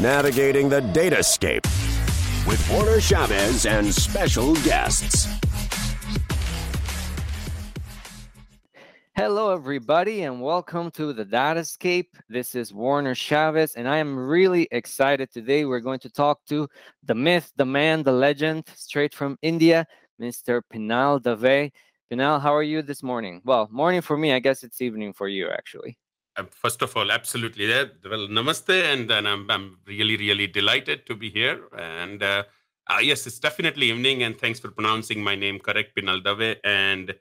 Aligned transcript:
navigating 0.00 0.68
the 0.68 0.80
datascape 0.80 1.64
with 2.46 2.70
Warner 2.70 2.98
Chaves 2.98 3.68
and 3.70 3.92
special 3.94 4.54
guests. 4.56 5.28
Hello, 9.16 9.52
everybody, 9.52 10.22
and 10.22 10.42
welcome 10.42 10.90
to 10.90 11.12
the 11.12 11.24
Datascape. 11.24 12.08
This 12.28 12.56
is 12.56 12.74
Warner 12.74 13.14
Chaves, 13.14 13.74
and 13.76 13.88
I 13.88 13.98
am 13.98 14.18
really 14.18 14.66
excited 14.72 15.32
today. 15.32 15.64
We're 15.64 15.78
going 15.78 16.00
to 16.00 16.10
talk 16.10 16.44
to 16.48 16.68
the 17.04 17.14
myth, 17.14 17.52
the 17.56 17.64
man, 17.64 18.02
the 18.02 18.10
legend, 18.10 18.64
straight 18.74 19.14
from 19.14 19.38
India, 19.40 19.86
Mr. 20.20 20.62
Pinal 20.68 21.20
Dave. 21.20 21.70
Pinal, 22.10 22.40
how 22.40 22.52
are 22.52 22.64
you 22.64 22.82
this 22.82 23.04
morning? 23.04 23.40
Well, 23.44 23.68
morning 23.70 24.00
for 24.00 24.16
me. 24.16 24.32
I 24.32 24.40
guess 24.40 24.64
it's 24.64 24.82
evening 24.82 25.12
for 25.12 25.28
you, 25.28 25.48
actually. 25.48 25.96
Uh, 26.36 26.44
first 26.50 26.82
of 26.82 26.96
all, 26.96 27.12
absolutely. 27.12 27.68
Well, 27.68 28.26
namaste, 28.28 28.92
and 28.92 29.08
then 29.08 29.26
I'm, 29.26 29.48
I'm 29.50 29.78
really, 29.86 30.16
really 30.16 30.46
delighted 30.46 31.06
to 31.06 31.14
be 31.14 31.30
here. 31.30 31.68
And 31.78 32.22
uh, 32.22 32.44
uh, 32.88 32.98
yes, 33.00 33.26
it's 33.26 33.38
definitely 33.38 33.90
evening, 33.90 34.24
and 34.24 34.38
thanks 34.38 34.58
for 34.58 34.70
pronouncing 34.70 35.22
my 35.22 35.34
name 35.34 35.58
correct, 35.58 35.94
Pinal 35.94 36.20
Dave. 36.20 36.58
And 36.64 37.14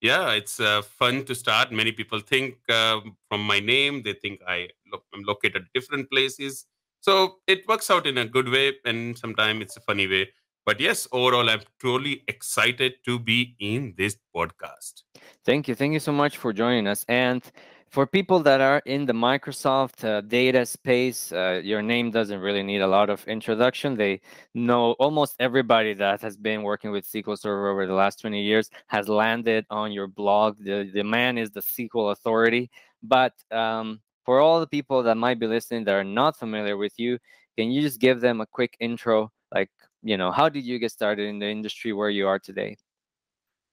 yeah, 0.00 0.30
it's 0.32 0.60
uh, 0.60 0.82
fun 0.82 1.24
to 1.24 1.34
start. 1.34 1.72
Many 1.72 1.92
people 1.92 2.20
think 2.20 2.56
uh, 2.68 3.00
from 3.28 3.44
my 3.44 3.60
name, 3.60 4.02
they 4.02 4.14
think 4.14 4.40
I 4.46 4.68
lo- 4.92 5.02
I'm 5.12 5.22
located 5.24 5.66
different 5.74 6.10
places. 6.10 6.66
So 7.00 7.36
it 7.46 7.66
works 7.66 7.90
out 7.90 8.06
in 8.06 8.18
a 8.18 8.24
good 8.24 8.48
way, 8.48 8.74
and 8.84 9.18
sometimes 9.18 9.62
it's 9.62 9.76
a 9.76 9.80
funny 9.80 10.06
way. 10.06 10.30
But 10.64 10.78
yes, 10.78 11.08
overall, 11.10 11.48
I'm 11.50 11.62
truly 11.80 12.22
excited 12.28 12.94
to 13.06 13.18
be 13.18 13.56
in 13.58 13.94
this 13.96 14.16
podcast. 14.34 15.02
Thank 15.44 15.68
you. 15.68 15.74
Thank 15.74 15.94
you 15.94 16.00
so 16.00 16.12
much 16.12 16.36
for 16.36 16.52
joining 16.52 16.86
us. 16.86 17.04
And 17.08 17.42
for 17.90 18.06
people 18.06 18.38
that 18.40 18.60
are 18.60 18.80
in 18.86 19.04
the 19.04 19.12
Microsoft 19.12 20.04
uh, 20.04 20.20
data 20.20 20.64
space, 20.64 21.32
uh, 21.32 21.60
your 21.62 21.82
name 21.82 22.12
doesn't 22.12 22.40
really 22.40 22.62
need 22.62 22.82
a 22.82 22.86
lot 22.86 23.10
of 23.10 23.26
introduction. 23.26 23.96
They 23.96 24.20
know 24.54 24.92
almost 24.92 25.34
everybody 25.40 25.94
that 25.94 26.20
has 26.22 26.36
been 26.36 26.62
working 26.62 26.92
with 26.92 27.04
SQL 27.04 27.36
Server 27.36 27.68
over 27.68 27.86
the 27.88 27.94
last 27.94 28.20
20 28.20 28.40
years 28.40 28.70
has 28.86 29.08
landed 29.08 29.66
on 29.70 29.90
your 29.90 30.06
blog. 30.06 30.56
The, 30.60 30.88
the 30.94 31.02
man 31.02 31.36
is 31.36 31.50
the 31.50 31.62
SQL 31.62 32.12
authority. 32.12 32.70
But 33.02 33.34
um, 33.50 34.00
for 34.24 34.38
all 34.38 34.60
the 34.60 34.68
people 34.68 35.02
that 35.02 35.16
might 35.16 35.40
be 35.40 35.48
listening 35.48 35.82
that 35.84 35.94
are 35.94 36.04
not 36.04 36.38
familiar 36.38 36.76
with 36.76 36.92
you, 36.96 37.18
can 37.58 37.72
you 37.72 37.82
just 37.82 37.98
give 37.98 38.20
them 38.20 38.40
a 38.40 38.46
quick 38.46 38.76
intro? 38.78 39.32
Like, 39.52 39.70
you 40.04 40.16
know, 40.16 40.30
how 40.30 40.48
did 40.48 40.64
you 40.64 40.78
get 40.78 40.92
started 40.92 41.26
in 41.26 41.40
the 41.40 41.48
industry 41.48 41.92
where 41.92 42.10
you 42.10 42.28
are 42.28 42.38
today? 42.38 42.76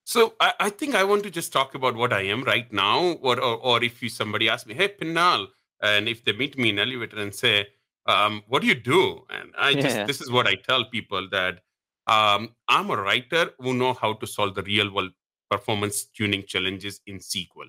So 0.08 0.36
I, 0.39 0.53
I, 0.61 0.69
think 0.69 0.95
I 0.95 1.03
want 1.03 1.23
to 1.23 1.30
just 1.30 1.52
talk 1.52 1.75
about 1.75 1.94
what 1.94 2.13
I 2.13 2.22
am 2.22 2.45
right 2.45 2.72
now, 2.72 3.17
or 3.22 3.38
or, 3.41 3.58
or 3.58 3.83
if 3.83 4.02
you, 4.02 4.08
somebody 4.08 4.47
asks 4.47 4.66
me, 4.66 4.73
"Hey, 4.73 4.88
Pinal," 4.88 5.47
and 5.81 6.08
if 6.08 6.23
they 6.23 6.31
meet 6.31 6.58
me 6.58 6.69
in 6.69 6.80
elevator 6.80 7.19
and 7.19 7.36
say, 7.36 7.67
um, 8.05 8.41
"What 8.47 8.61
do 8.61 8.69
you 8.69 8.75
do?" 8.75 9.25
and 9.30 9.52
I 9.58 9.72
yeah. 9.72 9.81
just 9.81 10.08
this 10.08 10.22
is 10.22 10.31
what 10.31 10.47
I 10.47 10.55
tell 10.55 10.86
people 10.86 11.27
that 11.31 11.59
um, 12.08 12.55
I'm 12.69 12.89
a 12.89 12.95
writer 12.95 13.52
who 13.59 13.73
know 13.73 13.91
how 13.91 14.14
to 14.14 14.25
solve 14.25 14.55
the 14.55 14.64
real 14.64 14.89
world 14.94 15.11
performance 15.52 16.05
tuning 16.05 16.44
challenges 16.44 17.02
in 17.05 17.17
SQL. 17.19 17.67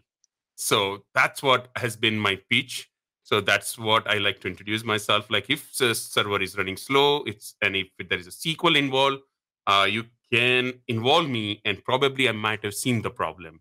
So 0.54 1.06
that's 1.16 1.42
what 1.42 1.66
has 1.74 1.96
been 1.96 2.16
my 2.20 2.38
pitch. 2.48 2.88
So 3.24 3.40
that's 3.40 3.76
what 3.76 4.08
I 4.08 4.18
like 4.18 4.38
to 4.42 4.48
introduce 4.48 4.84
myself. 4.84 5.28
Like 5.28 5.50
if 5.50 5.76
the 5.76 5.92
server 5.92 6.40
is 6.40 6.56
running 6.56 6.76
slow, 6.76 7.24
it's 7.24 7.56
and 7.62 7.74
if 7.74 7.88
there 8.08 8.20
is 8.20 8.28
a 8.28 8.30
SQL 8.30 8.76
involved, 8.76 9.22
uh, 9.66 9.88
you 9.90 10.04
can 10.32 10.74
involve 10.88 11.28
me 11.28 11.60
and 11.64 11.82
probably 11.84 12.28
I 12.28 12.32
might 12.32 12.62
have 12.64 12.74
seen 12.74 13.02
the 13.02 13.10
problem. 13.10 13.60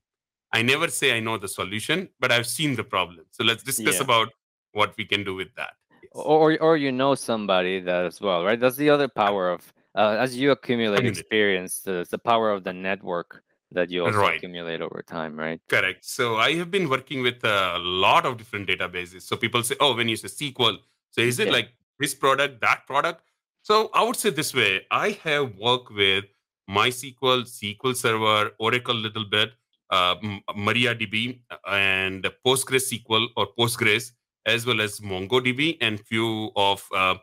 I 0.54 0.62
never 0.62 0.88
say 0.88 1.16
I 1.16 1.20
know 1.20 1.38
the 1.38 1.48
solution, 1.48 2.10
but 2.20 2.32
I've 2.32 2.48
seen 2.48 2.76
the 2.76 2.84
problem. 2.84 3.26
So 3.32 3.44
let's 3.44 3.64
discuss 3.64 3.96
yeah. 3.96 4.04
about 4.04 4.30
what 4.72 4.96
we 4.98 5.06
can 5.06 5.24
do 5.24 5.36
with 5.36 5.54
that. 5.56 5.74
Yes. 6.02 6.12
Or 6.14 6.58
or 6.60 6.78
you 6.78 6.92
know 6.92 7.16
somebody 7.16 7.80
that 7.82 8.06
as 8.06 8.22
well, 8.22 8.44
right? 8.44 8.60
That's 8.60 8.78
the 8.78 8.90
other 8.90 9.08
power 9.08 9.50
of 9.50 9.74
uh, 9.96 10.16
as 10.20 10.38
you 10.38 10.52
accumulate 10.52 11.06
experience, 11.06 11.80
the, 11.80 12.06
the 12.10 12.20
power 12.20 12.52
of 12.52 12.64
the 12.64 12.72
network 12.72 13.44
that 13.72 13.90
you 13.90 14.06
also 14.06 14.20
right. 14.20 14.38
accumulate 14.38 14.80
over 14.80 15.04
time, 15.06 15.38
right? 15.38 15.60
Correct. 15.68 16.06
So 16.06 16.38
I 16.38 16.54
have 16.54 16.72
been 16.72 16.88
working 16.88 17.22
with 17.22 17.44
a 17.44 17.78
lot 17.80 18.26
of 18.26 18.38
different 18.38 18.70
databases. 18.70 19.24
So 19.24 19.36
people 19.36 19.64
say, 19.64 19.76
oh, 19.80 19.96
when 19.96 20.08
you 20.08 20.16
say 20.16 20.28
SQL, 20.28 20.78
so 21.12 21.22
is 21.22 21.40
it 21.40 21.48
yeah. 21.48 21.54
like 21.54 21.70
this 22.00 22.14
product, 22.14 22.62
that 22.62 22.86
product? 22.86 23.24
So 23.64 23.90
I 23.94 24.04
would 24.04 24.16
say 24.16 24.30
this 24.30 24.54
way: 24.54 24.86
I 24.92 25.20
have 25.24 25.56
worked 25.58 25.92
with 25.92 26.26
MySQL, 26.70 27.44
SQL 27.44 27.96
Server, 27.96 28.52
Oracle 28.60 28.96
a 28.96 29.04
little 29.08 29.26
bit, 29.26 29.52
uh, 29.90 30.16
MariaDB, 30.56 31.40
and 31.68 32.30
PostgreSQL 32.46 33.28
or 33.36 33.48
Postgres, 33.58 34.12
as 34.46 34.66
well 34.66 34.82
as 34.82 35.00
MongoDB 35.00 35.78
and 35.82 36.00
few 36.00 36.52
of 36.56 36.84
uh, 36.96 37.16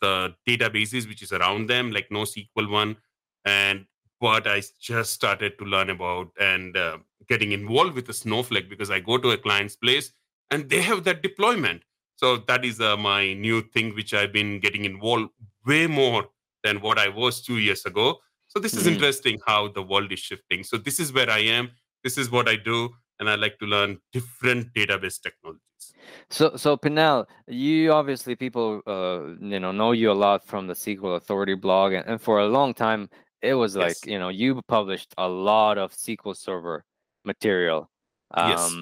the 0.00 0.34
databases 0.48 1.08
which 1.08 1.22
is 1.22 1.32
around 1.32 1.68
them, 1.68 1.90
like 1.90 2.08
NoSQL 2.10 2.70
one. 2.70 2.96
And 3.44 3.86
what 4.18 4.46
I 4.46 4.62
just 4.80 5.12
started 5.12 5.58
to 5.58 5.64
learn 5.64 5.90
about 5.90 6.28
and 6.40 6.76
uh, 6.76 6.98
getting 7.28 7.52
involved 7.52 7.94
with 7.94 8.06
the 8.06 8.12
Snowflake 8.12 8.70
because 8.70 8.90
I 8.90 9.00
go 9.00 9.18
to 9.18 9.30
a 9.30 9.36
client's 9.36 9.76
place 9.76 10.12
and 10.50 10.68
they 10.68 10.80
have 10.82 11.04
that 11.04 11.22
deployment. 11.22 11.82
So 12.16 12.38
that 12.48 12.64
is 12.64 12.80
uh, 12.80 12.96
my 12.96 13.34
new 13.34 13.60
thing, 13.60 13.94
which 13.94 14.14
I've 14.14 14.32
been 14.32 14.58
getting 14.60 14.84
involved 14.84 15.30
way 15.66 15.86
more 15.86 16.26
than 16.64 16.80
what 16.80 16.98
I 16.98 17.08
was 17.08 17.42
two 17.42 17.58
years 17.58 17.84
ago. 17.84 18.20
So 18.56 18.60
this 18.60 18.72
is 18.72 18.84
mm-hmm. 18.84 18.94
interesting 18.94 19.38
how 19.46 19.68
the 19.68 19.82
world 19.82 20.10
is 20.12 20.18
shifting. 20.18 20.64
So 20.64 20.78
this 20.78 20.98
is 20.98 21.12
where 21.12 21.28
I 21.28 21.40
am. 21.40 21.72
This 22.02 22.16
is 22.16 22.30
what 22.30 22.48
I 22.48 22.56
do, 22.56 22.88
and 23.20 23.28
I 23.28 23.34
like 23.34 23.58
to 23.58 23.66
learn 23.66 23.98
different 24.14 24.72
database 24.72 25.20
technologies. 25.20 25.92
So, 26.30 26.56
so 26.56 26.74
Pinal, 26.74 27.28
you 27.46 27.92
obviously 27.92 28.34
people 28.34 28.80
uh, 28.86 29.36
you 29.44 29.60
know 29.60 29.72
know 29.72 29.92
you 29.92 30.10
a 30.10 30.16
lot 30.26 30.46
from 30.46 30.68
the 30.68 30.72
SQL 30.72 31.16
Authority 31.16 31.54
blog, 31.54 31.92
and, 31.92 32.06
and 32.06 32.18
for 32.18 32.40
a 32.40 32.46
long 32.46 32.72
time 32.72 33.10
it 33.42 33.52
was 33.52 33.76
like 33.76 33.88
yes. 33.88 34.06
you 34.06 34.18
know 34.18 34.30
you 34.30 34.62
published 34.68 35.12
a 35.18 35.28
lot 35.28 35.76
of 35.76 35.92
SQL 35.92 36.34
Server 36.34 36.82
material. 37.26 37.90
Um, 38.30 38.50
yes. 38.50 38.74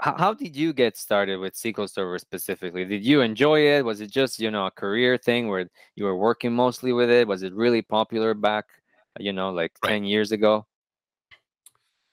How, 0.00 0.16
how 0.18 0.34
did 0.34 0.56
you 0.56 0.72
get 0.72 0.96
started 0.96 1.38
with 1.38 1.54
SQL 1.54 1.88
Server 1.88 2.18
specifically? 2.18 2.84
Did 2.84 3.04
you 3.04 3.20
enjoy 3.20 3.60
it? 3.60 3.84
Was 3.84 4.00
it 4.00 4.10
just 4.10 4.40
you 4.40 4.50
know 4.50 4.66
a 4.66 4.72
career 4.72 5.16
thing 5.16 5.46
where 5.46 5.70
you 5.94 6.04
were 6.04 6.16
working 6.16 6.52
mostly 6.52 6.92
with 6.92 7.10
it? 7.10 7.28
Was 7.28 7.44
it 7.44 7.54
really 7.54 7.82
popular 7.82 8.34
back 8.34 8.64
you 9.18 9.32
know, 9.32 9.50
like 9.50 9.72
right. 9.82 9.90
10 9.90 10.04
years 10.04 10.32
ago? 10.32 10.66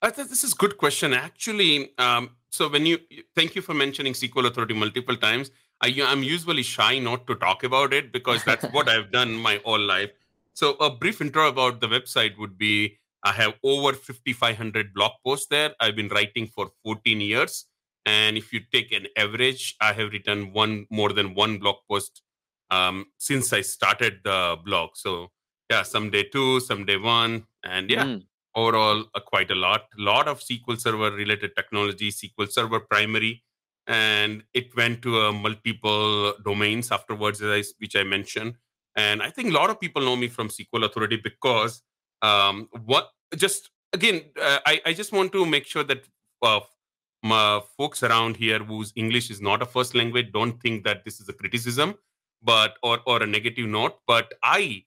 I 0.02 0.10
think 0.10 0.30
this 0.30 0.44
is 0.44 0.54
a 0.54 0.56
good 0.56 0.78
question. 0.78 1.14
Actually, 1.14 1.92
um, 1.98 2.32
so 2.50 2.70
when 2.70 2.86
you 2.86 3.00
thank 3.36 3.56
you 3.56 3.62
for 3.62 3.74
mentioning 3.74 4.14
SQL 4.14 4.48
Authority 4.48 4.74
multiple 4.74 5.16
times. 5.16 5.52
I, 5.82 5.94
i'm 6.08 6.24
usually 6.24 6.64
shy 6.64 7.00
not 7.00 7.28
to 7.28 7.36
talk 7.36 7.64
about 7.64 7.94
it 7.94 8.12
because 8.12 8.44
that's 8.44 8.66
what 8.72 8.88
I've 8.88 9.12
done 9.12 9.34
my 9.34 9.60
whole 9.66 9.80
life. 9.80 10.12
So 10.54 10.76
a 10.76 10.90
brief 10.90 11.22
intro 11.22 11.50
about 11.50 11.82
the 11.82 11.88
website 11.88 12.38
would 12.38 12.58
be: 12.58 12.98
I 13.24 13.32
have 13.34 13.56
over 13.64 13.94
5,500 13.94 14.94
blog 14.94 15.12
posts 15.26 15.48
there. 15.48 15.74
I've 15.80 15.96
been 15.96 16.08
writing 16.08 16.48
for 16.48 16.70
14 16.84 17.20
years, 17.20 17.66
and 18.06 18.38
if 18.38 18.54
you 18.54 18.62
take 18.72 18.92
an 18.94 19.08
average, 19.18 19.76
I 19.82 19.92
have 19.94 20.12
written 20.12 20.54
one 20.54 20.88
more 20.90 21.12
than 21.12 21.36
one 21.36 21.58
blog 21.58 21.78
post 21.90 22.22
um, 22.72 23.06
since 23.18 23.52
I 23.52 23.62
started 23.62 24.22
the 24.24 24.58
blog. 24.64 24.92
So 24.96 25.32
yeah, 25.70 25.84
some 25.84 26.10
day 26.10 26.24
two, 26.24 26.60
some 26.60 26.86
day 26.86 26.98
one, 26.98 27.46
and 27.64 27.90
yeah, 27.90 28.04
mm. 28.04 28.24
overall 28.56 29.06
uh, 29.16 29.20
quite 29.20 29.52
a 29.52 29.56
lot. 29.56 29.86
A 29.98 30.02
lot 30.02 30.28
of 30.28 30.40
SQL 30.40 30.80
Server 30.80 31.12
related 31.12 31.56
technology, 31.56 32.12
SQL 32.12 32.52
Server 32.52 32.80
primary, 32.80 33.44
and 33.88 34.44
it 34.54 34.76
went 34.76 35.02
to 35.04 35.22
uh, 35.22 35.32
multiple 35.32 36.34
domains 36.44 36.92
afterwards, 36.92 37.42
which 37.80 37.96
I 37.96 38.04
mentioned. 38.04 38.56
And 38.96 39.22
I 39.22 39.30
think 39.30 39.50
a 39.50 39.54
lot 39.54 39.70
of 39.70 39.80
people 39.80 40.02
know 40.04 40.16
me 40.16 40.28
from 40.28 40.50
SQL 40.50 40.86
Authority 40.86 41.18
because 41.18 41.82
um, 42.22 42.70
what 42.86 43.10
just 43.36 43.72
again, 43.94 44.22
uh, 44.42 44.60
I, 44.66 44.82
I 44.86 44.94
just 44.94 45.12
want 45.12 45.32
to 45.34 45.46
make 45.46 45.66
sure 45.66 45.84
that 45.84 46.04
uh, 46.42 46.60
my 47.24 47.62
folks 47.78 48.04
around 48.04 48.38
here 48.38 48.60
whose 48.60 48.94
English 48.96 49.30
is 49.32 49.42
not 49.42 49.62
a 49.62 49.66
first 49.66 49.96
language 49.96 50.32
don't 50.32 50.62
think 50.62 50.84
that 50.86 51.04
this 51.04 51.20
is 51.20 51.28
a 51.28 51.34
criticism, 51.34 51.96
but 52.44 52.78
or 52.84 53.00
or 53.06 53.24
a 53.24 53.28
negative 53.28 53.68
note. 53.68 53.98
But 54.08 54.34
I 54.44 54.84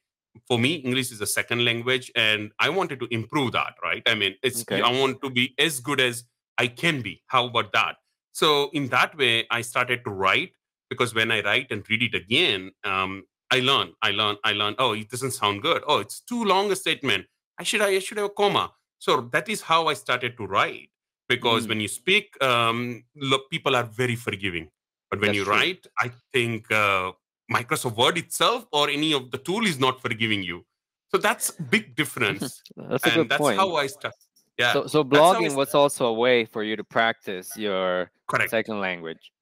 for 0.47 0.59
me 0.59 0.75
english 0.75 1.11
is 1.11 1.21
a 1.21 1.27
second 1.27 1.65
language 1.65 2.11
and 2.15 2.51
i 2.59 2.69
wanted 2.69 3.01
to 3.01 3.07
improve 3.11 3.53
that 3.53 3.75
right? 3.83 4.03
I 4.07 4.15
mean 4.15 4.35
it's 4.43 4.63
okay. 4.63 4.81
i 4.83 4.91
want 4.91 5.21
to 5.23 5.31
be 5.31 5.55
as 5.59 5.81
good 5.81 6.01
as 6.01 6.25
i 6.59 6.67
can 6.67 7.03
be. 7.03 7.23
How 7.27 7.47
about 7.47 7.73
that? 7.73 7.97
So 8.33 8.71
in 8.73 8.89
that 8.89 9.17
way 9.17 9.47
i 9.51 9.61
started 9.63 10.05
to 10.05 10.11
write 10.11 10.53
because 10.91 11.15
when 11.15 11.31
i 11.31 11.41
write 11.43 11.71
and 11.71 11.89
read 11.89 12.03
it 12.03 12.15
again 12.15 12.71
um, 12.85 13.25
i 13.51 13.61
learn 13.61 13.93
i 14.03 14.11
learn 14.11 14.37
i 14.45 14.53
learn 14.53 14.75
oh 14.79 14.93
it 14.93 15.09
doesn't 15.11 15.33
sound 15.33 15.63
good. 15.63 15.83
Oh 15.87 15.99
it's 15.99 16.21
too 16.21 16.45
long 16.45 16.71
a 16.73 16.77
statement. 16.77 17.27
I 17.59 17.65
should 17.65 17.81
i 17.81 17.99
should 17.99 18.19
have 18.19 18.27
a 18.27 18.31
comma. 18.31 18.73
So 18.99 19.21
that 19.33 19.49
is 19.49 19.63
how 19.63 19.89
i 19.89 19.95
started 19.95 20.37
to 20.37 20.47
write 20.47 20.91
because 21.29 21.67
mm. 21.67 21.71
when 21.71 21.81
you 21.81 21.89
speak 21.89 22.41
um, 22.43 23.05
look, 23.17 23.51
people 23.51 23.77
are 23.77 23.85
very 23.85 24.17
forgiving. 24.17 24.71
But 25.11 25.21
when 25.21 25.29
That's 25.29 25.39
you 25.39 25.45
true. 25.45 25.55
write 25.55 25.87
i 25.99 26.11
think 26.33 26.71
uh, 26.71 27.13
Microsoft 27.51 27.97
Word 27.97 28.19
itself 28.19 28.67
or 28.73 28.89
any 28.89 29.13
of 29.13 29.31
the 29.31 29.39
tool 29.39 29.67
is 29.67 29.79
not 29.79 30.01
forgiving 30.01 30.43
you. 30.43 30.65
So 31.11 31.19
that's 31.19 31.51
big 31.51 31.95
difference. 32.01 32.63
that's 32.77 33.05
a 33.05 33.09
and 33.09 33.17
good 33.17 33.29
that's 33.31 33.41
point. 33.41 33.59
how 33.59 33.77
I 33.77 33.87
start. 33.87 34.15
Yeah. 34.59 34.73
So, 34.73 34.87
so 34.87 35.05
blogging 35.05 35.55
was 35.55 35.75
also 35.75 36.07
a 36.07 36.13
way 36.13 36.45
for 36.45 36.63
you 36.63 36.77
to 36.77 36.85
practice 36.85 37.57
your 37.57 38.11
Correct. 38.27 38.51
second 38.51 38.81
language. 38.81 39.33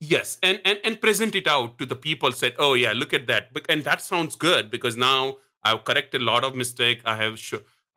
Yes, 0.00 0.38
and, 0.42 0.60
and 0.64 0.78
and 0.84 1.00
present 1.00 1.34
it 1.34 1.46
out 1.46 1.78
to 1.78 1.86
the 1.86 1.96
people. 1.96 2.32
Said, 2.32 2.54
"Oh 2.58 2.74
yeah, 2.74 2.92
look 2.92 3.14
at 3.14 3.26
that," 3.28 3.48
and 3.68 3.84
that 3.84 4.02
sounds 4.02 4.36
good 4.36 4.70
because 4.70 4.96
now 4.96 5.36
I've 5.62 5.84
corrected 5.84 6.20
a 6.20 6.24
lot 6.24 6.44
of 6.44 6.54
mistake. 6.54 7.00
I 7.04 7.16
have 7.16 7.38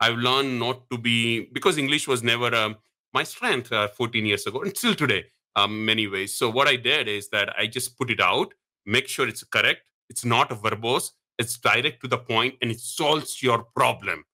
I've 0.00 0.16
learned 0.16 0.58
not 0.58 0.88
to 0.90 0.98
be 0.98 1.46
because 1.52 1.76
English 1.76 2.06
was 2.06 2.22
never 2.22 2.54
um, 2.54 2.76
my 3.12 3.24
strength 3.24 3.72
uh, 3.72 3.88
14 3.88 4.24
years 4.26 4.46
ago 4.46 4.62
and 4.62 4.76
still 4.76 4.94
today, 4.94 5.24
um, 5.56 5.84
many 5.84 6.06
ways. 6.06 6.34
So 6.34 6.48
what 6.50 6.68
I 6.68 6.76
did 6.76 7.08
is 7.08 7.28
that 7.30 7.54
I 7.58 7.66
just 7.66 7.98
put 7.98 8.10
it 8.10 8.20
out, 8.20 8.54
make 8.88 9.08
sure 9.08 9.28
it's 9.28 9.44
correct. 9.44 9.82
It's 10.10 10.24
not 10.24 10.50
a 10.50 10.56
verbose. 10.56 11.10
It's 11.38 11.56
direct 11.58 12.00
to 12.02 12.08
the 12.08 12.18
point, 12.18 12.54
and 12.60 12.70
it 12.70 12.80
solves 12.80 13.42
your 13.42 13.66
problem. 13.76 14.24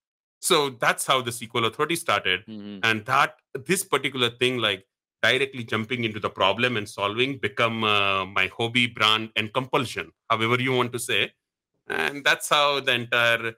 So 0.40 0.70
that's 0.70 1.06
how 1.06 1.20
the 1.20 1.30
SQL 1.30 1.66
Authority 1.66 1.96
started, 1.96 2.40
mm-hmm. 2.46 2.78
and 2.82 3.04
that 3.06 3.36
this 3.66 3.82
particular 3.84 4.30
thing, 4.30 4.58
like 4.58 4.84
directly 5.24 5.64
jumping 5.64 6.04
into 6.04 6.20
the 6.20 6.28
problem 6.28 6.76
and 6.76 6.86
solving 6.86 7.38
become 7.38 7.82
uh, 7.82 8.26
my 8.26 8.46
hobby 8.58 8.86
brand 8.86 9.30
and 9.36 9.52
compulsion 9.58 10.10
however 10.30 10.58
you 10.60 10.72
want 10.78 10.92
to 10.92 10.98
say 10.98 11.32
and 11.88 12.22
that's 12.26 12.48
how 12.56 12.68
the 12.80 12.92
entire 12.92 13.54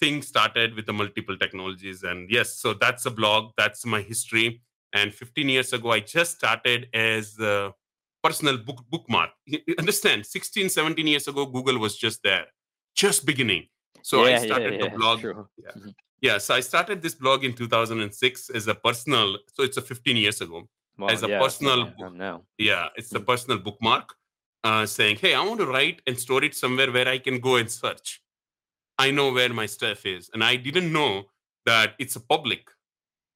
thing 0.00 0.22
started 0.22 0.74
with 0.74 0.86
the 0.86 0.96
multiple 1.00 1.36
technologies 1.36 2.04
and 2.04 2.30
yes 2.30 2.54
so 2.62 2.72
that's 2.72 3.04
a 3.04 3.14
blog 3.20 3.50
that's 3.58 3.84
my 3.84 4.00
history 4.00 4.62
and 4.94 5.12
15 5.12 5.48
years 5.56 5.74
ago 5.74 5.92
i 5.92 6.00
just 6.00 6.36
started 6.40 6.88
as 6.94 7.38
a 7.38 7.74
personal 8.22 8.58
book 8.58 8.84
bookmark 8.90 9.30
you 9.46 9.60
understand 9.78 10.26
16 10.26 10.68
17 10.68 11.06
years 11.06 11.28
ago 11.28 11.46
google 11.46 11.78
was 11.78 11.96
just 11.96 12.22
there 12.22 12.46
just 12.94 13.24
beginning 13.24 13.66
so 14.02 14.26
yeah, 14.26 14.36
i 14.36 14.46
started 14.46 14.74
yeah, 14.74 14.78
yeah, 14.78 14.88
the 14.90 14.96
blog 14.96 15.22
yeah. 15.22 15.30
Mm-hmm. 15.30 15.88
yeah 16.20 16.38
so 16.38 16.54
i 16.54 16.60
started 16.60 17.02
this 17.02 17.14
blog 17.14 17.44
in 17.44 17.52
2006 17.52 18.50
as 18.50 18.68
a 18.68 18.74
personal 18.74 19.36
so 19.54 19.62
it's 19.62 19.76
a 19.76 19.82
15 19.82 20.16
years 20.16 20.40
ago 20.40 20.68
well, 20.98 21.10
as 21.10 21.22
a 21.22 21.28
yeah, 21.28 21.38
personal 21.38 21.92
now. 22.12 22.42
yeah 22.58 22.88
it's 22.96 23.12
a 23.14 23.20
mm. 23.20 23.26
personal 23.26 23.58
bookmark 23.58 24.14
uh, 24.64 24.84
saying 24.84 25.16
hey 25.16 25.34
i 25.34 25.42
want 25.42 25.58
to 25.60 25.66
write 25.66 26.02
and 26.06 26.18
store 26.18 26.44
it 26.44 26.54
somewhere 26.54 26.92
where 26.92 27.08
i 27.08 27.18
can 27.18 27.40
go 27.40 27.56
and 27.56 27.70
search 27.70 28.20
i 28.98 29.10
know 29.10 29.32
where 29.32 29.48
my 29.48 29.66
stuff 29.66 30.04
is 30.04 30.30
and 30.34 30.44
i 30.44 30.56
didn't 30.56 30.92
know 30.92 31.24
that 31.64 31.94
it's 31.98 32.16
a 32.16 32.20
public 32.20 32.68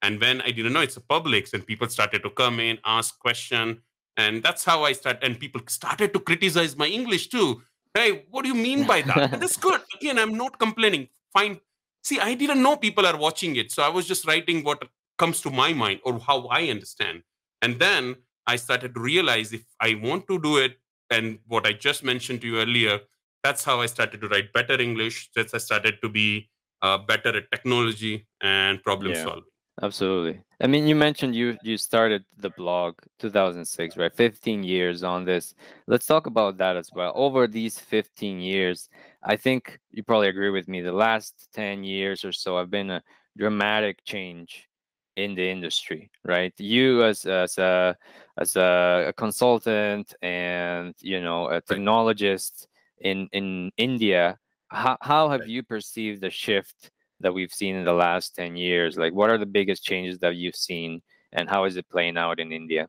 and 0.02 0.20
when 0.20 0.42
i 0.42 0.50
didn't 0.50 0.74
know 0.74 0.80
it's 0.80 0.98
a 0.98 1.00
public 1.00 1.48
and 1.54 1.66
people 1.66 1.88
started 1.88 2.22
to 2.22 2.30
come 2.30 2.60
in 2.60 2.78
ask 2.84 3.18
question 3.18 3.80
and 4.16 4.42
that's 4.42 4.64
how 4.64 4.84
i 4.84 4.92
start 4.92 5.18
and 5.22 5.38
people 5.38 5.60
started 5.66 6.12
to 6.14 6.20
criticize 6.20 6.76
my 6.76 6.86
english 6.86 7.28
too. 7.28 7.62
Hey 7.94 8.24
what 8.30 8.42
do 8.42 8.48
you 8.48 8.54
mean 8.54 8.86
by 8.86 9.02
that? 9.02 9.16
And 9.32 9.42
that's 9.42 9.56
good. 9.56 9.80
Again 9.96 10.18
i'm 10.18 10.36
not 10.36 10.58
complaining. 10.58 11.08
Fine. 11.32 11.60
See 12.02 12.20
i 12.20 12.34
didn't 12.34 12.62
know 12.62 12.76
people 12.76 13.06
are 13.06 13.16
watching 13.16 13.56
it 13.56 13.72
so 13.72 13.82
i 13.82 13.88
was 13.88 14.06
just 14.06 14.26
writing 14.26 14.64
what 14.64 14.82
comes 15.18 15.40
to 15.42 15.50
my 15.50 15.72
mind 15.72 16.00
or 16.04 16.18
how 16.18 16.46
i 16.46 16.68
understand. 16.68 17.22
And 17.62 17.78
then 17.78 18.16
I 18.46 18.56
started 18.56 18.94
to 18.94 19.00
realize 19.00 19.52
if 19.52 19.64
I 19.80 19.94
want 19.94 20.26
to 20.28 20.38
do 20.38 20.58
it, 20.58 20.76
and 21.10 21.38
what 21.46 21.66
I 21.66 21.72
just 21.72 22.02
mentioned 22.02 22.40
to 22.42 22.46
you 22.46 22.58
earlier, 22.60 23.00
that's 23.42 23.64
how 23.64 23.80
I 23.80 23.86
started 23.86 24.20
to 24.22 24.28
write 24.28 24.52
better 24.52 24.80
English. 24.80 25.30
That's 25.34 25.54
I 25.54 25.58
started 25.58 26.00
to 26.02 26.08
be 26.08 26.50
uh, 26.82 26.98
better 26.98 27.36
at 27.36 27.50
technology 27.50 28.26
and 28.42 28.82
problem 28.82 29.12
yeah, 29.12 29.24
solving. 29.24 29.53
Absolutely. 29.82 30.40
I 30.60 30.68
mean, 30.68 30.86
you 30.86 30.94
mentioned 30.94 31.34
you 31.34 31.56
you 31.64 31.76
started 31.76 32.24
the 32.38 32.50
blog 32.50 32.94
2006, 33.18 33.96
right? 33.96 34.14
15 34.14 34.62
years 34.62 35.02
on 35.02 35.24
this. 35.24 35.54
Let's 35.88 36.06
talk 36.06 36.26
about 36.26 36.58
that 36.58 36.76
as 36.76 36.90
well. 36.94 37.12
Over 37.16 37.48
these 37.48 37.78
15 37.78 38.38
years, 38.38 38.88
I 39.24 39.36
think 39.36 39.80
you 39.90 40.04
probably 40.04 40.28
agree 40.28 40.50
with 40.50 40.68
me. 40.68 40.80
The 40.80 40.92
last 40.92 41.48
10 41.52 41.82
years 41.82 42.24
or 42.24 42.30
so 42.30 42.56
have 42.56 42.70
been 42.70 42.90
a 42.90 43.02
dramatic 43.36 44.04
change 44.04 44.68
in 45.16 45.34
the 45.34 45.48
industry, 45.50 46.10
right? 46.24 46.52
You 46.58 47.02
as 47.04 47.26
as 47.26 47.58
a 47.58 47.96
as 48.38 48.54
a, 48.56 49.12
consultant 49.16 50.14
and 50.22 50.94
you 51.00 51.20
know 51.20 51.48
a 51.48 51.60
technologist 51.60 52.66
in 53.00 53.28
in 53.32 53.72
India, 53.76 54.38
how 54.68 54.96
how 55.00 55.28
have 55.30 55.48
you 55.48 55.64
perceived 55.64 56.20
the 56.20 56.30
shift 56.30 56.90
that 57.20 57.32
we've 57.32 57.52
seen 57.52 57.76
in 57.76 57.84
the 57.84 57.92
last 57.92 58.34
10 58.36 58.56
years? 58.56 58.96
Like 58.96 59.12
what 59.12 59.30
are 59.30 59.38
the 59.38 59.46
biggest 59.46 59.84
changes 59.84 60.18
that 60.18 60.36
you've 60.36 60.56
seen 60.56 61.02
and 61.32 61.48
how 61.48 61.64
is 61.64 61.76
it 61.76 61.88
playing 61.88 62.16
out 62.16 62.40
in 62.40 62.52
India? 62.52 62.88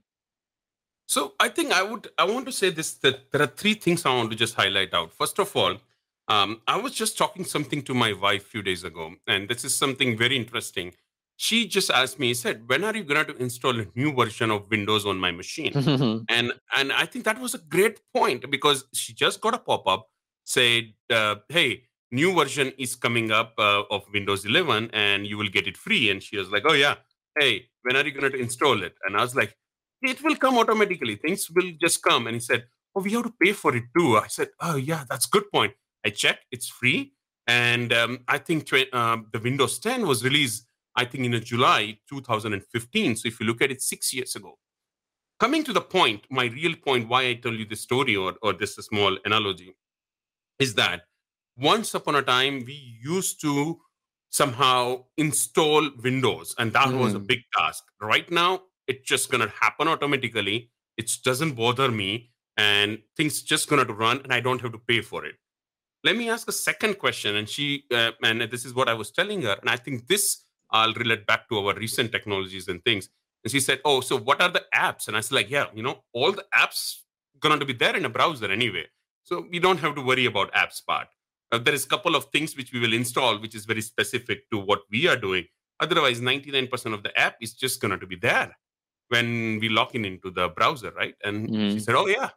So 1.07 1.33
I 1.39 1.50
think 1.50 1.72
I 1.72 1.83
would 1.83 2.07
I 2.18 2.25
want 2.25 2.45
to 2.48 2.51
say 2.51 2.72
this 2.72 2.94
that 2.95 3.31
there 3.31 3.42
are 3.42 3.48
three 3.48 3.75
things 3.75 4.06
I 4.06 4.16
want 4.16 4.31
to 4.31 4.38
just 4.38 4.56
highlight 4.56 4.94
out. 4.94 5.12
First 5.12 5.38
of 5.39 5.56
all, 5.56 5.77
um, 6.27 6.62
I 6.68 6.77
was 6.77 6.94
just 6.94 7.16
talking 7.16 7.45
something 7.45 7.83
to 7.83 7.94
my 7.94 8.13
wife 8.13 8.42
a 8.42 8.50
few 8.50 8.63
days 8.63 8.83
ago, 8.83 9.13
and 9.27 9.48
this 9.48 9.63
is 9.63 9.75
something 9.75 10.18
very 10.18 10.36
interesting 10.36 10.94
she 11.38 11.68
just 11.68 11.92
asked 11.92 12.19
me, 12.19 12.33
said, 12.33 12.68
when 12.68 12.83
are 12.83 12.95
you 12.95 13.04
going 13.04 13.25
to 13.25 13.36
install 13.38 13.80
a 13.80 13.86
new 13.95 14.13
version 14.13 14.51
of 14.51 14.69
Windows 14.69 15.06
on 15.06 15.18
my 15.18 15.31
machine? 15.31 15.74
and 16.30 16.54
and 16.77 16.94
I 16.94 17.06
think 17.06 17.25
that 17.25 17.39
was 17.39 17.54
a 17.54 17.60
great 17.60 18.00
point 18.13 18.50
because 18.50 18.86
she 18.94 19.13
just 19.13 19.42
got 19.42 19.54
a 19.54 19.57
pop-up 19.57 20.07
said, 20.45 20.94
uh, 21.10 21.36
hey, 21.50 21.83
new 22.15 22.33
version 22.33 22.71
is 22.77 22.95
coming 22.95 23.31
up 23.31 23.53
uh, 23.57 23.83
of 23.91 24.03
Windows 24.13 24.45
11 24.45 24.89
and 24.94 25.27
you 25.27 25.38
will 25.38 25.50
get 25.50 25.67
it 25.67 25.77
free. 25.77 26.09
And 26.09 26.23
she 26.23 26.38
was 26.38 26.50
like, 26.50 26.63
oh 26.65 26.73
yeah, 26.73 26.95
hey, 27.39 27.65
when 27.83 27.95
are 27.95 28.06
you 28.06 28.12
going 28.12 28.31
to 28.31 28.39
install 28.39 28.81
it? 28.83 28.95
And 29.06 29.17
I 29.17 29.21
was 29.21 29.35
like, 29.35 29.56
it 30.01 30.23
will 30.23 30.35
come 30.35 30.57
automatically. 30.57 31.15
Things 31.15 31.50
will 31.50 31.71
just 31.79 32.01
come. 32.01 32.27
And 32.27 32.35
he 32.35 32.39
said, 32.39 32.65
oh, 32.95 33.01
we 33.01 33.12
have 33.12 33.23
to 33.23 33.33
pay 33.41 33.51
for 33.51 33.75
it 33.75 33.83
too. 33.97 34.17
I 34.17 34.27
said, 34.27 34.50
oh 34.62 34.77
yeah, 34.77 35.03
that's 35.09 35.25
good 35.25 35.51
point. 35.51 35.73
I 36.06 36.09
checked, 36.09 36.45
it's 36.51 36.69
free. 36.69 37.13
And 37.47 37.94
um, 37.94 38.19
I 38.27 38.38
think 38.39 38.71
uh, 38.73 39.17
the 39.31 39.39
Windows 39.39 39.79
10 39.79 40.07
was 40.07 40.23
released 40.23 40.65
I 40.95 41.06
think 41.06 41.25
in 41.25 41.44
July 41.44 41.97
2015. 42.09 43.15
So 43.17 43.27
if 43.27 43.39
you 43.39 43.45
look 43.45 43.62
at 43.62 43.71
it 43.71 43.81
six 43.81 44.13
years 44.13 44.35
ago. 44.35 44.57
Coming 45.39 45.63
to 45.65 45.73
the 45.73 45.81
point, 45.81 46.25
my 46.29 46.45
real 46.45 46.75
point, 46.75 47.09
why 47.09 47.27
I 47.27 47.33
tell 47.33 47.53
you 47.53 47.65
this 47.65 47.81
story 47.81 48.15
or, 48.15 48.35
or 48.41 48.53
this 48.53 48.75
small 48.75 49.17
analogy, 49.25 49.75
is 50.59 50.73
that 50.75 51.01
once 51.57 51.93
upon 51.93 52.15
a 52.15 52.21
time 52.21 52.63
we 52.65 52.97
used 53.01 53.41
to 53.41 53.79
somehow 54.29 55.03
install 55.17 55.89
Windows, 56.03 56.55
and 56.57 56.73
that 56.73 56.89
mm. 56.89 56.99
was 56.99 57.13
a 57.13 57.19
hmm. 57.19 57.25
big 57.25 57.39
task. 57.55 57.83
Right 58.01 58.29
now, 58.29 58.63
it's 58.87 59.07
just 59.07 59.31
gonna 59.31 59.47
happen 59.47 59.87
automatically. 59.87 60.71
It 60.97 61.11
doesn't 61.23 61.53
bother 61.53 61.89
me, 61.89 62.31
and 62.57 62.99
things 63.15 63.41
just 63.41 63.69
gonna 63.69 63.85
run, 63.85 64.21
and 64.23 64.33
I 64.33 64.41
don't 64.41 64.61
have 64.61 64.73
to 64.73 64.77
pay 64.77 65.01
for 65.01 65.25
it. 65.25 65.35
Let 66.03 66.17
me 66.17 66.29
ask 66.29 66.47
a 66.49 66.51
second 66.51 66.99
question, 66.99 67.35
and 67.37 67.47
she 67.47 67.85
uh, 67.91 68.11
and 68.23 68.41
this 68.41 68.65
is 68.65 68.73
what 68.73 68.89
I 68.89 68.93
was 68.93 69.11
telling 69.11 69.43
her, 69.43 69.57
and 69.61 69.69
I 69.69 69.77
think 69.77 70.07
this 70.07 70.45
I'll 70.71 70.93
relate 70.93 71.25
back 71.25 71.47
to 71.49 71.59
our 71.59 71.73
recent 71.75 72.11
technologies 72.11 72.67
and 72.67 72.83
things. 72.83 73.09
And 73.43 73.51
she 73.51 73.59
said, 73.59 73.79
Oh, 73.85 74.01
so 74.01 74.17
what 74.17 74.41
are 74.41 74.49
the 74.49 74.63
apps? 74.73 75.07
And 75.07 75.15
I 75.15 75.21
said, 75.21 75.35
like, 75.35 75.49
yeah, 75.49 75.67
you 75.73 75.83
know, 75.83 76.03
all 76.13 76.31
the 76.31 76.45
apps 76.53 76.95
going 77.39 77.59
to 77.59 77.65
be 77.65 77.73
there 77.73 77.95
in 77.95 78.05
a 78.05 78.09
browser 78.09 78.51
anyway. 78.51 78.85
So 79.23 79.45
we 79.49 79.59
don't 79.59 79.79
have 79.79 79.95
to 79.95 80.01
worry 80.01 80.25
about 80.25 80.53
apps 80.53 80.85
part. 80.85 81.07
Uh, 81.51 81.57
there 81.57 81.73
is 81.73 81.85
a 81.85 81.87
couple 81.87 82.15
of 82.15 82.25
things 82.25 82.55
which 82.55 82.73
we 82.73 82.79
will 82.79 82.93
install, 82.93 83.37
which 83.39 83.55
is 83.55 83.65
very 83.65 83.81
specific 83.81 84.49
to 84.51 84.57
what 84.57 84.81
we 84.91 85.07
are 85.07 85.17
doing. 85.17 85.45
Otherwise, 85.79 86.21
99% 86.21 86.93
of 86.93 87.03
the 87.03 87.17
app 87.19 87.35
is 87.41 87.53
just 87.53 87.81
going 87.81 87.97
to 87.99 88.07
be 88.07 88.15
there 88.15 88.55
when 89.09 89.59
we 89.59 89.69
log 89.69 89.93
in 89.93 90.05
into 90.05 90.31
the 90.31 90.49
browser, 90.49 90.91
right? 90.91 91.15
And 91.23 91.49
mm. 91.49 91.73
she 91.73 91.79
said, 91.79 91.95
Oh, 91.95 92.07
yeah. 92.07 92.29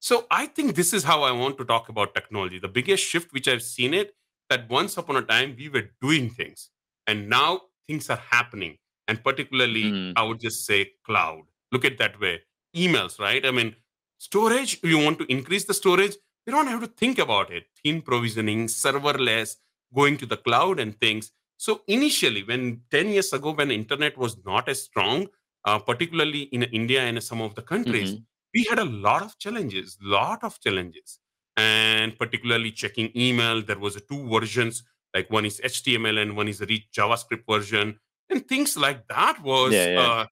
So 0.00 0.26
I 0.30 0.46
think 0.46 0.74
this 0.74 0.92
is 0.92 1.04
how 1.04 1.22
I 1.22 1.30
want 1.30 1.58
to 1.58 1.64
talk 1.64 1.88
about 1.88 2.14
technology. 2.14 2.58
The 2.58 2.68
biggest 2.68 3.04
shift 3.04 3.32
which 3.32 3.46
I've 3.48 3.62
seen 3.62 3.92
it 3.94 4.12
that 4.48 4.68
once 4.68 4.96
upon 4.96 5.16
a 5.16 5.22
time 5.22 5.54
we 5.58 5.68
were 5.68 5.90
doing 6.00 6.30
things 6.30 6.70
and 7.06 7.28
now 7.28 7.60
things 7.86 8.10
are 8.10 8.22
happening. 8.30 8.78
And 9.08 9.22
particularly, 9.22 9.84
mm. 9.84 10.12
I 10.16 10.22
would 10.22 10.40
just 10.40 10.64
say 10.64 10.90
cloud. 11.04 11.42
Look 11.72 11.84
at 11.84 11.98
that 11.98 12.20
way. 12.20 12.40
Emails, 12.76 13.18
right? 13.18 13.44
I 13.44 13.50
mean, 13.50 13.74
storage, 14.18 14.80
you 14.82 14.98
want 14.98 15.18
to 15.18 15.30
increase 15.30 15.64
the 15.64 15.74
storage, 15.74 16.14
you 16.50 16.56
don't 16.56 16.66
have 16.66 16.80
to 16.80 16.88
think 16.88 17.18
about 17.18 17.52
it. 17.52 17.66
Thin 17.82 18.02
provisioning, 18.02 18.66
serverless, 18.66 19.56
going 19.94 20.16
to 20.16 20.26
the 20.26 20.36
cloud 20.36 20.80
and 20.80 20.98
things. 20.98 21.30
So 21.56 21.82
initially, 21.86 22.42
when 22.42 22.80
10 22.90 23.10
years 23.10 23.32
ago, 23.32 23.52
when 23.52 23.70
internet 23.70 24.18
was 24.18 24.36
not 24.44 24.68
as 24.68 24.82
strong, 24.82 25.28
uh, 25.64 25.78
particularly 25.78 26.42
in 26.54 26.64
India 26.64 27.02
and 27.02 27.22
some 27.22 27.40
of 27.40 27.54
the 27.54 27.62
countries, 27.62 28.12
mm-hmm. 28.12 28.22
we 28.54 28.66
had 28.68 28.80
a 28.80 28.84
lot 28.84 29.22
of 29.22 29.38
challenges, 29.38 29.96
lot 30.02 30.42
of 30.42 30.58
challenges. 30.60 31.20
And 31.56 32.18
particularly 32.18 32.72
checking 32.72 33.12
email, 33.14 33.62
there 33.62 33.78
was 33.78 33.94
a 33.94 34.00
two 34.00 34.28
versions 34.28 34.82
like 35.14 35.30
one 35.30 35.44
is 35.44 35.60
html 35.64 36.20
and 36.22 36.36
one 36.36 36.48
is 36.48 36.60
a 36.60 36.66
javascript 36.66 37.44
version 37.48 37.98
and 38.28 38.46
things 38.46 38.76
like 38.76 39.06
that 39.08 39.42
was 39.42 39.72
yeah, 39.72 39.88
yeah. 39.88 40.00
Uh, 40.00 40.26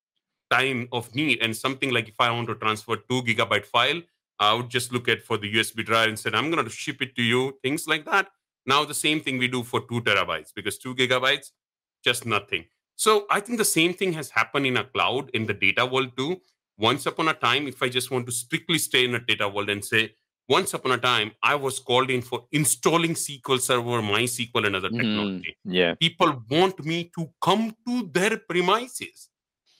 time 0.50 0.88
of 0.92 1.12
need 1.14 1.38
and 1.42 1.56
something 1.56 1.90
like 1.90 2.08
if 2.08 2.14
i 2.20 2.30
want 2.30 2.48
to 2.48 2.54
transfer 2.54 2.96
two 2.96 3.22
gigabyte 3.22 3.66
file 3.66 4.00
i 4.40 4.52
would 4.54 4.68
just 4.68 4.92
look 4.92 5.08
at 5.08 5.22
for 5.22 5.36
the 5.38 5.52
usb 5.54 5.84
drive 5.84 6.08
and 6.08 6.18
said 6.18 6.34
i'm 6.34 6.50
going 6.50 6.64
to 6.64 6.70
ship 6.70 7.02
it 7.02 7.14
to 7.16 7.22
you 7.22 7.56
things 7.62 7.86
like 7.86 8.04
that 8.04 8.28
now 8.66 8.84
the 8.84 8.94
same 8.94 9.20
thing 9.20 9.38
we 9.38 9.48
do 9.48 9.62
for 9.62 9.80
two 9.80 10.00
terabytes 10.02 10.52
because 10.54 10.78
two 10.78 10.94
gigabytes 10.94 11.50
just 12.04 12.26
nothing 12.26 12.64
so 12.96 13.26
i 13.30 13.40
think 13.40 13.58
the 13.58 13.64
same 13.64 13.92
thing 13.94 14.12
has 14.12 14.30
happened 14.30 14.66
in 14.66 14.76
a 14.76 14.84
cloud 14.84 15.30
in 15.30 15.46
the 15.46 15.54
data 15.54 15.84
world 15.84 16.16
too 16.16 16.40
once 16.78 17.06
upon 17.06 17.28
a 17.28 17.34
time 17.34 17.66
if 17.66 17.82
i 17.82 17.88
just 17.88 18.10
want 18.10 18.26
to 18.26 18.32
strictly 18.32 18.78
stay 18.78 19.04
in 19.04 19.14
a 19.14 19.20
data 19.20 19.48
world 19.48 19.70
and 19.70 19.84
say 19.84 20.10
once 20.48 20.72
upon 20.72 20.92
a 20.92 20.98
time, 20.98 21.32
I 21.42 21.54
was 21.54 21.78
called 21.78 22.10
in 22.10 22.22
for 22.22 22.46
installing 22.52 23.14
SQL 23.14 23.60
Server, 23.60 24.00
MySQL, 24.00 24.66
and 24.66 24.76
other 24.76 24.88
mm-hmm. 24.88 24.96
technology. 24.96 25.56
Mm, 25.66 25.74
yeah. 25.74 25.94
People 25.94 26.42
want 26.50 26.84
me 26.84 27.10
to 27.18 27.28
come 27.40 27.74
to 27.86 28.10
their 28.12 28.38
premises, 28.38 29.28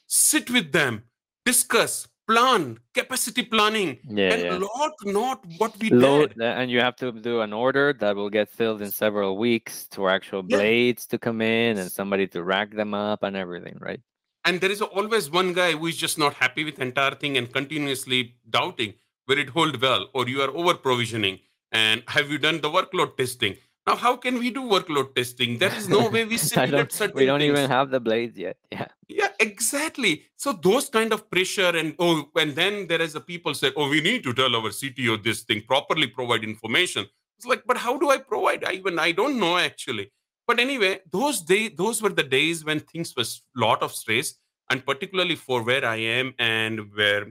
sit 0.07 0.51
with 0.51 0.71
them, 0.71 1.05
discuss, 1.45 2.07
plan 2.29 2.79
capacity 2.95 3.43
planning 3.43 3.99
yeah, 4.09 4.33
and 4.35 4.43
yeah. 4.43 4.59
lot 4.75 4.93
not 5.05 5.45
what 5.59 5.73
we 5.81 5.89
Load, 5.91 6.35
did 6.35 6.43
and 6.43 6.71
you 6.71 6.81
have 6.81 6.97
to 6.97 7.11
do 7.13 7.41
an 7.41 7.53
order 7.53 7.93
that 8.01 8.15
will 8.15 8.31
get 8.31 8.49
filled 8.51 8.83
in 8.83 8.91
several 8.91 9.39
weeks 9.39 9.87
to 9.93 10.09
actual 10.09 10.43
Yeah. 10.47 10.59
blades 10.59 11.07
to 11.07 11.19
come 11.19 11.41
in 11.41 11.79
and 11.79 11.91
somebody 11.91 12.27
to 12.29 12.43
rack 12.43 12.75
them 12.75 12.93
up 12.95 13.23
and 13.23 13.35
everything, 13.37 13.77
right? 13.81 14.01
and 14.45 14.61
there 14.63 14.71
is 14.71 14.81
always 14.81 15.31
one 15.31 15.53
guy 15.53 15.73
who 15.73 15.87
is 15.89 15.97
just 15.97 16.17
not 16.17 16.33
happy 16.35 16.65
with 16.65 16.77
the 16.77 16.83
entire 16.83 17.15
thing 17.23 17.37
and 17.37 17.53
continuously 17.53 18.37
doubting 18.49 18.95
will 19.27 19.39
it 19.39 19.49
hold 19.51 19.81
well 19.83 20.09
or 20.15 20.29
you 20.29 20.41
are 20.41 20.51
over 20.61 20.75
provisioning 20.75 21.39
and 21.73 22.03
have 22.09 22.31
you 22.31 22.39
done 22.39 22.61
the 22.61 22.71
workload 22.77 23.17
testing 23.17 23.57
now 23.89 23.95
how 24.05 24.13
can 24.25 24.39
we 24.43 24.49
do 24.59 24.63
workload 24.75 25.09
testing 25.19 25.53
there 25.63 25.75
is 25.81 25.89
no 25.97 26.01
way 26.15 26.23
we 26.33 26.37
simulate 26.49 26.93
certain 27.01 27.17
we 27.21 27.27
don't 27.31 27.41
things. 27.45 27.59
even 27.59 27.71
have 27.77 27.91
the 27.95 28.01
blades 28.09 28.37
yet. 28.47 28.57
Yeah. 28.73 28.89
yeah 29.21 29.31
exactly 29.49 30.13
so 30.45 30.53
those 30.69 30.89
kind 30.97 31.13
of 31.17 31.21
pressure 31.35 31.73
and 31.83 31.95
oh 32.07 32.15
and 32.43 32.55
then 32.61 32.75
there 32.91 33.03
is 33.09 33.15
a 33.21 33.23
people 33.33 33.55
say 33.63 33.71
oh 33.77 33.89
we 33.95 34.01
need 34.09 34.23
to 34.29 34.35
tell 34.41 34.55
our 34.61 34.71
cto 34.81 35.17
this 35.29 35.41
thing 35.49 35.63
properly 35.73 36.09
provide 36.19 36.45
information 36.53 37.07
it's 37.39 37.47
like 37.53 37.63
but 37.71 37.79
how 37.87 37.95
do 38.03 38.11
i 38.17 38.19
provide 38.33 38.65
i 38.71 38.73
even 38.81 38.99
i 39.09 39.11
don't 39.21 39.39
know 39.45 39.55
actually 39.71 40.07
but 40.51 40.59
anyway 40.67 40.93
those 41.19 41.41
day 41.55 41.63
those 41.83 42.03
were 42.05 42.15
the 42.21 42.29
days 42.37 42.65
when 42.69 42.81
things 42.93 43.11
was 43.23 43.31
a 43.57 43.61
lot 43.67 43.83
of 43.89 43.93
stress 44.03 44.35
and 44.71 44.85
particularly 44.93 45.37
for 45.47 45.59
where 45.71 45.85
i 45.95 45.97
am 45.97 46.35
and 46.39 46.81
where 47.01 47.25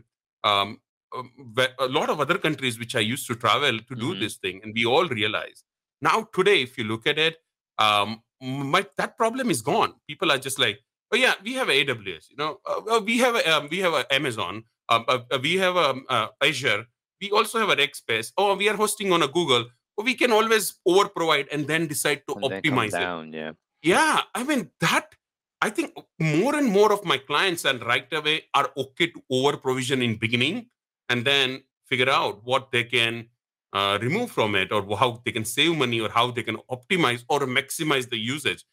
um 0.51 0.69
um, 1.17 1.27
where 1.57 1.69
a 1.79 1.87
lot 1.97 2.09
of 2.13 2.19
other 2.25 2.37
countries 2.45 2.77
which 2.83 2.95
i 3.01 3.03
used 3.13 3.25
to 3.31 3.35
travel 3.45 3.75
to 3.89 3.95
do 4.05 4.09
Mhm. 4.13 4.19
this 4.23 4.35
thing 4.45 4.57
and 4.63 4.73
we 4.79 4.85
all 4.93 5.07
realize 5.19 5.59
now 6.01 6.27
today 6.33 6.61
if 6.61 6.77
you 6.77 6.83
look 6.83 7.07
at 7.07 7.17
it 7.17 7.37
um 7.79 8.21
my, 8.41 8.85
that 8.97 9.17
problem 9.17 9.49
is 9.49 9.61
gone 9.61 9.93
people 10.07 10.31
are 10.31 10.37
just 10.37 10.59
like 10.59 10.79
oh 11.11 11.17
yeah 11.17 11.33
we 11.43 11.53
have 11.53 11.67
aws 11.67 12.29
you 12.29 12.37
know 12.37 12.59
uh, 12.65 13.01
we 13.03 13.17
have 13.17 13.35
um, 13.47 13.67
we 13.71 13.79
have 13.79 13.93
a 13.93 14.13
amazon 14.13 14.63
um, 14.89 15.03
uh, 15.07 15.19
uh, 15.31 15.39
we 15.41 15.57
have 15.57 15.75
um, 15.75 16.05
uh, 16.09 16.27
azure 16.41 16.85
we 17.21 17.31
also 17.31 17.59
have 17.59 17.69
a 17.69 17.75
Rackspace. 17.75 18.31
Oh, 18.37 18.55
we 18.55 18.69
are 18.69 18.75
hosting 18.75 19.11
on 19.11 19.23
a 19.23 19.27
Google. 19.27 19.65
Oh, 19.97 20.03
we 20.03 20.13
can 20.13 20.31
always 20.31 20.75
over 20.85 21.09
provide 21.09 21.47
and 21.51 21.67
then 21.67 21.87
decide 21.87 22.21
to 22.27 22.35
And 22.35 22.43
optimize 22.43 22.93
it. 22.93 23.35
Yeah. 23.35 23.51
Yeah, 23.81 24.21
I 24.33 24.43
mean 24.43 24.71
that. 24.81 25.13
I 25.59 25.71
think 25.71 25.97
more 26.19 26.55
and 26.55 26.67
more 26.69 26.93
of 26.93 27.03
my 27.03 27.17
clients 27.17 27.65
and 27.65 27.83
right 27.83 28.11
away 28.13 28.43
are 28.53 28.69
okay 28.77 29.07
to 29.07 29.21
over 29.31 29.57
provision 29.57 30.03
in 30.03 30.17
beginning 30.17 30.67
and 31.09 31.25
then 31.25 31.63
figure 31.85 32.09
out 32.09 32.43
what 32.43 32.71
they 32.71 32.83
can 32.83 33.29
uh, 33.73 33.97
remove 34.01 34.31
from 34.31 34.55
it 34.55 34.71
or 34.71 34.81
how 34.97 35.21
they 35.25 35.31
can 35.31 35.45
save 35.45 35.75
money 35.77 35.99
or 35.99 36.09
how 36.09 36.31
they 36.31 36.43
can 36.43 36.57
optimize 36.71 37.23
or 37.29 37.41
maximize 37.41 38.09
the 38.09 38.17
usage. 38.17 38.63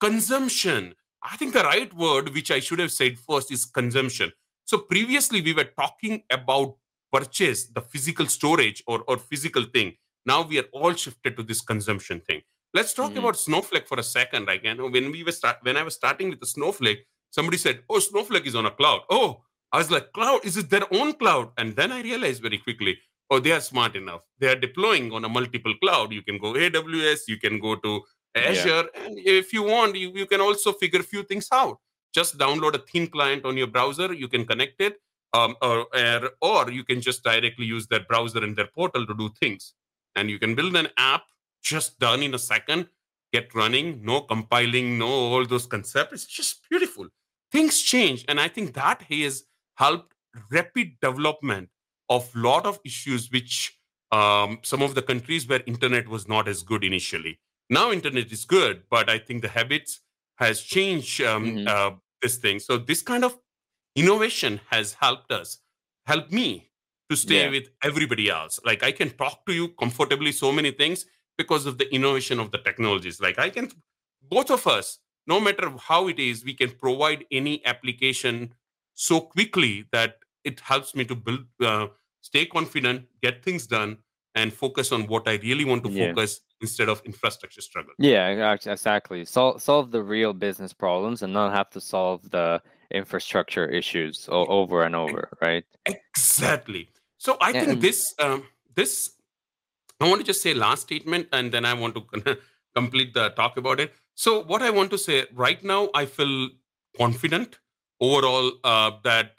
Consumption. 0.00 0.94
I 1.22 1.36
think 1.36 1.52
the 1.54 1.62
right 1.62 1.92
word, 1.94 2.34
which 2.34 2.50
I 2.50 2.58
should 2.60 2.80
have 2.80 2.90
said 2.92 3.18
first, 3.18 3.52
is 3.52 3.64
consumption. 3.64 4.32
So 4.64 4.78
previously 4.78 5.40
we 5.40 5.54
were 5.54 5.70
talking 5.78 6.24
about 6.30 6.76
purchase, 7.12 7.66
the 7.68 7.80
physical 7.80 8.26
storage 8.26 8.82
or, 8.86 9.04
or 9.06 9.16
physical 9.18 9.64
thing. 9.64 9.94
Now 10.26 10.42
we 10.42 10.58
are 10.58 10.68
all 10.72 10.94
shifted 10.94 11.36
to 11.36 11.42
this 11.44 11.60
consumption 11.60 12.20
thing. 12.20 12.42
Let's 12.74 12.92
talk 12.94 13.12
Mhm. 13.12 13.18
about 13.18 13.36
Snowflake 13.38 13.86
for 13.86 13.98
a 14.00 14.02
second. 14.02 14.48
Again, 14.48 14.78
when 14.90 15.12
we 15.12 15.22
were 15.22 15.32
start, 15.32 15.58
when 15.62 15.76
I 15.76 15.82
was 15.82 15.94
starting 15.94 16.30
with 16.30 16.40
the 16.40 16.46
Snowflake, 16.46 17.06
somebody 17.30 17.58
said, 17.58 17.84
"Oh, 17.88 17.98
Snowflake 18.00 18.46
is 18.46 18.54
on 18.54 18.66
a 18.66 18.70
cloud." 18.70 19.02
Oh, 19.10 19.44
I 19.70 19.78
was 19.78 19.90
like, 19.90 20.12
"Cloud? 20.12 20.44
Is 20.44 20.56
it 20.56 20.70
their 20.70 20.86
own 20.92 21.12
cloud?" 21.12 21.52
And 21.58 21.76
then 21.76 21.92
I 21.92 22.00
realized 22.02 22.40
very 22.42 22.58
quickly, 22.58 22.98
oh, 23.30 23.38
they 23.38 23.52
are 23.52 23.60
smart 23.60 23.96
enough. 23.96 24.22
They 24.38 24.48
are 24.48 24.56
deploying 24.56 25.12
on 25.12 25.24
a 25.24 25.28
multiple 25.28 25.74
cloud. 25.82 26.12
You 26.12 26.22
can 26.22 26.38
go 26.38 26.52
AWS, 26.52 27.20
you 27.28 27.38
can 27.38 27.58
go 27.58 27.76
to 27.76 28.02
Azure, 28.34 28.88
and 28.94 29.18
if 29.18 29.52
you 29.52 29.62
want, 29.62 29.96
you, 29.96 30.12
you 30.14 30.26
can 30.26 30.40
also 30.40 30.72
figure 30.72 31.00
a 31.00 31.04
few 31.04 31.22
things 31.22 31.48
out. 31.52 31.78
Just 32.14 32.38
download 32.38 32.74
a 32.74 32.78
thin 32.78 33.06
client 33.06 33.44
on 33.44 33.56
your 33.56 33.66
browser. 33.66 34.12
You 34.12 34.28
can 34.28 34.44
connect 34.44 34.80
it, 34.80 35.00
um, 35.32 35.56
or, 35.62 35.86
or 35.94 36.30
or 36.40 36.70
you 36.70 36.84
can 36.84 37.00
just 37.00 37.22
directly 37.22 37.66
use 37.66 37.86
their 37.86 38.00
browser 38.00 38.42
and 38.44 38.56
their 38.56 38.68
portal 38.74 39.06
to 39.06 39.14
do 39.14 39.30
things. 39.40 39.74
And 40.14 40.28
you 40.28 40.38
can 40.38 40.54
build 40.54 40.76
an 40.76 40.88
app 40.98 41.22
just 41.62 41.98
done 41.98 42.22
in 42.22 42.34
a 42.34 42.38
second, 42.38 42.88
get 43.32 43.54
running, 43.54 44.04
no 44.04 44.20
compiling, 44.22 44.98
no 44.98 45.06
all 45.06 45.46
those 45.46 45.66
concepts. 45.66 46.12
It's 46.12 46.26
just 46.26 46.68
beautiful. 46.68 47.08
Things 47.50 47.80
change, 47.80 48.24
and 48.28 48.40
I 48.40 48.48
think 48.48 48.74
that 48.74 49.02
has 49.02 49.44
helped 49.76 50.14
rapid 50.50 51.00
development 51.00 51.68
of 52.08 52.34
lot 52.34 52.66
of 52.66 52.80
issues 52.84 53.30
which 53.30 53.78
um, 54.10 54.58
some 54.62 54.82
of 54.82 54.94
the 54.94 55.02
countries 55.02 55.46
where 55.48 55.62
internet 55.66 56.08
was 56.08 56.28
not 56.28 56.46
as 56.48 56.62
good 56.62 56.84
initially. 56.84 57.38
Now 57.70 57.90
internet 57.92 58.30
is 58.30 58.44
good, 58.44 58.82
but 58.90 59.08
I 59.08 59.18
think 59.18 59.42
the 59.42 59.48
habits 59.48 60.00
has 60.36 60.60
changed 60.62 61.20
um, 61.22 61.44
Mhm. 61.46 61.68
uh, 61.68 61.92
this 62.20 62.36
thing. 62.36 62.60
So 62.60 62.76
this 62.78 63.02
kind 63.02 63.24
of 63.24 63.38
innovation 63.96 64.60
has 64.70 64.94
helped 64.94 65.32
us, 65.32 65.58
helped 66.06 66.32
me 66.32 66.70
to 67.10 67.16
stay 67.16 67.44
Yeah. 67.44 67.50
with 67.50 67.68
everybody 67.82 68.28
else. 68.30 68.60
Like 68.64 68.82
I 68.82 68.92
can 68.92 69.10
talk 69.10 69.46
to 69.46 69.52
you 69.54 69.68
comfortably 69.68 70.32
so 70.32 70.52
many 70.52 70.70
things 70.70 71.06
because 71.38 71.66
of 71.66 71.78
the 71.78 71.92
innovation 71.94 72.38
of 72.40 72.50
the 72.50 72.58
technologies. 72.58 73.20
Like 73.20 73.38
I 73.38 73.50
can, 73.50 73.70
both 74.22 74.50
of 74.50 74.66
us, 74.66 74.98
no 75.26 75.40
matter 75.40 75.70
how 75.78 76.08
it 76.08 76.18
is, 76.18 76.44
we 76.44 76.54
can 76.54 76.70
provide 76.70 77.24
any 77.30 77.64
application 77.66 78.54
so 78.94 79.20
quickly 79.20 79.86
that 79.92 80.18
it 80.44 80.60
helps 80.60 80.94
me 80.94 81.04
to 81.04 81.14
build, 81.14 81.44
uh, 81.60 81.88
stay 82.20 82.46
confident, 82.46 83.06
get 83.22 83.42
things 83.44 83.66
done, 83.66 83.98
and 84.34 84.52
focus 84.52 84.92
on 84.92 85.06
what 85.06 85.28
I 85.28 85.34
really 85.36 85.64
want 85.64 85.84
to 85.84 85.90
Yeah. 85.90 86.08
focus 86.08 86.40
instead 86.60 86.88
of 86.88 87.02
infrastructure 87.04 87.60
struggle. 87.60 87.92
Yeah, 87.98 88.52
exactly. 88.54 89.24
Solve 89.24 89.60
solve 89.62 89.90
the 89.90 90.02
real 90.02 90.32
business 90.32 90.72
problems 90.72 91.22
and 91.22 91.32
not 91.32 91.52
have 91.52 91.70
to 91.70 91.80
solve 91.80 92.30
the 92.30 92.62
infrastructure 92.90 93.66
issues 93.66 94.28
o- 94.30 94.46
over 94.46 94.84
and 94.84 94.94
over, 94.94 95.28
right? 95.42 95.64
Exactly. 95.86 96.90
So 97.18 97.36
I 97.40 97.52
Yeah, 97.52 97.60
think 97.66 97.80
this 97.80 98.14
um, 98.18 98.44
this 98.74 99.12
I 100.00 100.08
want 100.08 100.20
to 100.20 100.26
just 100.26 100.42
say 100.42 100.54
last 100.54 100.82
statement 100.82 101.28
and 101.32 101.52
then 101.52 101.64
I 101.64 101.74
want 101.74 101.94
to 101.96 102.38
complete 102.74 103.14
the 103.14 103.30
talk 103.30 103.56
about 103.56 103.80
it. 103.80 103.92
So 104.14 104.42
what 104.44 104.62
I 104.62 104.70
want 104.70 104.90
to 104.90 104.98
say 104.98 105.26
right 105.32 105.62
now, 105.62 105.90
I 105.94 106.06
feel 106.06 106.50
confident 106.96 107.58
overall 108.00 108.52
uh, 108.64 108.92
that 109.04 109.32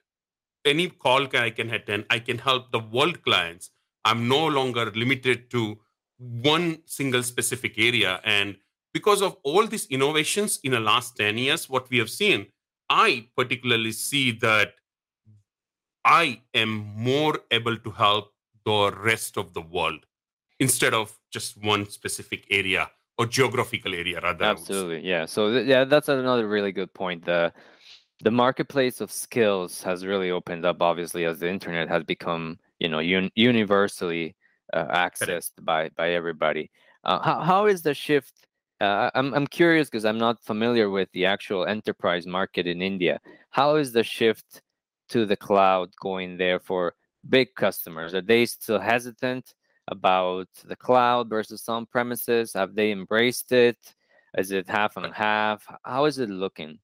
any 0.66 0.90
call 0.90 1.28
I 1.36 1.50
can 1.50 1.70
attend, 1.70 2.06
I 2.10 2.20
can 2.20 2.38
help 2.38 2.72
the 2.72 2.80
world 2.80 3.24
clients. 3.24 3.72
I'm 4.06 4.28
no 4.28 4.48
longer 4.48 4.92
limited 4.92 5.50
to 5.52 5.80
one 6.18 6.80
single 6.86 7.24
specific 7.24 7.78
area. 7.78 8.20
And 8.24 8.58
because 8.94 9.22
of 9.22 9.38
all 9.44 9.66
these 9.68 9.88
innovations 9.88 10.60
in 10.64 10.72
the 10.72 10.80
last 10.80 11.18
10 11.18 11.38
years, 11.38 11.70
what 11.70 11.90
we 11.90 11.98
have 12.00 12.10
seen, 12.10 12.48
I 12.90 13.28
particularly 13.36 13.92
see 13.92 14.32
that 14.32 14.74
I 16.06 16.42
am 16.54 16.94
more 16.96 17.40
able 17.50 17.78
to 17.78 17.92
help 17.92 18.34
the 18.66 18.92
rest 18.92 19.38
of 19.38 19.54
the 19.54 19.62
world 19.62 20.06
instead 20.60 20.94
of 20.94 21.18
just 21.32 21.58
one 21.64 21.90
specific 21.90 22.46
area 22.50 22.90
or 23.18 23.26
geographical 23.26 23.94
area 23.94 24.20
rather. 24.22 24.46
Absolutely. 24.46 25.08
Yeah. 25.08 25.26
So 25.26 25.52
th- 25.52 25.66
yeah, 25.66 25.84
that's 25.86 26.10
another 26.10 26.48
really 26.48 26.72
good 26.72 26.94
point. 26.94 27.26
The 27.26 27.54
the 28.24 28.32
marketplace 28.32 29.02
of 29.02 29.12
skills 29.12 29.84
has 29.84 30.06
really 30.06 30.32
opened 30.32 30.66
up 30.66 30.82
obviously 30.82 31.26
as 31.26 31.40
the 31.40 31.50
internet 31.50 31.90
has 31.90 32.04
become, 32.04 32.58
you 32.80 32.88
know, 32.88 33.00
un- 33.00 33.32
universally 33.36 34.36
uh, 34.72 34.86
accessed 34.86 35.52
by 35.62 35.90
by 35.98 36.12
everybody. 36.12 36.72
Uh, 37.04 37.20
how 37.20 37.42
how 37.42 37.66
is 37.66 37.82
the 37.82 37.94
shift 37.94 38.48
uh, 38.80 39.12
I'm 39.14 39.34
I'm 39.34 39.48
curious 39.48 39.90
because 39.90 40.06
I'm 40.06 40.18
not 40.18 40.42
familiar 40.44 40.90
with 40.90 41.10
the 41.12 41.26
actual 41.26 41.66
enterprise 41.66 42.26
market 42.26 42.66
in 42.66 42.82
India. 42.82 43.20
How 43.50 43.76
is 43.76 43.92
the 43.92 44.04
shift 44.04 44.62
to 45.10 45.26
the 45.26 45.38
cloud 45.38 45.90
going 46.02 46.38
there 46.38 46.60
for 46.60 46.96
big 47.30 47.54
customers? 47.56 48.14
Are 48.14 48.22
they 48.22 48.46
still 48.46 48.80
hesitant 48.80 49.54
about 49.90 50.48
the 50.64 50.78
cloud 50.78 51.30
versus 51.30 51.68
on 51.68 51.86
premises? 51.86 52.54
Have 52.54 52.74
they 52.74 52.92
embraced 52.92 53.52
it? 53.52 53.78
Is 54.38 54.52
it 54.52 54.68
half 54.70 54.96
and 54.98 55.14
half? 55.14 55.66
How 55.84 56.06
is 56.06 56.20
it 56.20 56.30
looking? 56.30 56.80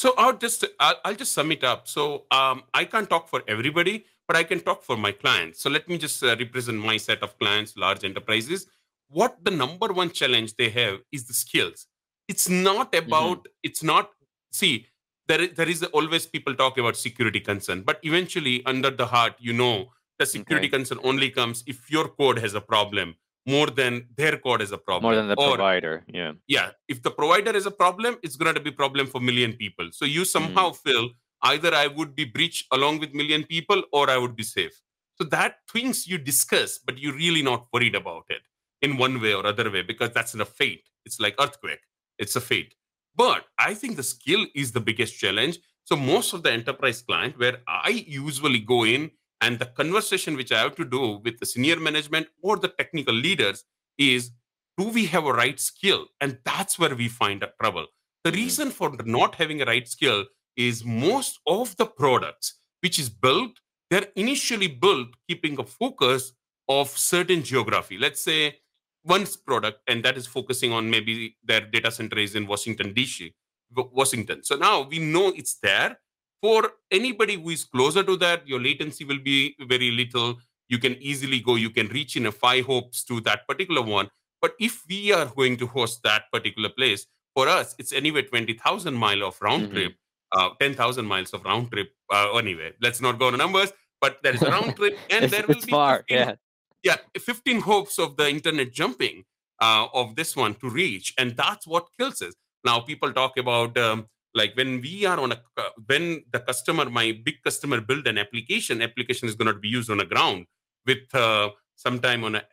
So 0.00 0.14
I'll 0.16 0.38
just 0.44 0.64
I'll, 0.78 0.98
I'll 1.04 1.14
just 1.14 1.32
sum 1.32 1.52
it 1.52 1.62
up. 1.62 1.86
So 1.86 2.24
um, 2.30 2.62
I 2.72 2.86
can't 2.86 3.08
talk 3.14 3.28
for 3.28 3.42
everybody, 3.46 4.06
but 4.26 4.34
I 4.34 4.44
can 4.44 4.60
talk 4.60 4.82
for 4.82 4.96
my 4.96 5.12
clients. 5.12 5.60
So 5.62 5.68
let 5.68 5.90
me 5.90 5.98
just 5.98 6.22
uh, 6.22 6.34
represent 6.38 6.78
my 6.78 6.96
set 6.96 7.22
of 7.22 7.38
clients, 7.38 7.76
large 7.76 8.02
enterprises. 8.02 8.66
What 9.08 9.36
the 9.44 9.50
number 9.50 9.88
one 9.92 10.10
challenge 10.10 10.56
they 10.56 10.70
have 10.70 11.00
is 11.12 11.26
the 11.26 11.34
skills. 11.34 11.86
It's 12.28 12.48
not 12.48 12.94
about. 12.94 13.46
It's 13.62 13.82
not. 13.82 14.08
See, 14.50 14.86
there 15.28 15.42
is, 15.42 15.50
there 15.58 15.68
is 15.68 15.82
always 15.98 16.24
people 16.24 16.54
talk 16.54 16.78
about 16.78 16.96
security 16.96 17.40
concern, 17.40 17.82
but 17.82 18.00
eventually, 18.02 18.64
under 18.64 18.88
the 18.88 19.04
heart, 19.04 19.34
you 19.38 19.52
know, 19.52 19.90
the 20.18 20.24
security 20.24 20.68
Okay. 20.68 20.76
concern 20.78 20.98
only 21.04 21.28
comes 21.28 21.62
if 21.66 21.90
your 21.90 22.08
code 22.08 22.38
has 22.38 22.54
a 22.54 22.62
problem 22.62 23.16
more 23.46 23.68
than 23.68 24.06
their 24.16 24.36
code 24.38 24.62
is 24.62 24.72
a 24.72 24.78
problem. 24.78 25.02
More 25.02 25.14
than 25.14 25.28
the 25.28 25.34
Or 25.34 25.56
provider. 25.56 26.04
Yeah. 26.08 26.32
yeah 26.46 26.70
if 26.88 27.02
the 27.02 27.10
provider 27.10 27.56
is 27.56 27.66
a 27.66 27.70
problem 27.70 28.16
it's 28.22 28.36
going 28.36 28.54
to 28.54 28.60
be 28.60 28.70
problem 28.70 29.06
for 29.06 29.20
million 29.20 29.52
people 29.54 29.88
so 29.92 30.04
you 30.04 30.22
mm-hmm. 30.22 30.36
somehow 30.36 30.72
feel 30.72 31.10
either 31.42 31.74
i 31.74 31.86
would 31.86 32.14
be 32.14 32.24
breached 32.24 32.66
along 32.72 32.98
with 32.98 33.14
million 33.14 33.44
people 33.44 33.82
or 33.92 34.10
i 34.10 34.16
would 34.16 34.36
be 34.36 34.42
safe 34.42 34.80
so 35.16 35.24
that 35.24 35.56
things 35.72 36.06
you 36.06 36.18
discuss 36.18 36.78
but 36.78 36.98
you're 36.98 37.14
really 37.14 37.42
not 37.42 37.66
worried 37.72 37.94
about 37.94 38.24
it 38.28 38.42
in 38.82 38.96
one 38.96 39.20
way 39.20 39.32
or 39.32 39.46
other 39.46 39.70
way 39.70 39.82
because 39.82 40.10
that's 40.10 40.34
a 40.34 40.44
fate 40.44 40.84
it's 41.06 41.18
like 41.18 41.34
earthquake 41.40 41.80
it's 42.18 42.36
a 42.36 42.40
fate 42.40 42.74
but 43.16 43.44
i 43.58 43.72
think 43.72 43.96
the 43.96 44.02
skill 44.02 44.44
is 44.54 44.72
the 44.72 44.80
biggest 44.80 45.18
challenge 45.18 45.58
So 45.90 45.96
most 45.96 46.32
of 46.34 46.44
the 46.44 46.52
enterprise 46.52 47.02
client 47.02 47.36
where 47.36 47.62
I 47.66 48.04
usually 48.06 48.60
go 48.60 48.84
in 48.84 49.10
and 49.40 49.58
the 49.58 49.66
conversation 49.66 50.36
which 50.36 50.52
I 50.52 50.60
have 50.60 50.76
to 50.76 50.84
do 50.84 51.20
with 51.24 51.38
the 51.38 51.46
senior 51.46 51.78
management 51.80 52.28
or 52.42 52.56
the 52.56 52.68
technical 52.68 53.14
leaders 53.14 53.64
is 53.98 54.30
do 54.76 54.88
we 54.88 55.06
have 55.06 55.26
a 55.26 55.32
right 55.32 55.58
skill? 55.58 56.06
And 56.20 56.38
that's 56.44 56.78
where 56.78 56.94
we 56.94 57.08
find 57.08 57.42
a 57.42 57.52
trouble. 57.60 57.86
The 58.24 58.30
mm-hmm. 58.30 58.40
reason 58.40 58.70
for 58.70 58.94
not 59.04 59.34
having 59.34 59.62
a 59.62 59.64
right 59.64 59.86
skill 59.86 60.24
is 60.56 60.84
most 60.84 61.40
of 61.46 61.76
the 61.76 61.86
products 61.86 62.54
which 62.80 62.98
is 62.98 63.08
built, 63.08 63.52
they're 63.90 64.08
initially 64.16 64.68
built 64.68 65.08
keeping 65.28 65.58
a 65.58 65.64
focus 65.64 66.32
of 66.68 66.88
certain 66.88 67.42
geography. 67.42 67.98
Let's 67.98 68.20
say 68.20 68.56
one 69.02 69.26
product, 69.46 69.80
and 69.88 70.04
that 70.04 70.16
is 70.16 70.26
focusing 70.26 70.72
on 70.72 70.90
maybe 70.90 71.36
their 71.42 71.60
data 71.60 71.90
center 71.90 72.18
is 72.18 72.34
in 72.34 72.46
Washington, 72.46 72.92
D.C., 72.92 73.34
Washington. 73.74 74.42
So 74.44 74.56
now 74.56 74.82
we 74.82 74.98
know 74.98 75.28
it's 75.28 75.58
there. 75.62 75.98
For 76.42 76.70
anybody 76.90 77.34
who 77.34 77.50
is 77.50 77.64
closer 77.64 78.02
to 78.02 78.16
that, 78.16 78.46
your 78.48 78.60
latency 78.60 79.04
will 79.04 79.18
be 79.18 79.56
very 79.60 79.90
little. 79.90 80.38
You 80.68 80.78
can 80.78 80.94
easily 81.00 81.40
go, 81.40 81.56
you 81.56 81.70
can 81.70 81.88
reach 81.88 82.16
in 82.16 82.26
a 82.26 82.32
five 82.32 82.66
hops 82.66 83.04
to 83.04 83.20
that 83.22 83.46
particular 83.46 83.82
one. 83.82 84.08
But 84.40 84.54
if 84.58 84.82
we 84.88 85.12
are 85.12 85.26
going 85.26 85.58
to 85.58 85.66
host 85.66 86.02
that 86.04 86.24
particular 86.32 86.70
place, 86.70 87.06
for 87.34 87.48
us, 87.48 87.74
it's 87.78 87.92
anyway 87.92 88.22
20,000 88.22 88.94
mile 88.94 89.22
of 89.22 89.40
round 89.40 89.64
mm-hmm. 89.64 89.74
trip, 89.74 89.94
uh, 90.32 90.50
10,000 90.58 91.04
miles 91.04 91.32
of 91.32 91.44
round 91.44 91.70
trip. 91.70 91.92
Uh, 92.12 92.36
anyway, 92.36 92.72
let's 92.80 93.00
not 93.00 93.18
go 93.18 93.30
to 93.30 93.36
numbers, 93.36 93.72
but 94.00 94.18
there 94.22 94.34
is 94.34 94.42
a 94.42 94.50
round 94.50 94.76
trip 94.76 94.98
and 95.10 95.30
there 95.30 95.44
will 95.46 95.54
be 95.54 95.70
far, 95.70 96.04
15, 96.08 96.16
yeah. 96.16 96.34
yeah, 96.82 96.96
15 97.20 97.60
hopes 97.60 97.98
of 97.98 98.16
the 98.16 98.28
internet 98.28 98.72
jumping 98.72 99.24
uh, 99.60 99.86
of 99.92 100.16
this 100.16 100.34
one 100.34 100.54
to 100.56 100.70
reach. 100.70 101.14
And 101.18 101.36
that's 101.36 101.66
what 101.66 101.86
kills 101.98 102.22
us. 102.22 102.34
Now, 102.64 102.80
people 102.80 103.12
talk 103.12 103.36
about 103.36 103.76
um, 103.78 104.06
like 104.34 104.56
when 104.56 104.80
we 104.80 105.06
are 105.06 105.18
on 105.18 105.32
a, 105.32 105.40
uh, 105.56 105.70
when 105.86 106.24
the 106.32 106.40
customer, 106.40 106.88
my 106.88 107.18
big 107.24 107.42
customer 107.42 107.80
build 107.80 108.06
an 108.06 108.18
application, 108.18 108.82
application 108.82 109.28
is 109.28 109.34
going 109.34 109.52
to 109.52 109.58
be 109.58 109.68
used 109.68 109.90
on 109.90 110.00
a 110.00 110.04
ground 110.04 110.46
with 110.86 111.14
uh, 111.14 111.50
sometime 111.76 112.24
on 112.24 112.36
a 112.36 112.44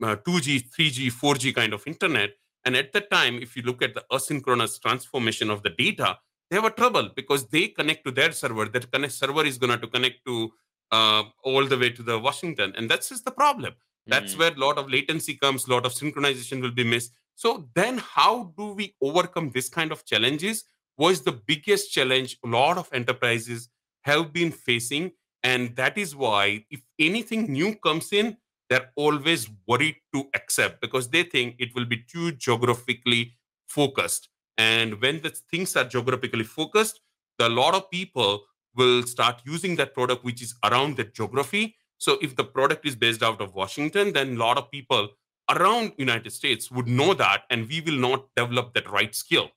2G, 0.00 0.64
3G, 0.70 1.12
4G 1.12 1.54
kind 1.54 1.72
of 1.72 1.86
internet. 1.86 2.30
And 2.64 2.76
at 2.76 2.92
that 2.92 3.10
time, 3.10 3.36
if 3.42 3.56
you 3.56 3.62
look 3.62 3.82
at 3.82 3.94
the 3.94 4.04
asynchronous 4.10 4.80
transformation 4.80 5.50
of 5.50 5.62
the 5.62 5.70
data, 5.70 6.18
they 6.50 6.56
have 6.56 6.64
a 6.64 6.70
trouble 6.70 7.10
because 7.16 7.48
they 7.48 7.68
connect 7.68 8.04
to 8.04 8.10
their 8.10 8.32
server. 8.32 8.66
That 8.66 8.90
connect 8.92 9.14
server 9.14 9.44
is 9.44 9.58
going 9.58 9.78
to 9.80 9.86
connect 9.86 10.24
to 10.26 10.52
uh, 10.92 11.24
all 11.42 11.66
the 11.66 11.78
way 11.78 11.90
to 11.90 12.02
the 12.02 12.18
Washington, 12.18 12.74
and 12.76 12.90
that's 12.90 13.08
just 13.08 13.24
the 13.24 13.30
problem. 13.30 13.72
That's 14.06 14.34
mm. 14.34 14.38
where 14.38 14.52
a 14.52 14.58
lot 14.58 14.78
of 14.78 14.90
latency 14.90 15.34
comes, 15.34 15.66
a 15.66 15.70
lot 15.70 15.86
of 15.86 15.94
synchronization 15.94 16.60
will 16.60 16.72
be 16.72 16.84
missed. 16.84 17.12
So 17.34 17.68
then, 17.74 17.98
how 17.98 18.52
do 18.58 18.74
we 18.74 18.94
overcome 19.00 19.50
this 19.54 19.68
kind 19.68 19.92
of 19.92 20.04
challenges? 20.04 20.64
Was 20.98 21.22
the 21.22 21.32
biggest 21.32 21.92
challenge 21.92 22.38
a 22.44 22.48
lot 22.48 22.78
of 22.78 22.88
enterprises 22.92 23.68
have 24.02 24.32
been 24.32 24.52
facing, 24.52 25.12
and 25.42 25.74
that 25.76 25.96
is 25.96 26.14
why 26.14 26.64
if 26.70 26.82
anything 26.98 27.52
new 27.52 27.74
comes 27.76 28.12
in, 28.12 28.36
they're 28.68 28.90
always 28.96 29.48
worried 29.66 29.96
to 30.14 30.28
accept 30.34 30.80
because 30.80 31.08
they 31.08 31.22
think 31.24 31.56
it 31.58 31.74
will 31.74 31.84
be 31.84 32.04
too 32.10 32.32
geographically 32.32 33.34
focused 33.68 34.28
and 34.58 35.00
when 35.00 35.20
the 35.22 35.30
things 35.50 35.76
are 35.76 35.84
geographically 35.84 36.44
focused, 36.44 37.00
a 37.40 37.48
lot 37.48 37.74
of 37.74 37.90
people 37.90 38.44
will 38.74 39.02
start 39.02 39.42
using 39.44 39.76
that 39.76 39.94
product 39.94 40.24
which 40.24 40.42
is 40.42 40.54
around 40.64 40.96
the 40.96 41.04
geography. 41.04 41.76
So 41.98 42.18
if 42.22 42.36
the 42.36 42.44
product 42.44 42.86
is 42.86 42.96
based 42.96 43.22
out 43.22 43.40
of 43.40 43.54
Washington, 43.54 44.12
then 44.12 44.36
a 44.36 44.38
lot 44.38 44.58
of 44.58 44.70
people 44.70 45.08
around 45.50 45.92
United 45.96 46.30
States 46.30 46.70
would 46.70 46.86
know 46.86 47.14
that, 47.14 47.42
and 47.50 47.68
we 47.68 47.80
will 47.80 47.98
not 47.98 48.26
develop 48.36 48.74
that 48.74 48.90
right 48.90 49.14
skill. 49.14 49.50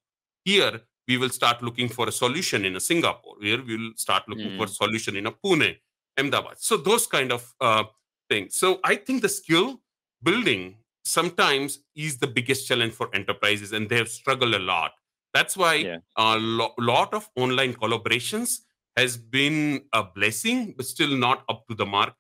Here, 0.44 0.82
we 1.08 1.18
will 1.18 1.30
start 1.30 1.62
looking 1.62 1.88
for 1.90 2.08
a 2.08 2.12
solution 2.12 2.66
in 2.66 2.76
a 2.76 2.80
Singapore. 2.80 3.36
Here, 3.42 3.62
we 3.64 3.78
will 3.78 3.92
start 3.96 4.24
looking 4.28 4.50
mm. 4.50 4.58
for 4.58 4.64
a 4.64 4.68
hmm. 4.68 4.74
solution 4.74 5.16
in 5.16 5.28
a 5.28 5.32
Pune, 5.32 5.76
Ahmedabad. 6.18 6.56
So 6.58 6.78
those 6.78 7.06
kind 7.06 7.32
of 7.32 7.54
uh, 7.62 7.84
things. 8.30 8.56
So 8.56 8.80
I 8.84 8.96
think 8.96 9.22
the 9.22 9.30
skill 9.30 9.82
building 10.24 10.78
sometimes 11.06 11.80
is 11.96 12.18
the 12.18 12.28
biggest 12.28 12.68
challenge 12.68 12.94
for 12.94 13.10
enterprises 13.14 13.72
and 13.72 13.88
they 13.88 13.98
have 13.98 14.10
struggled 14.10 14.56
a 14.56 14.60
lot 14.60 14.92
that's 15.34 15.56
why 15.56 15.76
yeah. 15.76 15.98
a 16.18 16.38
lo- 16.38 16.74
lot 16.80 17.14
of 17.14 17.30
online 17.36 17.74
collaborations 17.74 18.62
has 18.98 19.16
been 19.16 19.84
a 19.94 20.04
blessing 20.04 20.74
but 20.76 20.86
still 20.86 21.16
not 21.16 21.44
up 21.48 21.68
to 21.68 21.76
the 21.76 21.86
mark 21.86 22.14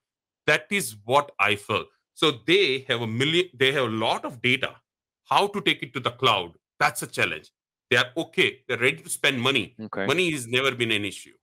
that 0.45 0.65
is 0.69 0.95
what 1.05 1.31
i 1.39 1.55
feel 1.55 1.86
so 2.13 2.31
they 2.45 2.86
have 2.88 3.01
a 3.01 3.07
million 3.07 3.45
they 3.53 3.71
have 3.71 3.86
a 3.86 3.97
lot 4.05 4.23
of 4.23 4.41
data 4.41 4.71
how 5.33 5.47
to 5.47 5.62
take 5.62 5.81
it 5.81 5.91
to 5.93 5.99
the 5.99 6.12
cloud 6.12 6.51
that's 6.79 7.01
a 7.01 7.07
challenge 7.07 7.49
they 7.95 8.01
are 8.03 8.12
okay 8.17 8.60
they're 8.67 8.77
ready 8.77 9.01
to 9.01 9.10
spend 9.10 9.41
money 9.41 9.75
okay. 9.79 10.05
money 10.05 10.31
has 10.31 10.47
never 10.47 10.71
been 10.75 10.91
an 10.91 11.05
issue 11.05 11.34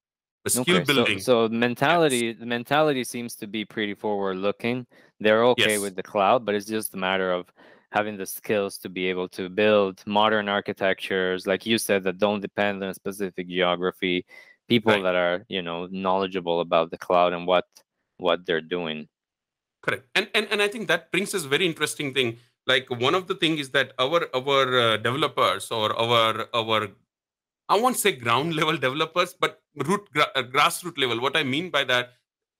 but 0.44 0.52
skill 0.52 0.76
okay, 0.76 0.84
building 0.84 1.18
so, 1.18 1.46
so 1.46 1.54
mentality 1.54 2.26
yes. 2.26 2.36
the 2.38 2.46
mentality 2.46 3.04
seems 3.04 3.34
to 3.34 3.46
be 3.46 3.64
pretty 3.64 3.94
forward 3.94 4.36
looking 4.36 4.86
they're 5.22 5.44
okay 5.44 5.72
yes. 5.72 5.80
with 5.80 5.94
the 5.94 6.02
cloud, 6.02 6.44
but 6.44 6.54
it's 6.54 6.66
just 6.66 6.94
a 6.94 6.96
matter 6.96 7.32
of 7.32 7.46
having 7.92 8.16
the 8.16 8.26
skills 8.26 8.78
to 8.78 8.88
be 8.88 9.06
able 9.06 9.28
to 9.28 9.48
build 9.48 10.02
modern 10.06 10.48
architectures, 10.48 11.46
like 11.46 11.64
you 11.64 11.78
said, 11.78 12.02
that 12.04 12.18
don't 12.18 12.40
depend 12.40 12.82
on 12.82 12.90
a 12.90 12.94
specific 12.94 13.48
geography. 13.48 14.26
People 14.68 14.94
right. 14.94 15.02
that 15.02 15.14
are, 15.14 15.44
you 15.48 15.62
know, 15.62 15.86
knowledgeable 15.90 16.60
about 16.60 16.90
the 16.90 16.98
cloud 16.98 17.32
and 17.32 17.46
what 17.46 17.66
what 18.16 18.46
they're 18.46 18.60
doing. 18.60 19.08
Correct, 19.82 20.06
and 20.14 20.28
and 20.34 20.48
and 20.50 20.62
I 20.62 20.68
think 20.68 20.88
that 20.88 21.12
brings 21.12 21.34
us 21.34 21.44
very 21.44 21.66
interesting 21.66 22.14
thing. 22.14 22.38
Like 22.66 22.88
one 22.90 23.14
of 23.14 23.26
the 23.26 23.34
things 23.34 23.60
is 23.60 23.70
that 23.70 23.92
our 23.98 24.28
our 24.34 24.80
uh, 24.80 24.96
developers 24.96 25.70
or 25.70 25.94
our 25.98 26.46
our 26.54 26.88
I 27.68 27.80
won't 27.80 27.96
say 27.96 28.12
ground 28.12 28.54
level 28.60 28.76
developers, 28.76 29.34
but 29.38 29.60
root 29.76 30.08
gra- 30.12 30.30
uh, 30.34 30.42
grassroots 30.42 30.98
level. 30.98 31.20
What 31.20 31.36
I 31.36 31.42
mean 31.42 31.70
by 31.70 31.84
that 31.84 32.12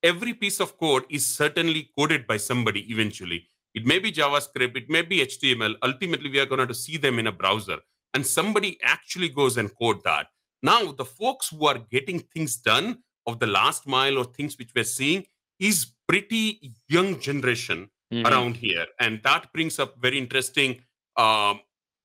every 0.03 0.35
piece 0.35 0.61
of 0.61 0.77
code 0.79 1.05
is 1.09 1.27
certainly 1.27 1.91
coded 1.97 2.27
by 2.27 2.37
somebody 2.37 2.81
eventually. 2.91 3.49
It 3.75 3.87
may 3.87 3.99
be 3.99 4.13
JavaScript, 4.13 4.77
it 4.77 4.91
may 4.91 5.03
be 5.03 5.25
HTML. 5.25 5.75
Ultimately, 5.83 6.31
we 6.31 6.41
are 6.41 6.47
going 6.47 6.67
to 6.67 6.75
see 6.75 6.97
them 6.97 7.19
in 7.19 7.27
a 7.27 7.33
browser, 7.33 7.79
and 8.13 8.27
somebody 8.27 8.79
actually 8.83 9.29
goes 9.29 9.57
and 9.57 9.71
code 9.79 10.03
that. 10.05 10.27
Now, 10.63 10.93
the 10.93 11.05
folks 11.05 11.49
who 11.49 11.67
are 11.67 11.79
getting 11.91 12.21
things 12.21 12.57
done 12.57 12.99
of 13.27 13.39
the 13.39 13.47
last 13.47 13.87
mile 13.87 14.19
or 14.19 14.25
things 14.25 14.59
which 14.59 14.71
we're 14.75 14.85
seeing 14.85 15.25
is 15.59 15.93
pretty 16.09 16.75
young 16.89 17.21
generation 17.21 17.89
mm-hmm. 18.13 18.27
around 18.27 18.57
here, 18.57 18.87
and 19.01 19.21
that 19.25 19.53
brings 19.53 19.79
up 19.79 19.97
very 20.01 20.19
interesting 20.19 20.81
uh, 21.17 21.55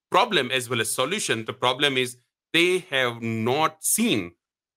problem 0.10 0.52
as 0.52 0.70
well 0.70 0.82
as 0.82 0.92
solution. 0.92 1.46
The 1.46 1.54
problem 1.54 1.98
is 1.98 2.18
they 2.54 2.80
have 2.90 3.22
not 3.22 3.84
seen 3.84 4.32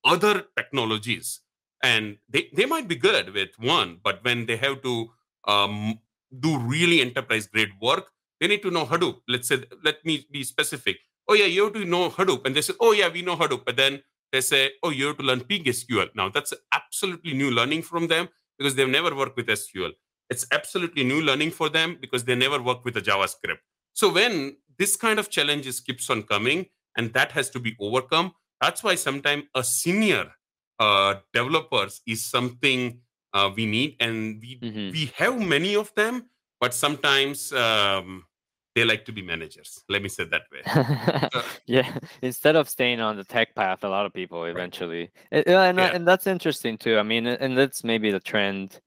other 0.04 0.44
technologies. 0.56 1.40
And 1.82 2.18
they, 2.28 2.50
they 2.54 2.66
might 2.66 2.88
be 2.88 2.96
good 2.96 3.32
with 3.32 3.50
one 3.58 3.98
but 4.04 4.22
when 4.22 4.46
they 4.46 4.56
have 4.56 4.82
to 4.82 5.10
um, 5.48 5.98
do 6.38 6.58
really 6.58 7.00
enterprise 7.00 7.46
grade 7.46 7.70
work 7.80 8.08
they 8.38 8.48
need 8.48 8.62
to 8.62 8.70
know 8.70 8.86
hadoop. 8.86 9.20
Let's 9.28 9.48
say 9.48 9.62
let 9.84 10.04
me 10.04 10.26
be 10.30 10.44
specific. 10.44 10.98
Oh 11.28 11.34
yeah 11.34 11.46
you 11.46 11.64
have 11.64 11.72
to 11.74 11.84
know 11.84 12.10
hadoop. 12.10 12.44
And 12.44 12.54
they 12.54 12.60
say 12.60 12.74
oh 12.80 12.92
yeah 12.92 13.08
we 13.08 13.22
know 13.22 13.36
hadoop. 13.36 13.64
But 13.64 13.76
then 13.76 14.02
they 14.32 14.40
say 14.40 14.72
oh 14.82 14.90
you 14.90 15.06
have 15.08 15.18
to 15.18 15.22
learn 15.22 15.40
psql 15.40 16.08
now 16.14 16.28
that's 16.28 16.52
absolutely 16.72 17.32
new 17.34 17.50
learning 17.50 17.82
from 17.82 18.06
them 18.06 18.28
because 18.58 18.74
they've 18.74 18.88
never 18.88 19.14
worked 19.14 19.36
with 19.36 19.46
sql 19.46 19.90
it's 20.30 20.46
absolutely 20.52 21.04
new 21.04 21.20
learning 21.20 21.50
for 21.50 21.68
them 21.68 21.98
because 22.00 22.24
they 22.24 22.34
never 22.34 22.62
worked 22.62 22.84
with 22.84 22.96
a 22.96 23.02
javascript 23.02 23.58
so 23.92 24.12
when 24.12 24.56
this 24.78 24.96
kind 24.96 25.18
of 25.18 25.28
challenges 25.30 25.80
keeps 25.80 26.08
on 26.10 26.22
coming 26.22 26.66
and 26.96 27.12
that 27.12 27.32
has 27.32 27.50
to 27.50 27.60
be 27.60 27.76
overcome 27.80 28.32
that's 28.60 28.84
why 28.84 28.94
sometimes 28.94 29.44
a 29.54 29.64
senior 29.64 30.30
uh, 30.78 31.14
developers 31.32 32.00
is 32.06 32.24
something 32.24 33.00
uh, 33.32 33.50
we 33.54 33.66
need, 33.66 33.96
and 34.00 34.40
we 34.40 34.58
mm-hmm. 34.58 34.90
we 34.92 35.12
have 35.16 35.38
many 35.38 35.76
of 35.76 35.92
them, 35.94 36.26
but 36.60 36.74
sometimes 36.74 37.52
um, 37.52 38.24
they 38.74 38.84
like 38.84 39.04
to 39.04 39.12
be 39.12 39.22
managers. 39.22 39.82
Let 39.88 40.02
me 40.02 40.08
say 40.08 40.24
that 40.24 40.42
way. 40.50 40.62
uh, 41.34 41.42
yeah, 41.66 41.96
instead 42.22 42.56
of 42.56 42.68
staying 42.68 43.00
on 43.00 43.16
the 43.16 43.24
tech 43.24 43.54
path, 43.54 43.84
a 43.84 43.88
lot 43.88 44.06
of 44.06 44.12
people 44.12 44.44
eventually, 44.46 45.10
right. 45.30 45.46
and, 45.46 45.78
yeah. 45.78 45.94
and 45.94 46.06
that's 46.06 46.26
interesting 46.26 46.76
too. 46.76 46.98
I 46.98 47.02
mean, 47.02 47.26
and 47.26 47.56
that's 47.56 47.84
maybe 47.84 48.10
the 48.10 48.20
trend 48.20 48.80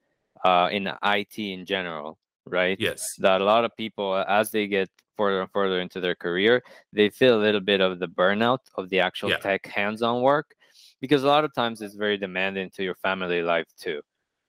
uh, 0.44 0.70
in 0.72 0.92
IT 1.04 1.38
in 1.38 1.66
general, 1.66 2.18
right? 2.46 2.78
Yes, 2.80 3.16
that 3.20 3.42
a 3.42 3.44
lot 3.44 3.66
of 3.66 3.76
people, 3.76 4.16
as 4.28 4.52
they 4.52 4.68
get 4.68 4.90
further 5.16 5.42
and 5.42 5.52
further 5.52 5.80
into 5.80 6.00
their 6.00 6.16
career, 6.16 6.64
they 6.92 7.10
feel 7.10 7.38
a 7.38 7.42
little 7.42 7.62
bit 7.62 7.82
of 7.82 8.00
the 8.00 8.08
burnout 8.08 8.60
of 8.76 8.90
the 8.90 9.00
actual 9.00 9.30
yeah. 9.30 9.38
tech 9.38 9.66
hands-on 9.68 10.22
work 10.22 10.56
because 11.02 11.24
a 11.24 11.28
lot 11.28 11.44
of 11.44 11.54
times 11.54 11.82
it's 11.82 11.96
very 11.96 12.18
demanding 12.18 12.70
to 12.70 12.82
your 12.82 12.96
family 12.96 13.42
life 13.42 13.68
too 13.78 14.02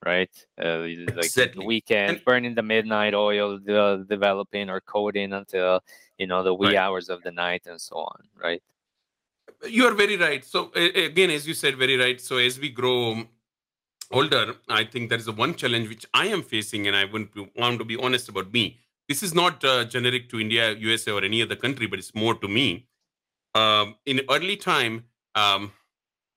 right 0.05 0.29
uh, 0.63 0.79
like 0.79 1.25
exactly. 1.25 1.61
the 1.61 1.65
weekend 1.65 2.17
and, 2.17 2.25
burning 2.25 2.55
the 2.55 2.61
midnight 2.61 3.13
oil 3.13 3.59
the, 3.59 4.05
developing 4.07 4.69
or 4.69 4.79
coding 4.81 5.33
until 5.33 5.81
you 6.17 6.27
know 6.27 6.43
the 6.43 6.53
wee 6.53 6.67
right. 6.67 6.77
hours 6.77 7.09
of 7.09 7.21
the 7.23 7.31
night 7.31 7.63
and 7.65 7.79
so 7.81 7.97
on 7.97 8.19
right 8.41 8.61
you 9.67 9.85
are 9.85 9.93
very 9.93 10.15
right 10.15 10.45
so 10.45 10.71
again 10.73 11.29
as 11.29 11.47
you 11.47 11.53
said 11.53 11.75
very 11.75 11.97
right 11.97 12.21
so 12.21 12.37
as 12.37 12.59
we 12.59 12.69
grow 12.69 13.23
older 14.11 14.55
i 14.69 14.83
think 14.83 15.09
there 15.09 15.19
is 15.19 15.27
a 15.27 15.31
one 15.31 15.53
challenge 15.55 15.87
which 15.89 16.05
i 16.13 16.25
am 16.27 16.41
facing 16.41 16.87
and 16.87 16.95
i 16.95 17.05
want 17.05 17.33
to, 17.33 17.47
want 17.55 17.79
to 17.79 17.85
be 17.85 17.97
honest 17.97 18.29
about 18.29 18.51
me 18.53 18.79
this 19.07 19.21
is 19.21 19.33
not 19.33 19.63
uh, 19.63 19.83
generic 19.85 20.29
to 20.29 20.39
india 20.39 20.71
usa 20.73 21.11
or 21.11 21.23
any 21.23 21.41
other 21.41 21.55
country 21.55 21.87
but 21.87 21.99
it's 21.99 22.15
more 22.15 22.35
to 22.35 22.47
me 22.47 22.87
um, 23.55 23.95
in 24.05 24.21
early 24.29 24.57
time 24.57 25.05
um, 25.35 25.71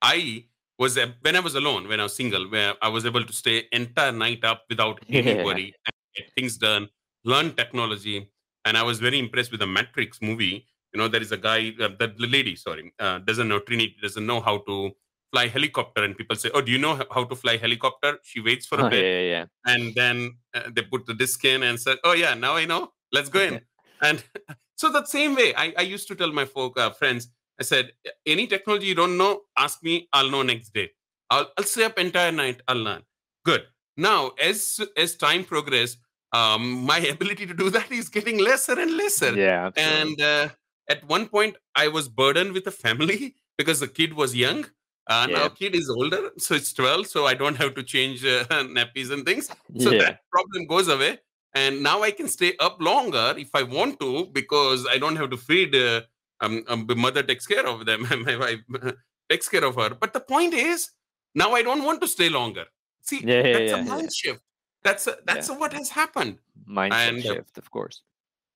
I 0.03 0.45
was 0.79 0.99
when 1.23 1.37
I 1.37 1.41
was 1.41 1.55
alone, 1.55 1.89
when 1.89 2.01
I 2.01 2.05
was 2.05 2.15
single, 2.15 2.49
where 2.51 2.75
I 2.83 2.89
was 2.89 3.05
able 3.05 3.25
to 3.25 3.33
stay 3.33 3.65
entire 3.73 4.13
night 4.13 4.45
up 4.45 4.65
without 4.69 5.01
any 5.09 5.43
worry 5.43 5.75
and 5.87 5.95
get 6.15 6.33
things 6.35 6.57
done, 6.57 6.89
learn 7.25 7.55
technology, 7.55 8.31
and 8.65 8.77
I 8.77 8.83
was 8.83 9.01
very 9.01 9.19
impressed 9.19 9.51
with 9.51 9.61
the 9.61 9.67
Matrix 9.67 10.21
movie. 10.23 10.67
You 10.93 11.01
know, 11.01 11.09
there 11.09 11.21
is 11.21 11.33
a 11.33 11.37
guy, 11.37 11.75
uh, 11.81 11.89
the, 11.99 12.15
the 12.17 12.27
lady, 12.27 12.57
sorry, 12.57 12.93
uh, 12.99 13.19
doesn't 13.19 13.49
know 13.49 13.59
Trinity 13.59 13.97
doesn't 14.01 14.25
know 14.25 14.41
how 14.41 14.59
to 14.59 14.93
fly 15.33 15.47
helicopter, 15.49 16.03
and 16.05 16.17
people 16.17 16.37
say, 16.37 16.51
"Oh, 16.55 16.61
do 16.61 16.73
you 16.73 16.79
know 16.79 16.95
how 17.13 17.25
to 17.25 17.37
fly 17.37 17.57
helicopter?" 17.57 18.19
She 18.23 18.41
waits 18.41 18.67
for 18.67 18.81
a 18.81 18.85
Oh, 18.85 18.91
bit, 18.91 19.05
yeah, 19.05 19.21
yeah, 19.21 19.45
and 19.67 19.95
then 19.95 20.39
uh, 20.55 20.71
they 20.71 20.83
put 20.83 21.07
the 21.07 21.15
disc 21.15 21.45
in 21.45 21.63
and 21.63 21.81
said, 21.81 21.99
"Oh 22.05 22.13
yeah, 22.13 22.35
now 22.35 22.57
I 22.57 22.65
know. 22.65 22.93
Let's 23.13 23.29
go 23.29 23.41
in." 23.41 23.61
and 24.03 24.25
so 24.77 24.91
that 24.93 25.09
same 25.09 25.35
way, 25.35 25.55
I, 25.55 25.75
I 25.79 25.83
used 25.83 26.09
to 26.09 26.15
tell 26.15 26.33
my 26.33 26.45
folk 26.45 26.79
uh, 26.79 26.91
friends, 26.91 27.29
I 27.61 27.65
said, 27.65 27.93
"Any 28.27 28.47
technology 28.47 28.87
you 28.87 28.95
don't 28.95 29.17
know, 29.17 29.43
ask 29.57 29.83
me. 29.83 30.09
I'll 30.13 30.31
know 30.31 30.43
next 30.43 30.71
day. 30.75 30.91
I'll, 31.31 31.51
I'll 31.57 31.65
stay 31.65 31.85
up 31.85 31.99
entire 31.99 32.33
night. 32.33 32.61
I'll 32.69 32.77
learn." 32.83 33.03
Good. 33.45 33.67
Now, 33.97 34.29
as 34.41 34.81
as 34.97 35.17
time 35.17 35.45
progressed, 35.45 35.99
um, 36.33 36.83
my 36.85 36.99
ability 37.15 37.47
to 37.47 37.55
do 37.55 37.71
that 37.71 37.91
is 37.91 38.09
getting 38.09 38.39
lesser 38.39 38.79
and 38.79 38.97
lesser. 38.97 39.35
Yeah, 39.35 39.67
absolutely. 39.67 40.11
And 40.13 40.21
uh, 40.21 40.49
at 40.89 41.05
one 41.09 41.29
point, 41.29 41.57
I 41.75 41.89
was 41.89 42.09
burdened 42.09 42.53
with 42.53 42.67
a 42.67 42.71
family 42.71 43.35
because 43.59 43.81
the 43.81 43.89
kid 43.89 44.15
was 44.15 44.35
young. 44.37 44.67
Uh, 45.09 45.27
Now, 45.27 45.49
kid 45.49 45.75
is 45.75 45.89
older, 45.89 46.31
so 46.37 46.55
it's 46.55 46.73
12, 46.73 47.07
so 47.07 47.27
I 47.27 47.35
don't 47.35 47.57
have 47.57 47.75
to 47.75 47.83
change 47.83 48.25
uh, 48.25 48.45
nappies 48.51 49.11
and 49.11 49.25
things. 49.25 49.49
So 49.79 49.91
yeah. 49.91 50.03
that 50.03 50.21
problem 50.31 50.67
goes 50.67 50.89
away. 50.89 51.19
And 51.55 51.83
now 51.83 52.03
I 52.03 52.11
can 52.11 52.29
stay 52.29 52.55
up 52.61 52.81
longer 52.81 53.35
if 53.39 53.49
I 53.55 53.63
want 53.63 53.99
to 54.01 54.27
because 54.27 54.87
I 54.87 54.99
don't 54.99 55.17
have 55.17 55.31
to 55.31 55.37
feed. 55.37 55.75
Uh, 55.75 56.03
um, 56.41 56.63
um, 56.69 56.87
the 56.87 56.95
mother 56.95 57.23
takes 57.23 57.47
care 57.47 57.67
of 57.67 57.87
them. 57.87 58.07
My 58.27 58.37
wife 58.37 58.61
takes 59.31 59.49
care 59.49 59.65
of 59.65 59.77
her. 59.77 59.91
But 59.91 60.13
the 60.13 60.21
point 60.21 60.55
is, 60.55 60.91
now 61.35 61.53
I 61.53 61.63
don't 61.63 61.85
want 61.85 62.01
to 62.03 62.09
stay 62.09 62.29
longer. 62.29 62.67
See, 63.03 63.23
Yeah, 63.25 63.37
yeah, 63.37 63.43
that's 63.43 63.71
yeah, 63.71 63.77
a 63.77 63.79
yeah. 63.79 63.85
mind 63.85 64.13
shift. 64.13 64.41
That's 64.85 65.07
a, 65.07 65.17
that's 65.25 65.49
a 65.49 65.55
what 65.55 65.73
has 65.73 65.89
happened. 65.89 66.39
Mind 66.67 66.93
and, 66.95 67.19
uh, 67.19 67.35
shift, 67.35 67.59
of 67.59 67.71
course. 67.71 68.03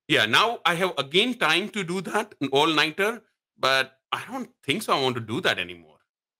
Yeah, 0.07 0.25
now 0.25 0.59
I 0.65 0.75
have 0.75 0.93
again 0.97 1.33
time 1.33 1.69
to 1.69 1.83
do 1.83 2.01
that 2.01 2.35
all 2.51 2.67
nighter, 2.67 3.21
but 3.57 3.99
I 4.11 4.23
don't 4.29 4.49
think 4.63 4.83
so. 4.83 4.95
I 4.95 5.01
want 5.01 5.15
to 5.15 5.21
do 5.21 5.41
that 5.41 5.59
anymore. 5.59 5.92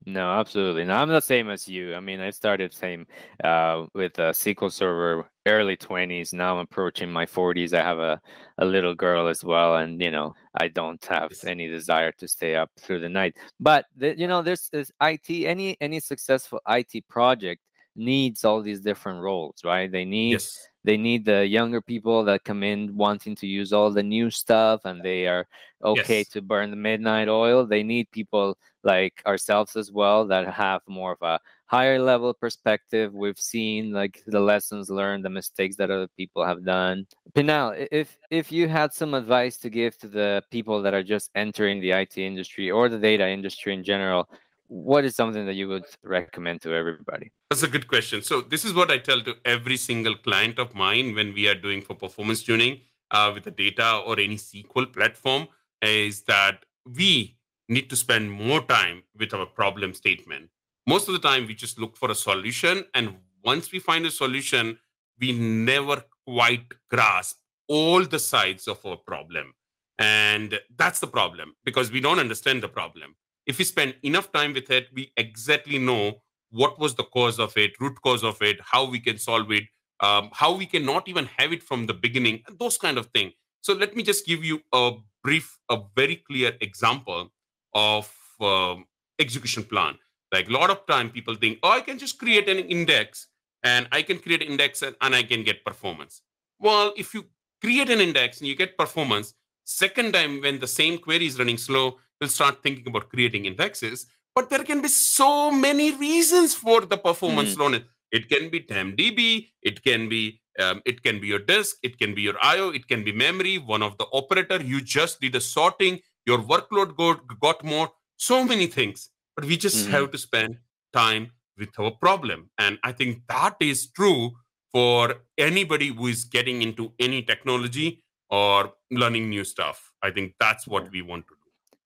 No, 0.05 0.31
absolutely. 0.31 0.83
No, 0.83 0.95
I'm 0.95 1.09
the 1.09 1.21
same 1.21 1.49
as 1.49 1.67
you. 1.67 1.95
I 1.95 1.99
mean, 1.99 2.19
I 2.19 2.29
started 2.29 2.73
same 2.73 3.07
uh, 3.43 3.85
with 3.93 4.19
a 4.19 4.31
SQL 4.31 4.71
Server 4.71 5.29
early 5.45 5.77
20s. 5.77 6.33
Now 6.33 6.55
I'm 6.55 6.59
approaching 6.59 7.11
my 7.11 7.25
40s. 7.25 7.73
I 7.73 7.81
have 7.81 7.99
a, 7.99 8.19
a 8.57 8.65
little 8.65 8.95
girl 8.95 9.27
as 9.27 9.43
well, 9.43 9.77
and 9.77 10.01
you 10.01 10.11
know, 10.11 10.35
I 10.59 10.67
don't 10.67 11.03
have 11.05 11.31
any 11.45 11.67
desire 11.69 12.11
to 12.13 12.27
stay 12.27 12.55
up 12.55 12.69
through 12.79 12.99
the 12.99 13.09
night. 13.09 13.37
But 13.59 13.85
the, 13.95 14.17
you 14.17 14.27
know, 14.27 14.41
there's 14.41 14.69
this 14.69 14.91
IT. 15.01 15.29
Any 15.29 15.77
any 15.79 15.99
successful 15.99 16.59
IT 16.67 17.07
project 17.07 17.61
needs 17.95 18.43
all 18.43 18.61
these 18.61 18.81
different 18.81 19.21
roles, 19.21 19.55
right? 19.63 19.91
They 19.91 20.05
need 20.05 20.33
Yes. 20.33 20.67
They 20.83 20.97
need 20.97 21.25
the 21.25 21.45
younger 21.45 21.81
people 21.81 22.23
that 22.25 22.43
come 22.43 22.63
in 22.63 22.95
wanting 22.95 23.35
to 23.35 23.47
use 23.47 23.73
all 23.73 23.91
the 23.91 24.03
new 24.03 24.29
stuff 24.29 24.81
and 24.85 25.01
they 25.03 25.27
are 25.27 25.47
okay 25.83 26.19
Yes. 26.19 26.29
to 26.29 26.41
burn 26.41 26.69
the 26.69 26.75
midnight 26.77 27.27
oil. 27.29 27.65
They 27.65 27.83
need 27.83 28.11
people 28.11 28.57
like 28.83 29.21
ourselves 29.25 29.75
as 29.75 29.91
well 29.91 30.27
that 30.27 30.47
have 30.53 30.81
more 30.87 31.13
of 31.13 31.21
a 31.21 31.39
higher 31.65 31.99
level 31.99 32.33
perspective. 32.33 33.13
We've 33.13 33.39
seen 33.39 33.91
like 33.91 34.21
the 34.27 34.39
lessons 34.39 34.89
learned 34.89 35.25
the 35.25 35.29
mistakes 35.29 35.75
that 35.77 35.89
other 35.91 36.07
people 36.17 36.45
have 36.45 36.63
done. 36.65 37.07
Pinal 37.33 37.73
if 37.91 38.17
if 38.29 38.51
you 38.51 38.67
had 38.67 38.93
some 38.93 39.13
advice 39.13 39.57
to 39.57 39.69
give 39.69 39.97
to 39.99 40.07
the 40.07 40.43
people 40.51 40.81
that 40.83 40.93
are 40.93 41.03
just 41.03 41.31
entering 41.35 41.79
the 41.81 41.93
IT 41.93 42.17
industry 42.17 42.69
or 42.69 42.89
the 42.89 42.99
data 42.99 43.27
industry 43.27 43.73
in 43.73 43.83
general 43.83 44.29
what 44.67 45.06
is 45.06 45.15
something 45.15 45.45
that 45.45 45.54
you 45.54 45.67
would 45.67 45.86
recommend 46.04 46.62
to 46.62 46.73
everybody 46.73 47.32
That's 47.49 47.63
a 47.63 47.67
good 47.67 47.88
question. 47.88 48.21
So 48.23 48.41
this 48.41 48.65
is 48.65 48.73
what 48.73 48.89
I 48.89 48.97
tell 48.97 49.21
to 49.21 49.36
every 49.45 49.78
single 49.78 50.15
client 50.15 50.58
of 50.60 50.73
mine 50.73 51.13
when 51.15 51.34
we 51.34 51.47
are 51.47 51.56
doing 51.56 51.82
for 51.82 51.93
performance 51.95 52.43
tuning 52.43 52.82
uh, 53.12 53.32
with 53.34 53.43
the 53.43 53.52
data 53.52 54.02
or 54.06 54.19
any 54.19 54.36
SQL 54.36 54.91
platform 54.91 55.47
is 55.82 56.21
that 56.23 56.65
we 56.86 57.38
need 57.69 57.89
to 57.89 57.95
spend 57.95 58.32
more 58.32 58.62
time 58.62 59.04
with 59.17 59.34
our 59.34 59.45
problem 59.45 59.93
statement. 59.93 60.49
Most 60.88 61.08
of 61.08 61.13
the 61.13 61.19
time, 61.19 61.47
we 61.47 61.54
just 61.54 61.80
look 61.80 61.95
for 61.95 62.12
a 62.12 62.15
solution, 62.15 62.84
and 62.93 63.15
once 63.43 63.71
we 63.71 63.80
find 63.80 64.06
a 64.06 64.12
solution, 64.12 64.78
we 65.19 65.32
never 65.32 66.04
quite 66.28 66.65
grasp 66.89 67.38
all 67.67 68.04
the 68.04 68.19
sides 68.19 68.67
of 68.67 68.86
our 68.86 68.97
problem, 68.97 69.54
and 69.97 70.60
that's 70.76 70.99
the 70.99 71.08
problem 71.08 71.56
because 71.63 71.91
we 71.91 72.02
don't 72.02 72.19
understand 72.19 72.62
the 72.62 72.67
problem. 72.67 73.15
If 73.45 73.58
we 73.58 73.65
spend 73.65 73.95
enough 74.03 74.32
time 74.32 74.53
with 74.53 74.69
it, 74.71 74.88
we 74.93 75.12
exactly 75.17 75.77
know 75.77 76.21
what 76.51 76.79
was 76.79 76.95
the 76.95 77.03
cause 77.03 77.39
of 77.39 77.56
it, 77.58 77.79
root 77.79 77.99
cause 78.01 78.23
of 78.23 78.41
it, 78.41 78.58
how 78.62 78.86
we 78.86 78.99
can 78.99 79.17
solve 79.17 79.51
it, 79.51 79.63
um, 79.99 80.29
how 80.34 80.56
we 80.56 80.65
can 80.65 80.86
not 80.86 81.08
even 81.08 81.25
have 81.38 81.51
it 81.51 81.63
from 81.63 81.86
the 81.86 81.93
beginning, 81.93 82.41
those 82.60 82.77
kind 82.77 82.97
of 82.97 83.08
things. 83.08 83.34
So 83.62 83.73
let 83.73 83.95
me 83.95 84.03
just 84.03 84.25
give 84.25 84.43
you 84.43 84.62
a 84.73 84.91
brief, 85.23 85.58
a 85.69 85.79
very 85.95 86.17
clear 86.17 86.53
example 86.62 87.32
of 87.73 88.13
um, 88.39 88.86
execution 89.19 89.63
plan. 89.63 89.95
Like 90.32 90.49
a 90.49 90.51
lot 90.51 90.69
of 90.69 90.86
time, 90.88 91.10
people 91.10 91.36
think, 91.36 91.60
oh, 91.63 91.71
I 91.71 91.82
can 91.82 91.97
just 91.97 92.19
create 92.19 92.49
an 92.49 92.58
index, 92.58 93.27
and 93.63 93.88
I 93.91 94.01
can 94.01 94.19
create 94.19 94.41
an 94.41 94.49
index 94.49 94.82
and, 94.82 94.95
and 95.01 95.15
I 95.15 95.23
can 95.23 95.43
get 95.43 95.63
performance. 95.63 96.21
Well, 96.60 96.93
if 96.97 97.13
you 97.13 97.25
create 97.62 97.89
an 97.89 98.01
index 98.01 98.39
and 98.39 98.47
you 98.47 98.56
get 98.56 98.77
performance, 98.77 99.34
second 99.63 100.13
time 100.13 100.41
when 100.41 100.60
the 100.60 100.67
same 100.67 100.97
query 100.97 101.27
is 101.27 101.39
running 101.39 101.58
slow, 101.58 101.99
you'll 102.19 102.30
start 102.30 102.62
thinking 102.63 102.88
about 102.88 103.10
creating 103.10 103.45
indexes 103.45 104.06
but 104.36 104.49
there 104.49 104.63
can 104.63 104.82
be 104.82 104.88
so 104.88 105.52
many 105.52 105.91
reasons 105.95 106.56
for 106.56 106.82
the 106.82 106.97
performance 106.97 107.52
Mhm. 107.52 107.56
slowness 107.56 107.84
it 108.12 108.30
can 108.30 108.49
be 108.52 108.60
TempDB, 108.60 109.52
it 109.63 109.84
can 109.84 110.08
be 110.08 110.39
um, 110.60 110.82
it 110.86 111.02
can 111.02 111.19
be 111.19 111.28
your 111.28 111.39
disk 111.39 111.78
it 111.82 111.97
can 111.97 112.13
be 112.13 112.21
your 112.21 112.38
io 112.43 112.69
it 112.69 112.88
can 112.88 113.04
be 113.04 113.12
memory 113.12 113.58
one 113.58 113.82
of 113.82 113.97
the 113.97 114.06
operator 114.13 114.62
you 114.62 114.82
just 114.82 115.19
did 115.19 115.36
a 115.36 115.41
sorting 115.41 115.99
your 116.26 116.38
workload 116.39 116.95
got, 116.95 117.21
got 117.39 117.63
more 117.63 117.89
so 118.17 118.45
many 118.45 118.67
things. 118.67 119.10
But 119.36 119.45
we 119.45 119.58
just 119.58 119.88
Mhm. 119.88 119.89
have 119.89 120.12
to 120.12 120.17
spend 120.17 120.60
time 120.93 121.32
with 121.58 121.69
our 121.80 121.91
problem. 121.91 122.49
And 122.60 122.80
i 122.84 122.91
think 122.91 123.23
that 123.28 123.56
is 123.60 123.91
true 123.91 124.32
for 124.71 125.02
anybody 125.38 125.88
who 125.88 126.08
is 126.08 126.26
getting 126.26 126.62
into 126.62 126.93
any 126.99 127.21
technology 127.23 128.04
or 128.30 128.73
learning 128.91 129.30
new 129.30 129.43
stuff. 129.43 129.91
I 130.02 130.12
think 130.12 130.36
that's 130.39 130.67
what 130.67 130.89
we 130.91 131.02
want 131.02 131.28
to 131.28 131.36
do 131.42 131.42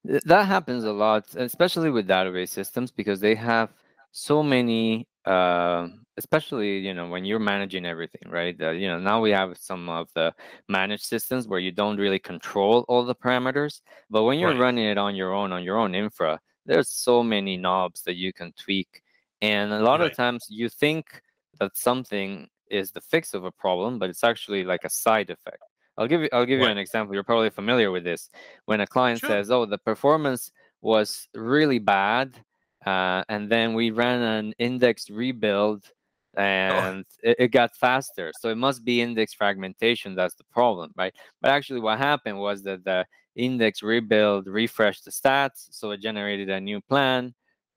Th- 0.08 0.22
That 0.26 0.46
happens 0.48 0.84
a 0.84 0.92
lot, 0.94 1.26
especially 1.36 1.90
with 1.92 2.08
database 2.08 2.50
systems, 2.50 2.92
because 2.92 3.20
they 3.20 3.36
have 3.36 3.70
so 4.12 4.42
many, 4.44 5.08
uh, 5.26 5.88
especially 6.18 6.80
you 6.80 6.94
know 6.94 7.08
when 7.10 7.26
you're 7.26 7.40
managing 7.40 7.86
everything, 7.86 8.30
right? 8.30 8.56
Uh, 8.62 8.72
you 8.72 8.88
know 8.88 9.00
now 9.00 9.22
we 9.22 9.32
have 9.32 9.58
some 9.58 9.90
of 9.90 10.08
the 10.16 10.34
managed 10.70 11.06
systems 11.06 11.48
where 11.48 11.60
you 11.60 11.72
don't 11.72 11.98
really 11.98 12.20
control 12.20 12.86
all 12.88 13.06
the 13.06 13.16
parameters, 13.16 13.82
but 14.10 14.24
when 14.24 14.40
you're 14.40 14.54
Right. 14.54 14.56
running 14.56 14.86
it 14.86 14.98
on 14.98 15.16
your 15.16 15.34
own 15.34 15.52
on 15.52 15.64
your 15.64 15.78
own 15.78 15.94
infra, 15.96 16.40
there's 16.66 16.90
so 16.90 17.24
many 17.24 17.58
knobs 17.58 18.02
that 18.04 18.16
you 18.16 18.34
can 18.34 18.54
tweak, 18.54 19.02
and 19.42 19.72
a 19.74 19.80
lot 19.82 20.02
of 20.02 20.14
times 20.14 20.46
you 20.50 20.70
think 20.70 21.22
that 21.60 21.76
something 21.78 22.48
is 22.70 22.92
the 22.92 23.02
fix 23.02 23.34
of 23.34 23.44
a 23.46 23.52
problem, 23.52 24.00
but 24.00 24.10
it's 24.10 24.24
actually 24.24 24.64
like 24.64 24.84
a 24.84 24.90
side 24.90 25.30
effect. 25.30 25.64
I'll 25.98 26.08
give 26.08 26.22
you 26.22 26.30
I'll 26.34 26.46
give 26.46 26.60
you 26.60 26.68
an 26.68 26.78
example. 26.78 27.14
You're 27.16 27.24
probably 27.24 27.50
familiar 27.50 27.92
with 27.92 28.04
this 28.04 28.30
when 28.66 28.82
a 28.82 28.88
client 28.88 29.22
Sure. 29.22 29.24
says, 29.24 29.50
"Oh, 29.52 29.66
the 29.66 29.78
performance 29.78 30.52
was 30.82 31.28
really 31.34 31.80
bad," 31.80 32.44
uh, 32.86 33.24
and 33.30 33.50
then 33.52 33.74
we 33.74 33.92
ran 33.92 34.22
an 34.22 34.54
index 34.60 35.10
rebuild, 35.10 35.92
and 36.36 37.06
it, 37.24 37.36
it 37.40 37.48
got 37.50 37.76
faster. 37.76 38.32
So 38.34 38.50
it 38.50 38.56
must 38.58 38.84
be 38.86 39.02
index 39.02 39.34
fragmentation 39.34 40.16
that's 40.16 40.36
the 40.36 40.44
problem, 40.46 40.92
right? 40.98 41.14
But 41.42 41.52
actually, 41.52 41.80
what 41.82 41.98
happened 41.98 42.40
was 42.40 42.64
that 42.64 42.84
the 42.86 43.06
index 43.36 43.82
rebuild 43.84 44.48
refreshed 44.48 45.06
the 45.06 45.12
stats, 45.12 45.68
so 45.72 45.92
it 45.92 46.02
generated 46.02 46.50
a 46.50 46.62
new 46.62 46.82
plan, 46.82 47.34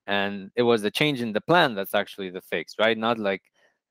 and 0.07 0.51
it 0.57 0.63
was 0.63 0.83
the 0.83 0.91
change 0.91 1.21
in 1.23 1.33
the 1.33 1.41
plan 1.41 1.75
that's 1.75 1.95
actually 1.95 2.31
the 2.31 2.41
fix, 2.43 2.75
right? 2.79 2.97
Not 2.99 3.19
like 3.19 3.43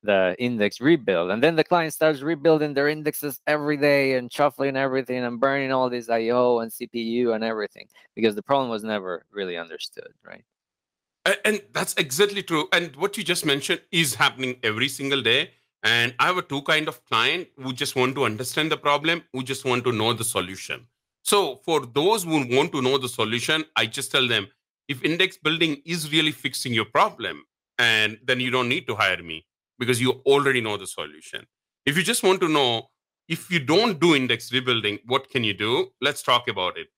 the 0.02 0.34
index 0.38 0.80
rebuild. 0.80 1.30
And 1.30 1.42
then 1.42 1.56
the 1.56 1.64
client 1.64 1.92
starts 1.92 2.22
rebuilding 2.22 2.74
their 2.74 2.88
indexes 2.88 3.40
every 3.46 3.76
day 3.76 4.14
and 4.14 4.32
shuffling 4.32 4.76
everything 4.76 5.24
and 5.24 5.38
burning 5.38 5.72
all 5.72 5.90
this 5.90 6.08
IO 6.08 6.60
and 6.60 6.70
CPU 6.70 7.34
and 7.34 7.44
everything 7.44 7.86
because 8.14 8.34
the 8.34 8.42
problem 8.42 8.70
was 8.70 8.82
never 8.82 9.24
really 9.30 9.56
understood, 9.56 10.12
right? 10.24 10.44
And 11.44 11.62
that's 11.72 11.94
exactly 11.94 12.42
true. 12.42 12.66
And 12.72 12.96
what 12.96 13.16
you 13.18 13.24
just 13.24 13.44
mentioned 13.44 13.82
is 13.92 14.14
happening 14.14 14.56
every 14.62 14.88
single 14.88 15.22
day. 15.22 15.50
And 15.82 16.14
I 16.18 16.26
have 16.26 16.38
a 16.38 16.42
two 16.42 16.62
kind 16.62 16.88
of 16.88 17.04
client 17.06 17.48
who 17.56 17.72
just 17.72 17.96
want 17.96 18.14
to 18.16 18.24
understand 18.24 18.70
the 18.70 18.76
problem, 18.76 19.22
who 19.32 19.42
just 19.42 19.64
want 19.64 19.84
to 19.84 19.92
know 19.92 20.12
the 20.12 20.24
solution. 20.24 20.86
So 21.22 21.60
for 21.64 21.86
those 21.86 22.24
who 22.24 22.46
want 22.54 22.72
to 22.72 22.82
know 22.82 22.98
the 22.98 23.08
solution, 23.08 23.64
I 23.76 23.86
just 23.86 24.10
tell 24.10 24.26
them 24.26 24.48
if 24.88 25.02
index 25.04 25.36
building 25.36 25.82
is 25.84 26.10
really 26.10 26.32
fixing 26.32 26.74
your 26.74 26.86
problem, 26.86 27.44
and 27.78 28.18
then 28.24 28.40
you 28.40 28.50
don't 28.50 28.68
need 28.68 28.86
to 28.88 28.94
hire 28.94 29.22
me 29.22 29.46
because 29.80 30.00
you 30.00 30.12
already 30.26 30.60
know 30.60 30.76
the 30.76 30.86
solution. 30.86 31.44
If 31.84 31.96
you 31.96 32.04
just 32.04 32.22
want 32.22 32.40
to 32.42 32.48
know 32.48 32.90
if 33.26 33.50
you 33.50 33.58
don't 33.58 33.98
do 33.98 34.14
index 34.14 34.52
rebuilding, 34.52 34.98
what 35.06 35.30
can 35.30 35.42
you 35.42 35.54
do? 35.54 35.88
Let's 36.00 36.22
talk 36.22 36.46
about 36.46 36.78
it. 36.78 36.88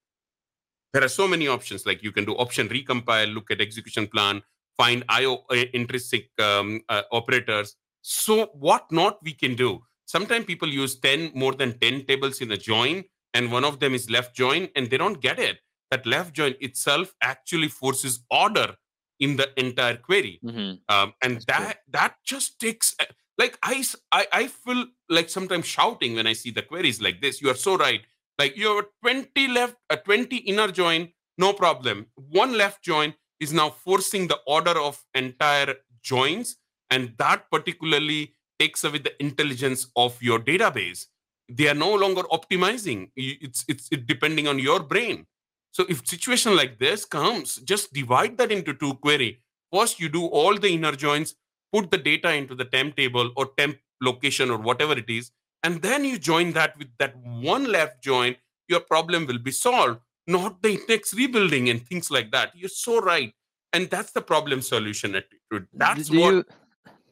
there 0.92 1.02
are 1.02 1.08
so 1.08 1.26
many 1.26 1.48
options. 1.48 1.86
Like 1.86 2.02
you 2.02 2.12
can 2.12 2.26
do 2.26 2.34
option 2.36 2.68
recompile, 2.68 3.32
look 3.32 3.50
at 3.50 3.60
execution 3.60 4.06
plan, 4.06 4.42
find 4.76 5.04
IO 5.08 5.44
uh, 5.50 5.64
intrinsic 5.72 6.28
um, 6.38 6.80
uh, 6.88 7.02
operators. 7.12 7.76
So 8.02 8.46
what 8.52 8.90
not 8.92 9.18
we 9.22 9.32
can 9.32 9.54
do? 9.54 9.80
Sometimes 10.06 10.44
people 10.44 10.68
use 10.68 10.96
10 10.96 11.32
more 11.34 11.54
than 11.54 11.78
10 11.78 12.04
tables 12.06 12.40
in 12.42 12.52
a 12.52 12.58
join, 12.58 13.04
and 13.32 13.50
one 13.50 13.64
of 13.64 13.80
them 13.80 13.94
is 13.94 14.10
left 14.10 14.36
join, 14.36 14.68
and 14.76 14.90
they 14.90 14.98
don't 14.98 15.22
get 15.22 15.38
it. 15.38 15.58
That 15.90 16.04
left 16.04 16.34
join 16.34 16.54
itself 16.60 17.14
actually 17.22 17.68
forces 17.68 18.20
order 18.30 18.74
in 19.22 19.36
the 19.36 19.48
entire 19.56 19.96
query, 19.96 20.40
mm-hmm. 20.44 20.72
um, 20.94 21.14
and 21.22 21.36
That's 21.36 21.46
that 21.46 21.72
true. 21.72 21.92
that 21.96 22.14
just 22.24 22.58
takes 22.58 22.94
uh, 23.00 23.04
like 23.38 23.56
I, 23.62 23.84
I 24.10 24.26
I 24.32 24.46
feel 24.48 24.86
like 25.08 25.30
sometimes 25.30 25.66
shouting 25.66 26.16
when 26.16 26.26
I 26.26 26.34
see 26.34 26.50
the 26.50 26.62
queries 26.62 27.00
like 27.00 27.20
this. 27.22 27.40
You 27.40 27.50
are 27.50 27.60
so 27.68 27.76
right 27.76 28.02
like 28.38 28.56
you 28.56 28.68
have 28.76 28.84
a 28.84 28.88
20 29.02 29.48
left, 29.48 29.76
a 29.90 29.96
20 29.96 30.36
inner 30.36 30.68
join, 30.68 31.08
no 31.38 31.52
problem. 31.52 32.06
One 32.16 32.56
left 32.56 32.82
join 32.82 33.14
is 33.40 33.52
now 33.52 33.70
forcing 33.70 34.28
the 34.28 34.38
order 34.46 34.78
of 34.78 35.04
entire 35.14 35.76
joins, 36.02 36.56
and 36.90 37.14
that 37.18 37.50
particularly 37.50 38.34
takes 38.58 38.84
away 38.84 38.98
the 38.98 39.20
intelligence 39.22 39.86
of 39.96 40.20
your 40.22 40.38
database. 40.38 41.06
They 41.48 41.68
are 41.68 41.74
no 41.74 41.94
longer 41.94 42.22
optimizing. 42.32 43.10
It's 43.16 43.64
it's 43.68 43.88
it 43.90 44.06
depending 44.06 44.48
on 44.48 44.58
your 44.58 44.80
brain. 44.80 45.26
So 45.72 45.84
if 45.88 46.06
situation 46.06 46.54
like 46.54 46.78
this 46.78 47.04
comes, 47.04 47.56
just 47.56 47.92
divide 47.92 48.38
that 48.38 48.52
into 48.52 48.74
two 48.74 48.94
query. 48.94 49.40
First, 49.72 49.98
you 49.98 50.08
do 50.08 50.26
all 50.26 50.56
the 50.56 50.68
inner 50.68 50.92
joins, 50.92 51.34
put 51.72 51.90
the 51.90 51.98
data 51.98 52.32
into 52.32 52.54
the 52.54 52.66
temp 52.66 52.96
table 52.96 53.32
or 53.36 53.50
temp 53.56 53.78
location 54.00 54.50
or 54.50 54.58
whatever 54.58 54.92
it 54.92 55.08
is, 55.08 55.30
and 55.62 55.80
then 55.80 56.04
you 56.04 56.18
join 56.18 56.52
that 56.52 56.76
with 56.76 56.88
that 56.98 57.16
one 57.16 57.64
left 57.64 58.02
join, 58.02 58.36
your 58.68 58.80
problem 58.80 59.26
will 59.26 59.38
be 59.38 59.50
solved, 59.50 60.00
not 60.26 60.62
the 60.62 60.72
index 60.72 61.14
rebuilding 61.14 61.68
and 61.68 61.86
things 61.86 62.10
like 62.10 62.30
that. 62.32 62.52
You're 62.54 62.68
so 62.68 63.00
right. 63.00 63.32
And 63.72 63.88
that's 63.88 64.12
the 64.12 64.20
problem 64.20 64.60
solution 64.60 65.14
attitude. 65.14 65.68
That's 65.72 66.08
do 66.08 66.20
what. 66.20 66.34
You, 66.34 66.44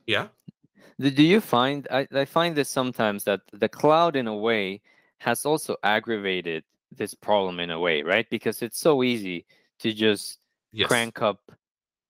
yeah. 0.07 0.29
Do 0.99 1.23
you 1.23 1.41
find, 1.41 1.89
I, 1.91 2.07
I 2.13 2.27
find 2.27 2.55
this 2.55 2.69
sometimes 2.69 3.25
that 3.25 3.41
the 3.53 3.71
cloud, 3.71 4.17
in 4.17 4.27
a 4.27 4.37
way, 4.37 4.83
has 5.19 5.47
also 5.47 5.77
aggravated 5.83 6.65
this 6.93 7.15
problem 7.15 7.61
in 7.61 7.71
a 7.71 7.79
way, 7.79 8.03
right? 8.03 8.27
Because 8.31 8.63
it's 8.63 8.79
so 8.79 9.03
easy 9.03 9.47
to 9.81 9.93
just 9.93 10.39
yes. 10.73 10.89
crank 10.89 11.23
up 11.23 11.41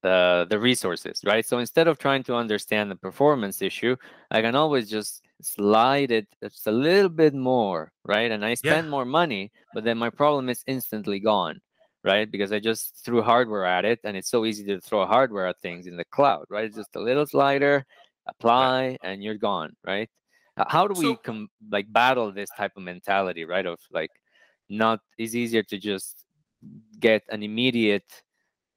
the 0.02 0.46
the 0.48 0.58
resources, 0.58 1.20
right? 1.24 1.44
So 1.44 1.58
instead 1.58 1.88
of 1.88 1.98
trying 1.98 2.22
to 2.24 2.34
understand 2.34 2.90
the 2.90 2.96
performance 2.96 3.62
issue, 3.62 3.96
I 4.30 4.40
can 4.40 4.54
always 4.54 4.88
just 4.88 5.22
slide 5.42 6.10
it 6.10 6.26
uh, 6.42 6.48
just 6.48 6.66
a 6.66 6.72
little 6.72 7.08
bit 7.08 7.34
more, 7.34 7.92
right? 8.04 8.30
And 8.30 8.44
I 8.44 8.54
spend 8.54 8.86
yeah. 8.86 8.90
more 8.90 9.04
money, 9.04 9.52
but 9.74 9.84
then 9.84 9.98
my 9.98 10.10
problem 10.10 10.48
is 10.48 10.62
instantly 10.66 11.20
gone, 11.20 11.60
right? 12.04 12.30
Because 12.30 12.52
I 12.52 12.60
just 12.60 13.04
threw 13.04 13.22
hardware 13.22 13.66
at 13.66 13.84
it, 13.84 14.00
and 14.04 14.16
it's 14.16 14.30
so 14.30 14.44
easy 14.44 14.64
to 14.66 14.80
throw 14.80 15.04
hardware 15.06 15.46
at 15.46 15.60
things 15.60 15.86
in 15.86 15.96
the 15.96 16.04
cloud, 16.06 16.46
right? 16.48 16.64
It's 16.64 16.76
just 16.76 16.96
a 16.96 17.00
little 17.00 17.26
slider, 17.26 17.84
apply, 18.26 18.96
and 19.02 19.22
you're 19.22 19.38
gone, 19.38 19.72
right? 19.84 20.08
How 20.68 20.86
do 20.86 20.94
we 20.98 21.16
com- 21.16 21.48
like 21.70 21.90
battle 21.90 22.32
this 22.32 22.50
type 22.56 22.72
of 22.76 22.82
mentality, 22.82 23.44
right? 23.44 23.64
Of 23.64 23.78
like, 23.90 24.10
not 24.70 25.00
it's 25.18 25.35
easier 25.35 25.62
to 25.64 25.78
just 25.78 26.24
get 26.98 27.22
an 27.28 27.42
immediate 27.42 28.11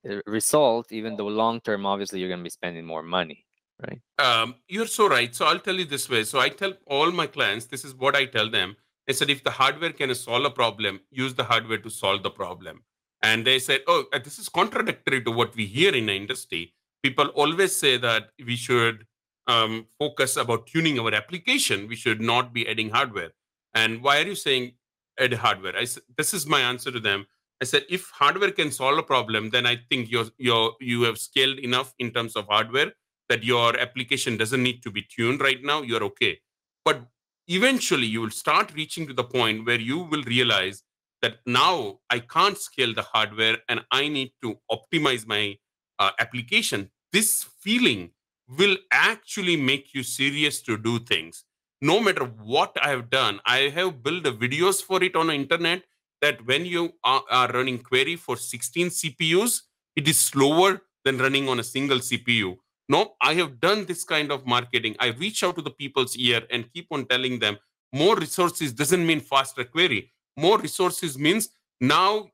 uh, 0.09 0.17
result, 0.25 0.91
even 0.91 1.15
though 1.15 1.27
long 1.27 1.61
term, 1.61 1.85
obviously, 1.85 2.19
you're 2.19 2.29
going 2.29 2.39
to 2.39 2.43
be 2.43 2.49
spending 2.49 2.85
more 2.85 3.03
money 3.03 3.45
right? 3.87 4.01
Um, 4.19 4.55
you're 4.67 4.87
so 4.87 5.07
right. 5.07 5.33
So 5.33 5.45
I'll 5.45 5.59
tell 5.59 5.75
you 5.75 5.85
this 5.85 6.09
way. 6.09 6.23
So 6.23 6.39
I 6.39 6.49
tell 6.49 6.73
all 6.87 7.11
my 7.11 7.27
clients, 7.27 7.65
this 7.65 7.85
is 7.85 7.95
what 7.95 8.15
I 8.15 8.25
tell 8.25 8.49
them. 8.49 8.75
I 9.09 9.11
said, 9.11 9.29
if 9.29 9.43
the 9.43 9.51
hardware 9.51 9.91
can 9.91 10.13
solve 10.15 10.45
a 10.45 10.49
problem, 10.49 11.01
use 11.11 11.33
the 11.33 11.43
hardware 11.43 11.77
to 11.79 11.89
solve 11.89 12.23
the 12.23 12.29
problem. 12.29 12.83
And 13.21 13.45
they 13.45 13.59
said, 13.59 13.81
oh, 13.87 14.05
uh, 14.13 14.19
this 14.19 14.39
is 14.39 14.49
contradictory 14.49 15.23
to 15.23 15.31
what 15.31 15.55
we 15.55 15.65
hear 15.65 15.93
in 15.93 16.07
the 16.07 16.13
industry. 16.13 16.73
People 17.01 17.27
always 17.27 17.75
say 17.75 17.97
that 17.97 18.29
we 18.45 18.55
should 18.55 19.05
um, 19.47 19.87
focus 19.99 20.37
about 20.37 20.67
tuning 20.67 20.99
our 20.99 21.13
application. 21.13 21.87
We 21.87 21.95
should 21.95 22.21
not 22.21 22.53
be 22.53 22.67
adding 22.67 22.89
hardware. 22.89 23.31
And 23.73 24.01
why 24.01 24.19
are 24.19 24.25
you 24.25 24.35
saying 24.35 24.73
add 25.19 25.33
hardware? 25.33 25.77
I 25.77 25.85
said, 25.85 26.03
this 26.17 26.33
is 26.33 26.45
my 26.45 26.61
answer 26.61 26.91
to 26.91 26.99
them. 26.99 27.25
I 27.61 27.65
said, 27.65 27.85
if 27.89 28.09
hardware 28.09 28.51
can 28.51 28.71
solve 28.71 28.97
a 28.97 29.03
problem, 29.03 29.49
then 29.49 29.65
I 29.65 29.77
think 29.89 30.11
you're, 30.11 30.25
you're, 30.37 30.73
you 30.81 31.03
have 31.03 31.17
scaled 31.17 31.59
enough 31.59 31.93
in 31.99 32.11
terms 32.11 32.35
of 32.35 32.47
hardware 32.47 32.91
that 33.29 33.43
your 33.43 33.79
application 33.79 34.37
doesn't 34.37 34.61
need 34.61 34.83
to 34.83 34.91
be 34.91 35.03
tuned 35.03 35.41
right 35.41 35.63
now, 35.63 35.81
you're 35.81 36.03
okay. 36.03 36.39
But 36.83 37.01
eventually, 37.47 38.05
you 38.05 38.21
will 38.21 38.31
start 38.31 38.73
reaching 38.73 39.07
to 39.07 39.13
the 39.13 39.23
point 39.23 39.65
where 39.65 39.79
you 39.79 39.99
will 39.99 40.23
realize 40.23 40.83
that 41.21 41.37
now 41.45 41.99
I 42.09 42.19
can't 42.19 42.57
scale 42.57 42.93
the 42.93 43.01
hardware 43.01 43.57
and 43.69 43.81
I 43.91 44.09
need 44.09 44.33
to 44.43 44.57
optimize 44.69 45.25
my 45.25 45.57
uh, 45.99 46.11
application. 46.19 46.91
This 47.13 47.45
feeling 47.61 48.11
will 48.57 48.75
actually 48.91 49.55
make 49.55 49.93
you 49.93 50.03
serious 50.03 50.61
to 50.63 50.77
do 50.77 50.99
things. 50.99 51.45
No 51.83 51.99
matter 51.99 52.23
what 52.23 52.77
I 52.81 52.91
have 52.91 53.09
done, 53.09 53.41
I 53.45 53.67
have 53.75 54.01
built 54.03 54.23
the 54.23 54.31
videos 54.31 54.81
for 54.81 55.03
it 55.03 55.17
on 55.17 55.27
the 55.27 55.33
internet 55.33 55.83
that 56.21 56.45
when 56.45 56.65
you 56.65 56.93
are, 57.03 57.23
are 57.29 57.51
running 57.51 57.79
query 57.79 58.15
for 58.15 58.37
16 58.37 58.87
CPUs, 58.87 59.63
it 59.97 60.07
is 60.07 60.17
slower 60.17 60.81
than 61.03 61.17
running 61.17 61.49
on 61.49 61.59
a 61.59 61.63
single 61.63 61.97
CPU. 61.97 62.55
No, 62.87 63.15
I 63.19 63.33
have 63.33 63.59
done 63.59 63.83
this 63.83 64.05
kind 64.05 64.31
of 64.31 64.45
marketing. 64.45 64.95
I 64.97 65.07
reach 65.07 65.43
out 65.43 65.57
to 65.57 65.61
the 65.61 65.71
people's 65.71 66.15
ear 66.15 66.43
and 66.49 66.71
keep 66.71 66.87
on 66.89 67.05
telling 67.05 67.39
them 67.39 67.57
more 67.91 68.15
resources 68.15 68.71
doesn't 68.71 69.05
mean 69.05 69.19
faster 69.19 69.65
query. 69.65 70.09
More 70.37 70.59
resources 70.59 71.17
means 71.17 71.49
now 71.81 72.29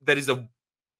there 0.00 0.16
is 0.16 0.30
a, 0.30 0.48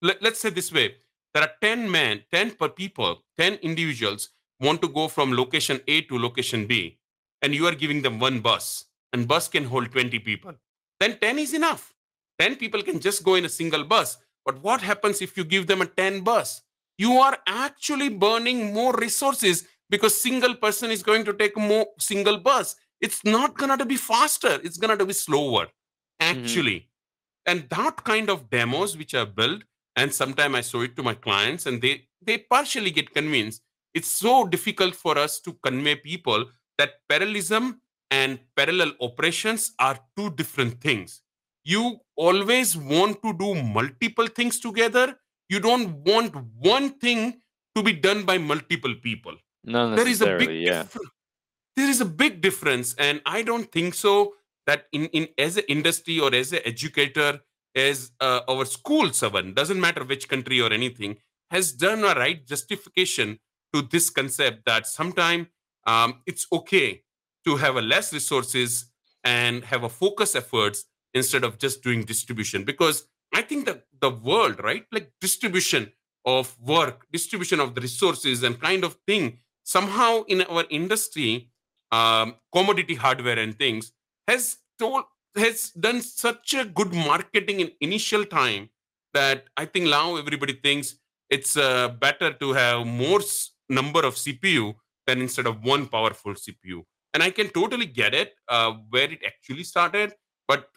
let, 0.03 0.23
us 0.23 0.41
say 0.41 0.51
this 0.51 0.71
way 0.71 0.97
there 1.33 1.45
are 1.45 1.53
10 1.63 1.91
men, 1.91 2.25
10 2.31 2.57
per 2.57 2.69
people, 2.69 3.23
10 3.39 3.55
individuals 3.63 4.29
want 4.61 4.83
to 4.83 4.89
go 4.89 5.09
from 5.09 5.33
location 5.33 5.81
A 5.89 6.03
to 6.03 6.19
location 6.19 6.67
B, 6.67 6.99
and 7.47 7.55
you 7.55 7.67
are 7.67 7.75
giving 7.75 8.03
them 8.03 8.19
one 8.19 8.41
bus, 8.41 8.87
and 9.13 9.29
bus 9.29 9.49
can 9.49 9.65
hold 9.65 9.93
20 9.93 10.19
people. 10.19 10.55
Then 10.99 11.19
10 11.21 11.39
is 11.39 11.55
enough. 11.55 11.95
10 12.41 12.57
people 12.57 12.83
can 12.83 12.99
just 12.99 13.23
go 13.23 13.37
in 13.37 13.45
a 13.45 13.49
single 13.49 13.85
bus. 13.85 14.17
But 14.45 14.63
what 14.63 14.83
happens 14.83 15.23
if 15.23 15.37
you 15.37 15.45
give 15.45 15.67
them 15.67 15.81
a 15.83 15.87
10 15.87 16.23
bus? 16.23 16.63
you 16.99 17.13
are 17.19 17.39
actually 17.47 18.09
burning 18.09 18.73
more 18.73 18.95
resources 18.95 19.67
because 19.91 20.21
single 20.21 20.55
person 20.55 20.91
is 20.91 21.03
going 21.03 21.25
to 21.25 21.33
take 21.33 21.57
more 21.57 21.87
single 21.99 22.39
bus 22.39 22.77
it's 23.01 23.25
not 23.25 23.57
going 23.57 23.79
to 23.79 23.87
be 23.87 23.97
faster 23.97 24.59
it's 24.65 24.79
going 24.79 24.99
to 24.99 25.07
be 25.07 25.13
slower 25.13 25.67
mm-hmm. 25.67 26.39
actually 26.39 26.81
mm-hmm. 26.81 27.51
and 27.53 27.69
that 27.71 28.03
kind 28.05 28.31
of 28.31 28.49
demos 28.51 28.97
which 28.97 29.15
i 29.15 29.25
built 29.25 29.63
and 29.97 30.13
sometimes 30.13 30.55
i 30.55 30.61
show 30.61 30.81
it 30.81 30.97
to 30.97 31.03
my 31.03 31.15
clients 31.15 31.67
and 31.67 31.83
they 31.83 32.07
they 32.23 32.39
partially 32.39 32.91
get 32.91 33.13
convinced 33.13 33.63
it's 33.95 34.09
so 34.09 34.47
difficult 34.47 34.95
for 34.95 35.17
us 35.19 35.41
to 35.41 35.53
convey 35.63 35.95
people 35.95 36.45
that 36.79 37.01
parallelism 37.09 37.81
and 38.11 38.39
parallel 38.57 38.93
operations 39.01 39.73
are 39.79 39.99
two 40.17 40.31
different 40.31 40.81
things 40.81 41.23
you 41.65 41.99
always 42.17 42.77
want 42.77 43.21
to 43.23 43.33
do 43.33 43.55
multiple 43.55 44.27
things 44.27 44.61
together 44.61 45.19
you 45.49 45.61
don't 45.61 46.05
want 46.05 46.35
one 46.59 46.91
thing 46.91 47.41
to 47.75 47.83
be 47.83 47.93
done 47.93 48.25
by 48.25 48.39
multiple 48.39 48.95
people. 49.03 49.35
No, 49.65 49.95
there 49.95 50.09
is 50.09 50.23
a 50.23 50.37
big 50.37 50.51
yeah. 50.51 50.85
there 51.77 51.89
is 51.89 52.01
a 52.01 52.05
big 52.05 52.41
difference, 52.41 52.95
and 52.95 53.21
I 53.27 53.43
don't 53.43 53.71
think 53.71 53.95
so 53.95 54.35
that 54.67 54.87
in, 54.93 55.07
in 55.07 55.29
as 55.39 55.57
an 55.57 55.65
industry 55.69 56.19
or 56.19 56.35
as 56.35 56.53
an 56.53 56.61
educator, 56.65 57.41
as 57.75 58.13
uh, 58.21 58.41
our 58.49 58.65
school 58.65 59.13
servant, 59.13 59.55
doesn't 59.55 59.81
matter 59.81 60.05
which 60.05 60.29
country 60.29 60.61
or 60.61 60.73
anything, 60.73 61.19
has 61.51 61.73
done 61.73 62.03
a 62.05 62.15
right 62.15 62.47
justification 62.47 63.39
to 63.73 63.83
this 63.83 64.09
concept 64.11 64.65
that 64.65 64.87
sometimes 64.87 65.47
um, 65.87 66.21
it's 66.27 66.47
okay 66.53 67.03
to 67.45 67.57
have 67.57 67.77
a 67.77 67.83
less 67.83 68.13
resources 68.13 68.87
and 69.25 69.65
have 69.65 69.85
a 69.85 69.89
focus 69.89 70.35
efforts 70.35 70.85
instead 71.15 71.45
of 71.45 71.59
just 71.59 71.83
doing 71.83 72.05
distribution 72.05 72.65
because 72.65 73.07
I 73.35 73.43
think 73.43 73.67
that 73.67 73.85
the 74.01 74.11
world, 74.11 74.63
right, 74.63 74.85
like 74.93 75.11
distribution 75.21 75.93
of 76.25 76.57
work, 76.61 77.07
distribution 77.13 77.61
of 77.61 77.75
the 77.75 77.81
resources, 77.81 78.43
and 78.43 78.61
kind 78.61 78.85
of 78.85 78.97
thing, 79.07 79.39
somehow 79.65 80.23
in 80.25 80.43
our 80.43 80.65
industry, 80.71 81.51
um, 81.93 82.37
commodity 82.53 82.95
hardware 82.95 83.39
and 83.39 83.59
things 83.59 83.93
has 84.29 84.59
told 84.79 85.05
has 85.37 85.71
done 85.71 86.01
such 86.01 86.55
a 86.55 86.65
good 86.65 86.93
marketing 86.93 87.61
in 87.61 87.71
initial 87.81 88.25
time 88.25 88.71
that 89.13 89.45
I 89.57 89.67
think 89.67 89.87
now 89.87 90.17
everybody 90.17 90.55
thinks 90.55 90.97
it's 91.29 91.57
uh, 91.57 91.89
better 91.89 92.33
to 92.33 92.53
have 92.55 92.87
more 92.87 93.21
number 93.69 94.01
of 94.01 94.15
CPU 94.15 94.75
than 95.07 95.21
instead 95.21 95.47
of 95.47 95.65
one 95.65 95.87
powerful 95.87 96.35
CPU. 96.35 96.83
And 97.15 97.23
I 97.23 97.31
can 97.31 97.49
totally 97.49 97.87
get 97.87 98.15
it 98.15 98.35
uh, 98.49 98.73
where 98.91 99.11
it 99.11 99.21
actually 99.27 99.65
started, 99.65 100.15
but 100.47 100.69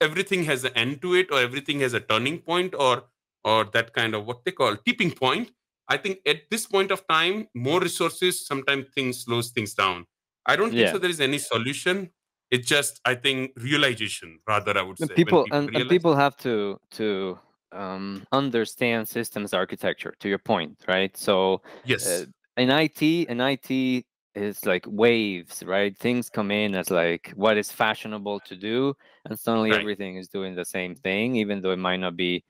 everything 0.00 0.44
has 0.44 0.64
an 0.64 0.72
end 0.74 1.00
to 1.02 1.14
it 1.14 1.30
or 1.30 1.38
everything 1.38 1.80
has 1.80 1.94
a 1.94 2.00
turning 2.00 2.38
point 2.38 2.74
or 2.74 3.04
or 3.44 3.64
that 3.64 3.92
kind 3.92 4.14
of 4.14 4.26
what 4.26 4.44
they 4.44 4.50
call 4.50 4.76
tipping 4.84 5.10
point 5.10 5.50
i 5.88 5.96
think 5.96 6.18
at 6.26 6.42
this 6.50 6.66
point 6.66 6.90
of 6.90 7.06
time 7.08 7.48
more 7.54 7.80
resources 7.80 8.46
sometimes 8.46 8.86
things 8.94 9.24
slows 9.24 9.50
things 9.50 9.74
down 9.74 10.04
i 10.46 10.56
don't 10.56 10.70
think 10.70 10.82
yeah. 10.82 10.92
so 10.92 10.98
there 10.98 11.10
is 11.10 11.20
any 11.20 11.38
solution 11.38 12.10
it's 12.50 12.68
just 12.68 13.00
i 13.06 13.14
think 13.14 13.50
realization 13.56 14.38
rather 14.46 14.76
i 14.78 14.82
would 14.82 14.98
say 14.98 15.06
people, 15.06 15.44
people 15.44 15.56
and, 15.56 15.74
and, 15.74 15.88
people 15.88 16.14
have 16.14 16.36
to 16.36 16.78
to 16.90 17.38
um, 17.72 18.26
understand 18.32 19.08
systems 19.08 19.54
architecture. 19.54 20.14
To 20.20 20.28
your 20.28 20.38
point, 20.38 20.84
right? 20.86 21.16
So 21.16 21.62
yes, 21.84 22.06
uh, 22.06 22.26
in 22.56 22.70
IT, 22.70 23.02
in 23.02 23.40
IT 23.40 24.04
is 24.34 24.64
like 24.64 24.84
waves, 24.86 25.62
right? 25.64 25.96
Things 25.98 26.30
come 26.30 26.50
in 26.50 26.74
as 26.74 26.90
like 26.90 27.32
what 27.36 27.56
is 27.56 27.70
fashionable 27.70 28.40
to 28.40 28.56
do, 28.56 28.94
and 29.26 29.38
suddenly 29.38 29.70
right. 29.70 29.80
everything 29.80 30.16
is 30.16 30.28
doing 30.28 30.54
the 30.54 30.64
same 30.64 30.94
thing, 30.94 31.36
even 31.36 31.60
though 31.60 31.72
it 31.72 31.78
might 31.78 31.98
not 31.98 32.16
be 32.16 32.44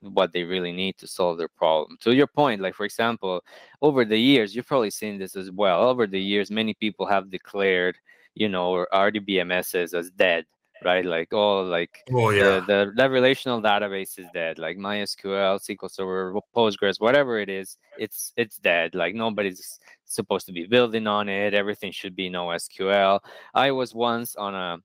what 0.00 0.32
they 0.32 0.42
really 0.42 0.72
need 0.72 0.98
to 0.98 1.06
solve 1.06 1.38
their 1.38 1.48
problem. 1.48 1.96
To 2.00 2.14
your 2.14 2.26
point, 2.26 2.60
like 2.60 2.74
for 2.74 2.84
example, 2.84 3.42
over 3.80 4.04
the 4.04 4.18
years, 4.18 4.54
you've 4.54 4.66
probably 4.66 4.90
seen 4.90 5.18
this 5.18 5.36
as 5.36 5.50
well. 5.50 5.82
Over 5.88 6.06
the 6.06 6.20
years, 6.20 6.50
many 6.50 6.74
people 6.74 7.06
have 7.06 7.30
declared, 7.30 7.96
you 8.34 8.48
know, 8.48 8.84
RDBMSs 8.92 9.94
as 9.94 10.10
dead, 10.10 10.44
right? 10.84 11.04
Like, 11.04 11.32
oh, 11.32 11.62
like 11.62 12.04
oh, 12.12 12.30
yeah. 12.30 12.60
the, 12.60 12.64
the, 12.66 12.92
the 12.96 13.10
relational 13.10 13.60
database 13.60 14.18
is 14.18 14.26
dead, 14.32 14.58
like 14.58 14.76
MySQL, 14.76 15.60
SQL 15.60 15.90
Server, 15.90 16.34
Postgres, 16.54 17.00
whatever 17.00 17.38
it 17.38 17.48
is, 17.48 17.76
it's 17.98 18.32
it's 18.36 18.56
dead. 18.58 18.94
Like 18.94 19.14
nobody's 19.14 19.78
supposed 20.04 20.46
to 20.46 20.52
be 20.52 20.66
building 20.66 21.06
on 21.06 21.28
it. 21.28 21.54
Everything 21.54 21.92
should 21.92 22.16
be 22.16 22.30
NoSQL. 22.30 23.20
I 23.54 23.70
was 23.70 23.94
once 23.94 24.36
on 24.36 24.54
a, 24.54 24.78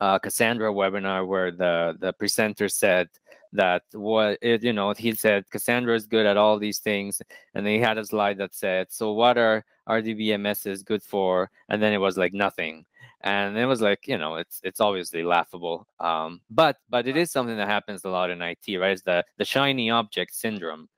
a 0.00 0.20
Cassandra 0.20 0.72
webinar 0.72 1.26
where 1.26 1.50
the 1.50 1.96
the 2.00 2.12
presenter 2.12 2.68
said 2.68 3.08
that 3.54 3.82
what 3.92 4.36
it, 4.42 4.62
you 4.62 4.72
know 4.72 4.92
he 4.92 5.12
said 5.12 5.48
cassandra 5.48 5.94
is 5.94 6.06
good 6.06 6.26
at 6.26 6.36
all 6.36 6.58
these 6.58 6.80
things 6.80 7.22
and 7.54 7.66
he 7.66 7.78
had 7.78 7.96
a 7.96 8.04
slide 8.04 8.36
that 8.36 8.52
said 8.52 8.88
so 8.90 9.12
what 9.12 9.38
are 9.38 9.64
rdbmss 9.88 10.84
good 10.84 11.02
for 11.02 11.48
and 11.68 11.80
then 11.80 11.92
it 11.92 11.98
was 11.98 12.18
like 12.18 12.34
nothing 12.34 12.84
and 13.24 13.56
it 13.56 13.64
was 13.66 13.80
like 13.80 14.06
you 14.06 14.18
know 14.18 14.36
it's 14.36 14.60
it's 14.62 14.80
obviously 14.80 15.24
laughable 15.24 15.86
um, 15.98 16.40
but 16.50 16.76
but 16.88 17.08
it 17.08 17.16
is 17.16 17.32
something 17.32 17.56
that 17.56 17.66
happens 17.66 18.04
a 18.04 18.08
lot 18.08 18.30
in 18.30 18.40
it 18.40 18.58
right 18.78 18.92
it's 18.92 19.02
the 19.02 19.24
the 19.38 19.44
shiny 19.44 19.90
object 19.90 20.32
syndrome 20.34 20.88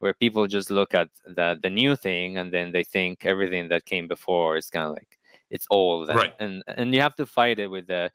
where 0.00 0.12
people 0.12 0.46
just 0.46 0.70
look 0.70 0.94
at 0.94 1.08
the 1.24 1.58
the 1.62 1.70
new 1.70 1.96
thing 1.96 2.36
and 2.36 2.52
then 2.52 2.72
they 2.72 2.84
think 2.84 3.24
everything 3.24 3.68
that 3.68 3.86
came 3.86 4.06
before 4.06 4.56
is 4.56 4.68
kind 4.68 4.84
of 4.84 4.92
like 4.92 5.18
it's 5.48 5.66
old 5.70 6.10
and, 6.10 6.18
right. 6.18 6.34
and 6.40 6.62
and 6.66 6.92
you 6.92 7.00
have 7.00 7.14
to 7.14 7.24
fight 7.24 7.58
it 7.58 7.68
with 7.68 7.86
the 7.86 8.10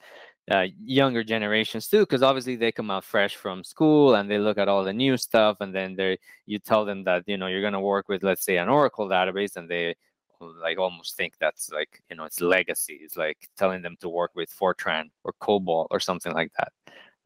uh, 0.51 0.65
younger 0.83 1.23
generations 1.23 1.87
too 1.87 1.99
because 1.99 2.23
obviously 2.23 2.55
they 2.55 2.71
come 2.71 2.91
out 2.91 3.05
fresh 3.05 3.35
from 3.35 3.63
school 3.63 4.15
and 4.15 4.29
they 4.29 4.37
look 4.37 4.57
at 4.57 4.67
all 4.67 4.83
the 4.83 4.91
new 4.91 5.15
stuff 5.15 5.55
and 5.61 5.73
then 5.73 5.95
they 5.95 6.17
you 6.45 6.59
tell 6.59 6.83
them 6.83 7.03
that 7.05 7.23
you 7.25 7.37
know 7.37 7.47
you're 7.47 7.61
going 7.61 7.71
to 7.71 7.79
work 7.79 8.09
with 8.09 8.21
let's 8.23 8.43
say 8.43 8.57
an 8.57 8.67
oracle 8.67 9.07
database 9.07 9.55
and 9.55 9.69
they 9.69 9.95
like 10.41 10.77
almost 10.77 11.15
think 11.15 11.33
that's 11.39 11.69
like 11.71 12.01
you 12.09 12.15
know 12.15 12.25
it's 12.25 12.41
legacy 12.41 12.99
it's 13.01 13.17
like 13.17 13.49
telling 13.57 13.81
them 13.81 13.95
to 13.99 14.09
work 14.09 14.31
with 14.35 14.49
fortran 14.49 15.05
or 15.23 15.33
cobol 15.41 15.87
or 15.91 15.99
something 15.99 16.33
like 16.33 16.51
that 16.57 16.71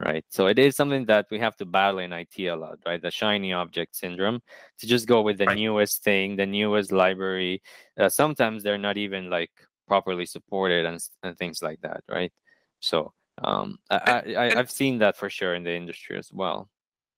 right 0.06 0.25
so 0.30 0.47
it 0.47 0.60
is 0.60 0.75
something 0.75 1.06
that 1.06 1.25
we 1.32 1.39
have 1.39 1.56
to 1.56 1.65
battle 1.65 1.99
in 1.99 2.12
it 2.12 2.28
a 2.39 2.56
lot 2.56 2.78
right 2.86 3.01
the 3.01 3.12
shiny 3.12 3.54
object 3.54 3.95
syndrome 3.95 4.41
to 4.78 4.86
just 4.86 5.08
go 5.08 5.21
with 5.21 5.38
the 5.38 5.45
right. 5.45 5.58
newest 5.58 6.04
thing 6.04 6.36
the 6.36 6.45
newest 6.45 6.91
library 6.91 7.62
uh, 7.99 8.10
sometimes 8.10 8.62
they're 8.62 8.78
not 8.78 8.97
even 8.97 9.30
like 9.30 9.51
properly 9.88 10.25
supported 10.25 10.86
and, 10.86 10.99
and 11.23 11.38
things 11.38 11.62
like 11.62 11.80
that 11.82 12.04
right 12.10 12.32
so 12.80 13.13
um, 13.43 13.80
I, 13.89 14.36
I, 14.38 14.60
I've 14.60 14.71
seen 14.71 14.99
that 14.99 15.17
for 15.17 15.30
sure 15.30 15.56
in 15.56 15.63
the 15.63 15.73
industry 15.73 16.17
as 16.17 16.32
well. 16.32 16.69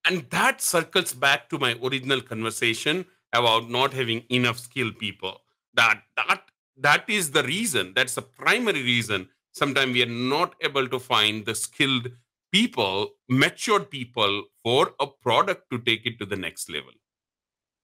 And 0.05 0.25
that 0.31 0.61
circles 0.61 1.13
back 1.13 1.49
to 1.49 1.59
my 1.59 1.75
original 1.83 2.21
conversation 2.21 3.05
about 3.33 3.69
not 3.69 3.93
having 3.93 4.23
enough 4.29 4.59
skilled 4.59 4.97
people. 4.97 5.41
That 5.77 6.01
that 6.17 6.41
that 6.77 7.09
is 7.09 7.31
the 7.31 7.43
reason. 7.43 7.93
That's 7.95 8.15
the 8.15 8.21
primary 8.21 8.83
reason. 8.83 9.29
Sometimes 9.53 9.93
we 9.93 10.03
are 10.03 10.17
not 10.33 10.55
able 10.61 10.87
to 10.89 10.99
find 10.99 11.45
the 11.45 11.55
skilled 11.55 12.09
people, 12.51 13.11
matured 13.29 13.89
people 13.89 14.43
for 14.63 14.93
a 14.99 15.07
product 15.07 15.69
to 15.71 15.79
take 15.79 16.05
it 16.05 16.19
to 16.19 16.25
the 16.25 16.35
next 16.35 16.69
level. 16.69 16.91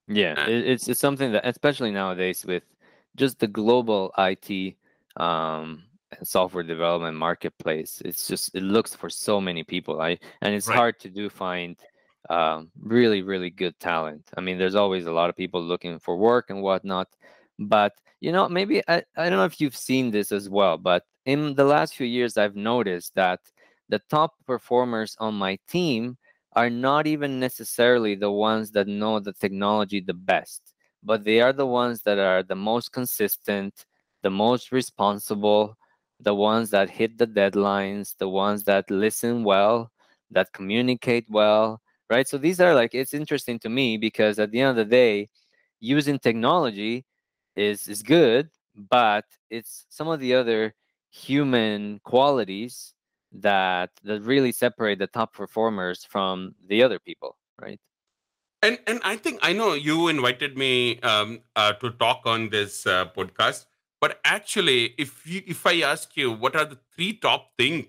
Yeah, 0.08 0.38
and, 0.38 0.52
it's 0.52 0.90
it's 0.90 1.00
something 1.00 1.32
that, 1.32 1.48
especially 1.48 1.92
nowadays, 1.92 2.46
with 2.46 2.64
just 3.16 3.40
the 3.40 3.48
global 3.48 4.12
IT 4.18 4.76
um, 5.18 5.84
software 6.22 6.64
development 6.64 7.18
marketplace 7.18 8.02
it's 8.06 8.28
just 8.28 8.54
it 8.54 8.62
looks 8.62 8.96
for 8.96 9.10
so 9.10 9.42
many 9.42 9.64
people 9.64 10.02
i 10.02 10.18
and 10.42 10.54
it's 10.54 10.68
right. 10.68 10.78
hard 10.78 11.00
to 11.00 11.10
do 11.10 11.30
find 11.30 11.78
um, 12.30 12.70
really 12.80 13.22
really 13.22 13.50
good 13.50 13.78
talent 13.80 14.30
i 14.38 14.42
mean 14.42 14.58
there's 14.58 14.76
always 14.76 15.06
a 15.06 15.12
lot 15.12 15.30
of 15.30 15.36
people 15.36 15.62
looking 15.62 16.00
for 16.00 16.16
work 16.16 16.50
and 16.50 16.62
whatnot 16.62 17.08
but 17.68 17.94
you 18.22 18.32
know 18.32 18.48
maybe 18.50 18.82
I, 18.88 19.04
I 19.18 19.30
don't 19.30 19.38
know 19.38 19.46
if 19.46 19.60
you've 19.60 19.76
seen 19.78 20.12
this 20.12 20.32
as 20.32 20.50
well 20.50 20.78
but 20.78 21.04
in 21.26 21.56
the 21.56 21.64
last 21.64 21.96
few 21.96 22.08
years 22.08 22.38
i've 22.38 22.56
noticed 22.56 23.16
that 23.16 23.40
the 23.90 24.02
top 24.10 24.34
performers 24.46 25.16
on 25.20 25.36
my 25.36 25.58
team 25.68 26.18
are 26.54 26.70
not 26.70 27.08
even 27.08 27.40
necessarily 27.40 28.16
the 28.16 28.32
ones 28.32 28.72
that 28.72 28.88
know 28.88 29.20
the 29.20 29.34
technology 29.34 30.00
the 30.00 30.14
best 30.14 30.74
but 31.04 31.24
they 31.24 31.42
are 31.42 31.54
the 31.54 31.68
ones 31.68 32.02
that 32.04 32.20
are 32.20 32.44
the 32.44 32.56
most 32.56 32.92
consistent 32.92 33.86
the 34.22 34.30
most 34.30 34.72
responsible 34.72 35.78
the 36.24 36.34
ones 36.34 36.70
that 36.72 36.90
hit 36.90 37.18
the 37.18 37.28
deadlines, 37.28 38.16
the 38.18 38.30
ones 38.30 38.64
that 38.64 38.90
listen 38.90 39.44
well, 39.44 39.92
that 40.32 40.52
communicate 40.54 41.26
well, 41.30 41.82
right? 42.10 42.28
So 42.28 42.38
these 42.38 42.60
are 42.60 42.74
like 42.74 42.96
it's 42.96 43.14
interesting 43.14 43.60
to 43.60 43.70
me 43.70 43.98
because 43.98 44.40
at 44.40 44.52
the 44.52 44.62
end 44.62 44.72
of 44.72 44.76
the 44.78 44.86
day, 44.86 45.30
using 45.80 46.18
technology 46.20 47.06
is 47.56 47.88
is 47.88 48.04
good, 48.04 48.50
but 48.76 49.26
it's 49.50 49.86
some 49.90 50.08
of 50.08 50.20
the 50.20 50.34
other 50.34 50.74
human 51.12 52.00
qualities 52.04 52.94
that 53.32 53.92
that 54.04 54.22
really 54.22 54.52
separate 54.52 55.00
the 55.00 55.08
top 55.08 55.34
performers 55.34 56.04
from 56.04 56.56
the 56.68 56.84
other 56.84 57.00
people, 57.00 57.38
right? 57.62 57.80
And 58.62 58.80
and 58.88 59.02
I 59.04 59.18
think 59.18 59.40
I 59.42 59.54
know 59.54 59.74
you 59.74 60.08
invited 60.08 60.58
me 60.58 61.00
um, 61.02 61.42
uh, 61.56 61.74
to 61.74 61.92
talk 61.92 62.22
on 62.26 62.50
this 62.50 62.88
uh, 62.88 63.06
podcast 63.16 63.66
but 64.04 64.20
actually, 64.26 64.96
if 64.98 65.26
you, 65.26 65.42
if 65.48 65.66
I 65.66 65.80
ask 65.80 66.18
you 66.18 66.34
what 66.34 66.58
are 66.58 66.66
the 66.66 66.78
three 66.94 67.14
top 67.14 67.52
things 67.58 67.86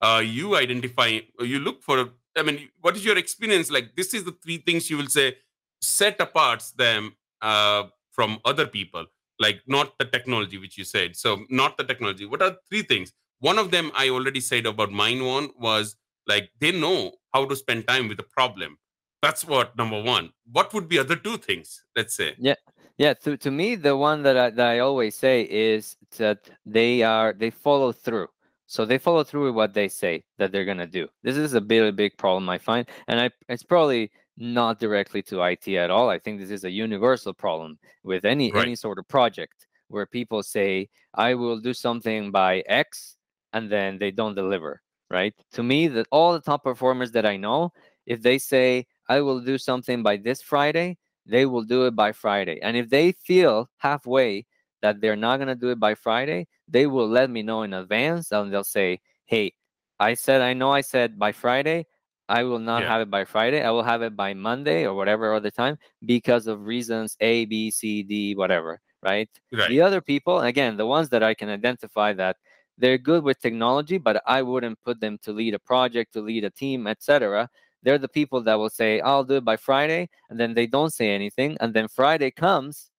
uh, 0.00 0.22
you 0.24 0.56
identify, 0.56 1.20
you 1.40 1.58
look 1.58 1.82
for, 1.82 2.08
I 2.34 2.42
mean, 2.42 2.70
what 2.80 2.96
is 2.96 3.04
your 3.04 3.18
experience 3.18 3.70
like? 3.70 3.94
This 3.94 4.14
is 4.14 4.24
the 4.24 4.32
three 4.32 4.56
things 4.56 4.88
you 4.88 4.96
will 4.96 5.08
say 5.08 5.36
set 5.82 6.18
apart 6.22 6.64
them 6.78 7.16
uh, 7.42 7.82
from 8.18 8.40
other 8.44 8.66
people, 8.66 9.04
like 9.38 9.60
not 9.68 9.96
the 10.00 10.04
technology 10.04 10.58
which 10.58 10.76
you 10.76 10.82
said. 10.82 11.14
So 11.14 11.44
not 11.50 11.76
the 11.78 11.84
technology. 11.84 12.26
What 12.26 12.42
are 12.42 12.56
three 12.68 12.82
things? 12.82 13.12
One 13.38 13.60
of 13.60 13.70
them 13.70 13.92
I 13.94 14.08
already 14.08 14.40
said 14.40 14.66
about 14.66 14.90
mine 14.90 15.24
one 15.24 15.50
was 15.56 15.94
like 16.26 16.50
they 16.58 16.72
know 16.72 17.12
how 17.32 17.44
to 17.44 17.54
spend 17.54 17.86
time 17.86 18.08
with 18.08 18.16
the 18.16 18.24
problem. 18.24 18.76
That's 19.22 19.44
what 19.44 19.76
number 19.76 20.02
one. 20.02 20.32
What 20.50 20.74
would 20.74 20.88
be 20.88 20.98
other 20.98 21.14
two 21.14 21.36
things? 21.38 21.84
Let's 21.94 22.16
say. 22.16 22.34
Yeah. 22.38 22.56
Yeah, 22.96 23.14
to, 23.22 23.36
to 23.36 23.52
me, 23.52 23.76
the 23.76 23.96
one 23.96 24.24
that 24.24 24.36
I, 24.36 24.50
that 24.50 24.66
I 24.66 24.80
always 24.80 25.14
say 25.14 25.42
is 25.42 25.96
that 26.16 26.50
they 26.66 27.04
are 27.04 27.32
they 27.32 27.50
follow 27.50 27.92
through. 27.92 28.26
So 28.66 28.84
they 28.84 28.98
follow 28.98 29.22
through 29.22 29.46
with 29.46 29.54
what 29.54 29.72
they 29.72 29.86
say 29.86 30.24
that 30.38 30.50
they're 30.50 30.64
gonna 30.64 30.88
do. 30.88 31.06
This 31.22 31.36
is 31.36 31.54
a 31.54 31.60
really 31.60 31.92
big 31.92 32.18
problem 32.18 32.48
I 32.48 32.58
find, 32.58 32.88
and 33.06 33.20
I 33.20 33.30
it's 33.48 33.62
probably 33.62 34.10
not 34.38 34.78
directly 34.78 35.22
to 35.22 35.42
IT 35.42 35.68
at 35.68 35.90
all. 35.90 36.08
I 36.08 36.18
think 36.18 36.40
this 36.40 36.50
is 36.50 36.64
a 36.64 36.70
universal 36.70 37.34
problem 37.34 37.78
with 38.04 38.24
any 38.24 38.52
right. 38.52 38.62
any 38.62 38.76
sort 38.76 38.98
of 38.98 39.08
project 39.08 39.66
where 39.88 40.06
people 40.06 40.42
say 40.42 40.88
I 41.14 41.34
will 41.34 41.58
do 41.58 41.74
something 41.74 42.30
by 42.30 42.60
X 42.66 43.16
and 43.52 43.70
then 43.70 43.98
they 43.98 44.10
don't 44.10 44.34
deliver. 44.34 44.80
Right? 45.10 45.34
To 45.52 45.62
me, 45.62 45.88
that 45.88 46.06
all 46.12 46.34
the 46.34 46.40
top 46.40 46.62
performers 46.62 47.12
that 47.12 47.24
I 47.24 47.38
know, 47.38 47.72
if 48.06 48.20
they 48.20 48.38
say 48.38 48.86
I 49.08 49.22
will 49.22 49.40
do 49.40 49.56
something 49.56 50.02
by 50.02 50.18
this 50.18 50.42
Friday, 50.42 50.98
they 51.24 51.46
will 51.46 51.62
do 51.62 51.86
it 51.86 51.96
by 51.96 52.12
Friday. 52.12 52.60
And 52.62 52.76
if 52.76 52.90
they 52.90 53.12
feel 53.12 53.70
halfway 53.78 54.46
that 54.82 55.00
they're 55.00 55.16
not 55.16 55.38
going 55.38 55.48
to 55.48 55.54
do 55.54 55.70
it 55.70 55.80
by 55.80 55.94
Friday, 55.94 56.46
they 56.68 56.86
will 56.86 57.08
let 57.08 57.30
me 57.30 57.42
know 57.42 57.62
in 57.62 57.72
advance 57.72 58.32
and 58.32 58.52
they'll 58.52 58.64
say, 58.64 59.00
hey, 59.26 59.54
I 59.98 60.14
said, 60.14 60.42
I 60.42 60.52
know 60.52 60.70
I 60.70 60.82
said 60.82 61.18
by 61.18 61.32
Friday. 61.32 61.86
I 62.28 62.44
will 62.44 62.58
not 62.58 62.82
yeah. 62.82 62.88
have 62.88 63.00
it 63.02 63.10
by 63.10 63.24
Friday. 63.24 63.62
I 63.62 63.70
will 63.70 63.82
have 63.82 64.02
it 64.02 64.16
by 64.16 64.34
Monday 64.34 64.86
or 64.86 64.94
whatever 64.94 65.34
other 65.34 65.50
time 65.50 65.78
because 66.04 66.46
of 66.46 66.66
reasons 66.66 67.16
A, 67.20 67.44
B, 67.46 67.70
C, 67.70 68.02
D, 68.02 68.34
whatever. 68.34 68.80
Right? 69.02 69.28
right. 69.52 69.68
The 69.68 69.80
other 69.80 70.00
people, 70.00 70.40
again, 70.40 70.76
the 70.76 70.86
ones 70.86 71.08
that 71.10 71.22
I 71.22 71.34
can 71.34 71.48
identify 71.48 72.12
that 72.14 72.36
they're 72.78 72.98
good 72.98 73.24
with 73.24 73.40
technology, 73.40 73.98
but 73.98 74.22
I 74.26 74.42
wouldn't 74.42 74.82
put 74.84 75.00
them 75.00 75.18
to 75.22 75.32
lead 75.32 75.54
a 75.54 75.58
project, 75.58 76.12
to 76.14 76.20
lead 76.20 76.44
a 76.44 76.50
team, 76.50 76.86
etc 76.86 77.48
they're 77.82 77.98
the 77.98 78.08
people 78.08 78.42
that 78.42 78.54
will 78.54 78.70
say, 78.70 79.00
I'll 79.00 79.24
do 79.24 79.36
it 79.36 79.44
by 79.44 79.56
Friday, 79.56 80.08
and 80.30 80.38
then 80.38 80.54
they 80.54 80.66
don't 80.66 80.92
say 80.92 81.10
anything, 81.10 81.56
and 81.60 81.72
then 81.72 81.88
Friday 81.88 82.30
comes 82.30 82.90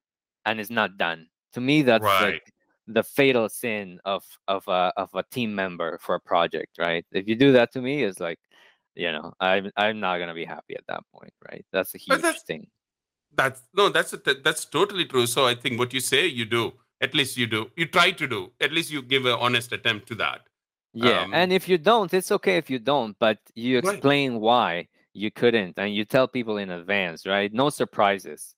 and 0.45 0.59
it's 0.59 0.69
not 0.69 0.97
done. 0.97 1.27
To 1.53 1.61
me, 1.61 1.81
that's 1.81 2.03
right. 2.03 2.33
like 2.33 2.53
the 2.87 3.03
fatal 3.03 3.49
sin 3.49 3.99
of 4.05 4.23
of 4.47 4.67
a 4.67 4.91
of 4.97 5.09
a 5.13 5.23
team 5.23 5.53
member 5.53 5.99
for 6.01 6.15
a 6.15 6.19
project, 6.19 6.77
right? 6.79 7.05
If 7.11 7.27
you 7.27 7.35
do 7.35 7.51
that 7.53 7.71
to 7.73 7.81
me, 7.81 8.03
it's 8.03 8.19
like, 8.19 8.39
you 8.95 9.11
know, 9.11 9.33
I'm 9.39 9.71
I'm 9.75 9.99
not 9.99 10.17
gonna 10.19 10.33
be 10.33 10.45
happy 10.45 10.75
at 10.75 10.85
that 10.87 11.03
point, 11.13 11.33
right? 11.49 11.65
That's 11.71 11.95
a 11.95 11.97
huge 11.97 12.21
that's, 12.21 12.43
thing. 12.43 12.67
That's 13.35 13.61
no, 13.73 13.89
that's 13.89 14.13
a, 14.13 14.17
that's 14.43 14.65
totally 14.65 15.05
true. 15.05 15.27
So 15.27 15.45
I 15.45 15.55
think 15.55 15.79
what 15.79 15.93
you 15.93 15.99
say, 15.99 16.27
you 16.27 16.45
do. 16.45 16.73
At 17.01 17.13
least 17.13 17.37
you 17.37 17.47
do. 17.47 17.71
You 17.77 17.85
try 17.85 18.11
to 18.11 18.27
do. 18.27 18.51
At 18.59 18.73
least 18.73 18.91
you 18.91 19.01
give 19.01 19.25
an 19.25 19.37
honest 19.39 19.71
attempt 19.71 20.07
to 20.09 20.15
that. 20.15 20.41
Yeah, 20.93 21.21
um, 21.21 21.33
and 21.33 21.53
if 21.53 21.69
you 21.69 21.77
don't, 21.77 22.13
it's 22.13 22.31
okay 22.31 22.57
if 22.57 22.69
you 22.69 22.79
don't, 22.79 23.15
but 23.19 23.37
you 23.53 23.77
explain 23.77 24.33
right. 24.33 24.41
why 24.41 24.87
you 25.13 25.31
couldn't 25.31 25.77
and 25.77 25.93
you 25.93 26.05
tell 26.05 26.27
people 26.27 26.57
in 26.57 26.69
advance 26.69 27.25
right 27.25 27.53
no 27.53 27.69
surprises 27.69 28.55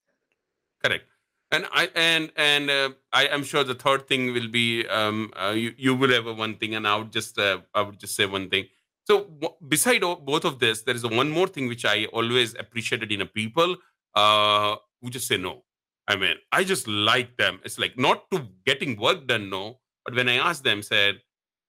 correct 0.82 1.04
and 1.50 1.66
i 1.72 1.88
and 1.94 2.30
and 2.36 2.70
uh, 2.70 2.90
i 3.12 3.26
am 3.26 3.42
sure 3.42 3.64
the 3.64 3.74
third 3.74 4.06
thing 4.06 4.32
will 4.32 4.48
be 4.48 4.86
um 4.88 5.30
uh, 5.42 5.50
you, 5.50 5.72
you 5.76 5.94
will 5.94 6.10
have 6.10 6.26
one 6.36 6.56
thing 6.56 6.74
and 6.74 6.86
i 6.86 6.96
would 6.96 7.12
just 7.12 7.38
uh, 7.38 7.58
i 7.74 7.80
would 7.80 7.98
just 7.98 8.14
say 8.14 8.26
one 8.26 8.48
thing 8.48 8.66
so 9.12 9.24
w- 9.24 9.56
beside 9.68 10.02
both 10.30 10.44
of 10.50 10.58
this 10.58 10.82
there 10.82 10.94
is 11.00 11.04
one 11.20 11.30
more 11.38 11.48
thing 11.56 11.66
which 11.72 11.84
i 11.94 11.96
always 12.20 12.54
appreciated 12.64 13.12
in 13.16 13.20
a 13.26 13.26
people 13.40 13.76
uh 14.14 14.76
who 15.00 15.10
just 15.10 15.26
say 15.26 15.36
no. 15.36 15.64
I 16.12 16.16
mean 16.22 16.36
i 16.52 16.64
just 16.64 16.86
like 16.88 17.36
them. 17.36 17.60
It's 17.64 17.78
like 17.84 17.96
not 18.06 18.30
to 18.32 18.38
getting 18.66 18.96
work 19.06 19.26
done 19.32 19.44
no 19.50 19.64
but 20.04 20.14
when 20.18 20.28
i 20.34 20.36
ask 20.50 20.62
them 20.68 20.82
said 20.82 21.20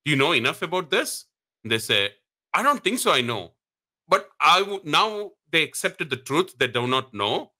do 0.05 0.11
you 0.11 0.17
know 0.21 0.31
enough 0.33 0.61
about 0.67 0.89
this? 0.95 1.25
They 1.63 1.79
say 1.89 2.01
i 2.53 2.63
don't 2.67 2.83
think 2.83 2.99
so 2.99 3.11
i 3.11 3.21
know. 3.21 3.43
But 4.07 4.29
i 4.39 4.61
would 4.61 4.85
now 4.85 5.31
they 5.51 5.63
accepted 5.63 6.09
the 6.09 6.21
truth 6.29 6.55
they 6.59 6.67
do 6.79 6.87
not 6.95 7.13
know 7.13 7.51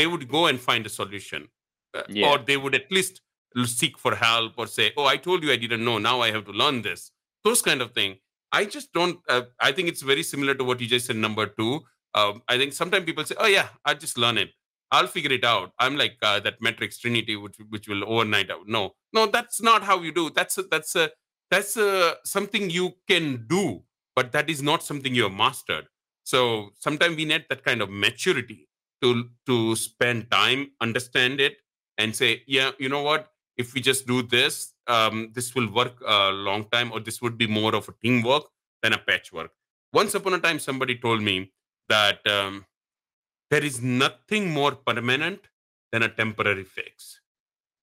they 0.00 0.06
would 0.06 0.28
go 0.28 0.46
and 0.46 0.60
find 0.68 0.86
a 0.86 0.94
solution. 1.00 1.48
Uh, 1.92 2.02
yeah. 2.08 2.28
or 2.28 2.38
they 2.38 2.56
would 2.56 2.74
at 2.80 2.90
least 2.96 3.20
seek 3.66 3.98
for 4.02 4.14
help 4.14 4.52
or 4.56 4.66
say 4.74 4.92
oh 4.96 5.06
i 5.12 5.16
told 5.16 5.42
you 5.44 5.50
i 5.54 5.56
didn't 5.62 5.84
know 5.84 5.98
now 5.98 6.20
i 6.26 6.30
have 6.30 6.44
to 6.50 6.52
learn 6.52 6.82
this. 6.82 7.10
Those 7.44 7.62
kind 7.62 7.82
of 7.82 7.92
thing 8.00 8.18
i 8.52 8.64
just 8.64 8.92
don't 8.92 9.18
uh, 9.28 9.42
i 9.60 9.72
think 9.72 9.88
it's 9.88 10.02
very 10.02 10.22
similar 10.22 10.54
to 10.54 10.64
what 10.64 10.80
you 10.80 10.86
just 10.86 11.06
said 11.06 11.16
number 11.16 11.46
two. 11.46 11.80
Um, 12.14 12.42
i 12.48 12.58
think 12.58 12.72
sometimes 12.72 13.04
people 13.04 13.24
say 13.24 13.36
oh 13.38 13.46
yeah 13.46 13.68
i'll 13.84 13.94
just 14.06 14.18
learn 14.18 14.38
it. 14.38 14.50
I'll 14.92 15.06
figure 15.06 15.32
it 15.32 15.44
out. 15.44 15.72
I'm 15.78 15.96
like 15.96 16.16
uh, 16.20 16.40
that 16.40 16.60
matrix 16.60 16.98
trinity 16.98 17.36
which 17.36 17.56
which 17.68 17.86
will 17.88 18.02
overnight 18.12 18.50
out. 18.50 18.66
No 18.66 18.94
no 19.12 19.26
that's 19.26 19.62
not 19.62 19.84
how 19.84 20.00
you 20.02 20.12
do. 20.12 20.30
That's 20.30 20.58
a, 20.58 20.62
that's 20.64 20.96
a 20.96 21.10
that's 21.50 21.76
a, 21.76 22.16
something 22.24 22.70
you 22.70 22.94
can 23.08 23.46
do 23.48 23.82
but 24.16 24.32
that 24.32 24.50
is 24.50 24.62
not 24.62 24.82
something 24.82 25.14
you 25.14 25.22
have 25.24 25.32
mastered. 25.32 25.86
So 26.24 26.70
sometimes 26.78 27.16
we 27.16 27.24
need 27.24 27.46
that 27.48 27.64
kind 27.64 27.80
of 27.82 27.90
maturity 27.90 28.68
to 29.02 29.28
to 29.46 29.76
spend 29.76 30.30
time 30.30 30.72
understand 30.80 31.40
it 31.40 31.56
and 31.96 32.14
say 32.14 32.42
yeah 32.46 32.72
you 32.78 32.88
know 32.88 33.02
what? 33.02 33.28
If 33.56 33.74
we 33.74 33.80
just 33.80 34.06
do 34.06 34.22
this 34.22 34.72
um, 34.96 35.30
this 35.36 35.54
will 35.54 35.70
work 35.80 35.96
a 36.06 36.30
long 36.48 36.64
time 36.74 36.92
or 36.92 37.00
this 37.00 37.20
would 37.22 37.36
be 37.38 37.46
more 37.46 37.74
of 37.74 37.88
a 37.88 37.94
teamwork 38.02 38.44
than 38.82 38.92
a 38.92 38.98
patchwork. 38.98 39.52
Once 39.92 40.14
upon 40.14 40.34
a 40.34 40.40
time 40.46 40.58
somebody 40.58 40.96
told 41.06 41.22
me 41.22 41.36
that 41.88 42.26
um, 42.26 42.64
there 43.50 43.64
is 43.70 43.80
nothing 43.80 44.50
more 44.50 44.72
permanent 44.72 45.40
than 45.92 46.02
a 46.02 46.08
temporary 46.08 46.64
fix. 46.64 47.20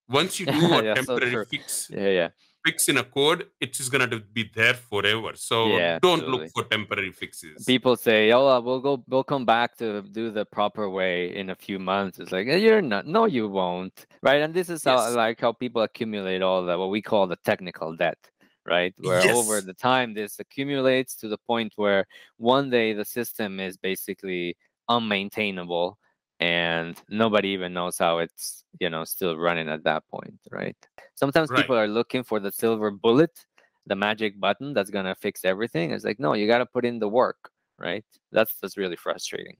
Once 0.09 0.39
you 0.39 0.45
do 0.57 0.73
a 0.73 0.83
yeah, 0.83 0.93
temporary 0.93 1.31
so 1.31 1.45
fix 1.45 1.89
yeah 1.91 2.11
yeah 2.19 2.29
fix 2.65 2.89
in 2.89 2.97
a 2.97 3.03
code, 3.03 3.47
it's 3.59 3.77
just 3.77 3.91
gonna 3.91 4.07
be 4.07 4.49
there 4.53 4.73
forever. 4.73 5.31
So 5.35 5.77
yeah, 5.77 5.99
don't 5.99 6.19
absolutely. 6.19 6.45
look 6.45 6.53
for 6.53 6.63
temporary 6.63 7.11
fixes. 7.11 7.63
People 7.65 7.95
say, 7.95 8.31
"Oh, 8.31 8.59
we'll 8.61 8.79
go, 8.79 9.03
we'll 9.07 9.23
come 9.23 9.45
back 9.45 9.77
to 9.77 10.01
do 10.01 10.31
the 10.31 10.45
proper 10.45 10.89
way 10.89 11.35
in 11.35 11.49
a 11.49 11.55
few 11.55 11.79
months." 11.79 12.19
It's 12.19 12.31
like 12.31 12.47
eh, 12.47 12.57
you're 12.57 12.81
not. 12.81 13.05
No, 13.05 13.25
you 13.25 13.47
won't. 13.47 14.05
Right? 14.21 14.41
And 14.41 14.53
this 14.53 14.69
is 14.69 14.83
how 14.83 15.09
like 15.13 15.41
how 15.41 15.53
people 15.53 15.81
accumulate 15.81 16.41
all 16.41 16.65
the 16.65 16.77
what 16.77 16.89
we 16.89 17.01
call 17.01 17.27
the 17.27 17.37
technical 17.43 17.95
debt. 17.95 18.17
Right, 18.65 18.93
where 18.97 19.23
yes. 19.23 19.33
over 19.33 19.61
the 19.61 19.73
time 19.73 20.13
this 20.13 20.39
accumulates 20.39 21.15
to 21.21 21.29
the 21.29 21.37
point 21.37 21.71
where 21.77 22.05
one 22.35 22.69
day 22.69 22.91
the 22.91 23.05
system 23.05 23.61
is 23.61 23.77
basically 23.77 24.57
unmaintainable 24.89 25.95
and 26.39 27.01
nobody 27.09 27.49
even 27.49 27.73
knows 27.73 27.97
how 27.97 28.19
it's 28.19 28.63
you 28.79 28.89
know 28.89 29.03
still 29.03 29.37
running 29.37 29.69
at 29.69 29.83
that 29.83 30.03
point 30.07 30.39
right? 30.51 30.77
Sometimes 31.15 31.49
right. 31.49 31.57
people 31.57 31.75
are 31.75 31.87
looking 31.87 32.23
for 32.23 32.39
the 32.39 32.51
silver 32.51 32.91
bullet 32.91 33.45
the 33.85 33.95
magic 33.95 34.39
button 34.39 34.73
that's 34.73 34.89
going 34.89 35.05
to 35.05 35.15
fix 35.15 35.45
everything 35.45 35.91
it's 35.91 36.03
like 36.03 36.19
no 36.19 36.33
you 36.33 36.45
got 36.47 36.57
to 36.59 36.65
put 36.65 36.85
in 36.85 36.99
the 36.99 37.07
work 37.07 37.51
right? 37.79 38.05
That's 38.31 38.53
that's 38.61 38.77
really 38.77 38.95
frustrating. 38.95 39.57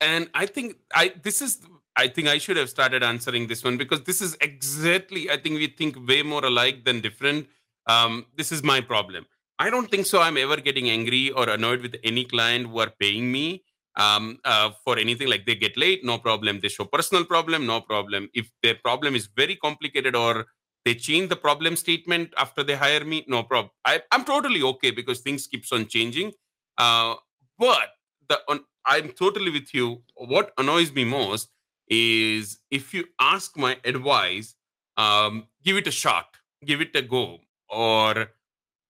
And 0.00 0.30
i 0.34 0.46
think 0.46 0.76
i 0.94 1.12
this 1.22 1.42
is 1.42 1.58
i 1.96 2.06
think 2.06 2.28
i 2.28 2.38
should 2.38 2.56
have 2.56 2.70
started 2.70 3.02
answering 3.02 3.48
this 3.48 3.64
one 3.64 3.76
because 3.76 4.02
this 4.04 4.20
is 4.22 4.36
exactly 4.40 5.28
i 5.28 5.36
think 5.36 5.56
we 5.56 5.66
think 5.66 5.96
way 6.08 6.22
more 6.22 6.44
alike 6.44 6.84
than 6.84 7.00
different. 7.00 7.48
Um, 7.86 8.26
this 8.36 8.52
is 8.52 8.62
my 8.62 8.80
problem. 8.82 9.26
I 9.58 9.70
don't 9.70 9.90
think 9.90 10.06
so 10.06 10.20
i'm 10.20 10.36
ever 10.36 10.56
getting 10.56 10.88
angry 10.88 11.30
or 11.32 11.48
annoyed 11.48 11.82
with 11.82 11.96
any 12.04 12.24
client 12.24 12.68
who 12.68 12.78
are 12.78 12.92
paying 13.00 13.32
me 13.32 13.64
um, 13.98 14.38
uh, 14.44 14.70
for 14.84 14.98
anything 14.98 15.28
like 15.28 15.44
they 15.44 15.56
get 15.56 15.76
late, 15.76 16.04
no 16.04 16.18
problem. 16.18 16.60
They 16.60 16.68
show 16.68 16.84
personal 16.84 17.24
problem, 17.24 17.66
no 17.66 17.80
problem. 17.80 18.30
If 18.32 18.50
their 18.62 18.76
problem 18.76 19.14
is 19.14 19.28
very 19.36 19.56
complicated 19.56 20.14
or 20.14 20.46
they 20.84 20.94
change 20.94 21.28
the 21.28 21.36
problem 21.36 21.76
statement 21.76 22.32
after 22.38 22.62
they 22.62 22.76
hire 22.76 23.04
me, 23.04 23.24
no 23.28 23.42
problem. 23.42 23.70
I, 23.84 24.00
am 24.12 24.24
totally 24.24 24.62
okay 24.62 24.92
because 24.92 25.20
things 25.20 25.46
keeps 25.46 25.72
on 25.72 25.86
changing. 25.86 26.32
Uh, 26.78 27.16
but 27.58 27.90
the 28.28 28.40
on, 28.48 28.60
I'm 28.86 29.10
totally 29.10 29.50
with 29.50 29.74
you. 29.74 30.02
What 30.14 30.52
annoys 30.56 30.92
me 30.92 31.04
most 31.04 31.50
is 31.88 32.58
if 32.70 32.94
you 32.94 33.04
ask 33.20 33.56
my 33.56 33.76
advice, 33.84 34.54
um, 34.96 35.48
give 35.64 35.76
it 35.76 35.86
a 35.86 35.90
shot, 35.90 36.36
give 36.64 36.80
it 36.80 36.94
a 36.94 37.02
go, 37.02 37.38
or 37.68 38.30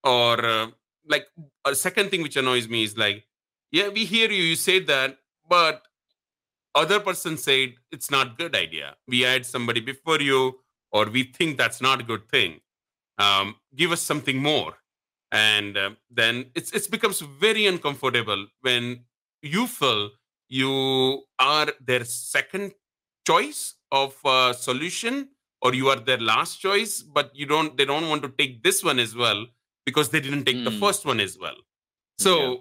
or 0.04 0.44
uh, 0.44 0.66
like 1.08 1.26
a 1.64 1.74
second 1.74 2.10
thing 2.10 2.22
which 2.22 2.36
annoys 2.36 2.68
me 2.68 2.84
is 2.84 2.96
like 2.96 3.24
yeah 3.70 3.88
we 3.88 4.04
hear 4.04 4.30
you 4.30 4.42
you 4.42 4.56
said 4.56 4.86
that 4.86 5.18
but 5.48 5.82
other 6.74 7.00
person 7.00 7.36
said 7.36 7.74
it's 7.90 8.10
not 8.10 8.38
good 8.38 8.54
idea 8.54 8.94
we 9.06 9.20
had 9.20 9.44
somebody 9.44 9.80
before 9.80 10.20
you 10.20 10.58
or 10.92 11.06
we 11.06 11.22
think 11.22 11.58
that's 11.58 11.80
not 11.80 12.00
a 12.00 12.04
good 12.04 12.28
thing 12.28 12.60
um, 13.18 13.56
give 13.74 13.92
us 13.92 14.00
something 14.00 14.38
more 14.38 14.74
and 15.32 15.76
uh, 15.76 15.90
then 16.10 16.46
it's 16.54 16.72
it 16.72 16.90
becomes 16.90 17.20
very 17.20 17.66
uncomfortable 17.66 18.46
when 18.62 19.00
you 19.42 19.66
feel 19.66 20.10
you 20.48 21.22
are 21.38 21.68
their 21.84 22.04
second 22.04 22.72
choice 23.26 23.74
of 23.92 24.16
uh, 24.24 24.52
solution 24.52 25.28
or 25.60 25.74
you 25.74 25.88
are 25.88 26.00
their 26.00 26.18
last 26.18 26.60
choice 26.60 27.02
but 27.02 27.30
you 27.34 27.44
don't 27.44 27.76
they 27.76 27.84
don't 27.84 28.08
want 28.08 28.22
to 28.22 28.32
take 28.38 28.62
this 28.62 28.82
one 28.82 28.98
as 28.98 29.14
well 29.14 29.44
because 29.84 30.08
they 30.08 30.20
didn't 30.20 30.44
take 30.44 30.56
mm. 30.56 30.64
the 30.64 30.70
hmm. 30.70 30.80
first 30.80 31.04
one 31.04 31.20
as 31.20 31.38
well 31.38 31.56
so 32.18 32.38
yeah 32.38 32.56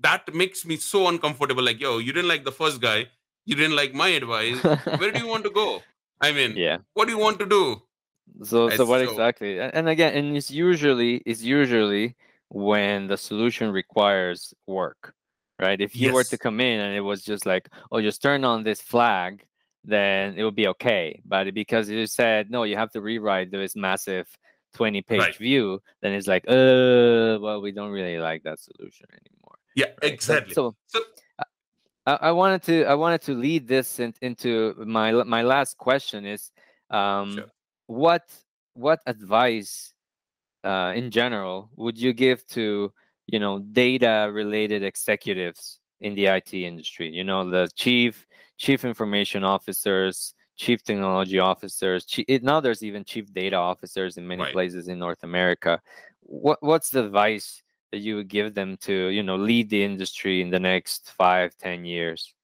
that 0.00 0.34
makes 0.34 0.64
me 0.64 0.76
so 0.76 1.08
uncomfortable. 1.08 1.62
Like, 1.62 1.80
yo, 1.80 1.98
you 1.98 2.12
didn't 2.12 2.28
like 2.28 2.44
the 2.44 2.52
first 2.52 2.80
guy, 2.80 3.06
you 3.44 3.54
didn't 3.54 3.76
like 3.76 3.94
my 3.94 4.08
advice. 4.08 4.62
Where 4.98 5.12
do 5.12 5.18
you 5.18 5.26
want 5.26 5.44
to 5.44 5.50
go? 5.50 5.82
I 6.20 6.32
mean, 6.32 6.54
yeah, 6.56 6.78
what 6.94 7.06
do 7.06 7.12
you 7.12 7.18
want 7.18 7.38
to 7.40 7.46
do? 7.46 7.82
So, 8.42 8.70
so 8.70 8.86
what 8.86 9.04
so... 9.04 9.10
exactly? 9.10 9.60
And 9.60 9.88
again, 9.88 10.14
and 10.14 10.36
it's 10.36 10.50
usually 10.50 11.16
it's 11.26 11.42
usually 11.42 12.16
when 12.48 13.06
the 13.06 13.16
solution 13.16 13.72
requires 13.72 14.54
work, 14.66 15.14
right? 15.60 15.80
If 15.80 15.96
you 15.96 16.06
yes. 16.06 16.14
were 16.14 16.24
to 16.24 16.38
come 16.38 16.60
in 16.60 16.80
and 16.80 16.94
it 16.94 17.00
was 17.00 17.22
just 17.22 17.46
like, 17.46 17.68
oh, 17.90 18.00
just 18.00 18.22
turn 18.22 18.44
on 18.44 18.62
this 18.62 18.80
flag, 18.80 19.44
then 19.84 20.34
it 20.36 20.44
would 20.44 20.54
be 20.54 20.68
okay. 20.68 21.20
But 21.24 21.52
because 21.54 21.88
you 21.88 22.06
said 22.06 22.50
no, 22.50 22.64
you 22.64 22.76
have 22.76 22.92
to 22.92 23.00
rewrite 23.00 23.50
this 23.50 23.74
massive 23.74 24.28
20 24.74 25.02
page 25.02 25.20
right. 25.20 25.36
view, 25.36 25.82
then 26.00 26.12
it's 26.12 26.26
like, 26.26 26.44
uh, 26.48 27.38
well, 27.40 27.60
we 27.60 27.72
don't 27.72 27.90
really 27.90 28.18
like 28.18 28.42
that 28.44 28.60
solution 28.60 29.06
anymore. 29.10 29.58
Yeah, 29.74 29.86
exactly. 30.02 30.54
So, 30.54 30.74
so 30.86 31.00
I, 32.06 32.18
I, 32.20 32.32
wanted 32.32 32.62
to 32.64 32.84
I 32.84 32.94
wanted 32.94 33.22
to 33.22 33.34
lead 33.34 33.68
this 33.68 34.00
in, 34.00 34.14
into 34.20 34.74
my 34.86 35.12
my 35.24 35.42
last 35.42 35.78
question 35.78 36.26
is 36.26 36.50
um, 36.90 37.34
sure. 37.34 37.44
what 37.86 38.22
what 38.74 39.00
advice 39.06 39.92
uh, 40.64 40.92
in 40.94 41.10
general 41.10 41.70
would 41.76 41.98
you 41.98 42.12
give 42.12 42.46
to 42.48 42.92
you 43.26 43.38
know 43.38 43.60
data 43.60 44.30
related 44.32 44.82
executives 44.82 45.78
in 46.00 46.14
the 46.14 46.26
IT 46.26 46.52
industry? 46.54 47.08
You 47.08 47.24
know 47.24 47.48
the 47.48 47.68
chief 47.74 48.26
chief 48.56 48.84
information 48.84 49.44
officers, 49.44 50.34
chief 50.56 50.82
technology 50.82 51.38
officers. 51.38 52.04
Chief, 52.04 52.26
now 52.42 52.60
there's 52.60 52.82
even 52.82 53.04
chief 53.04 53.32
data 53.32 53.56
officers 53.56 54.16
in 54.16 54.26
many 54.26 54.42
right. 54.42 54.52
places 54.52 54.88
in 54.88 54.98
North 54.98 55.22
America. 55.22 55.80
What 56.20 56.58
what's 56.62 56.90
the 56.90 57.04
advice 57.04 57.62
that 57.92 57.98
you 57.98 58.16
would 58.16 58.28
give 58.28 58.54
them 58.54 58.76
to 58.78 59.08
you 59.08 59.22
know 59.22 59.36
lead 59.36 59.70
the 59.70 59.84
industry 59.84 60.40
in 60.40 60.50
the 60.50 60.58
next 60.58 61.12
five 61.16 61.56
ten 61.56 61.84
years? 61.84 62.34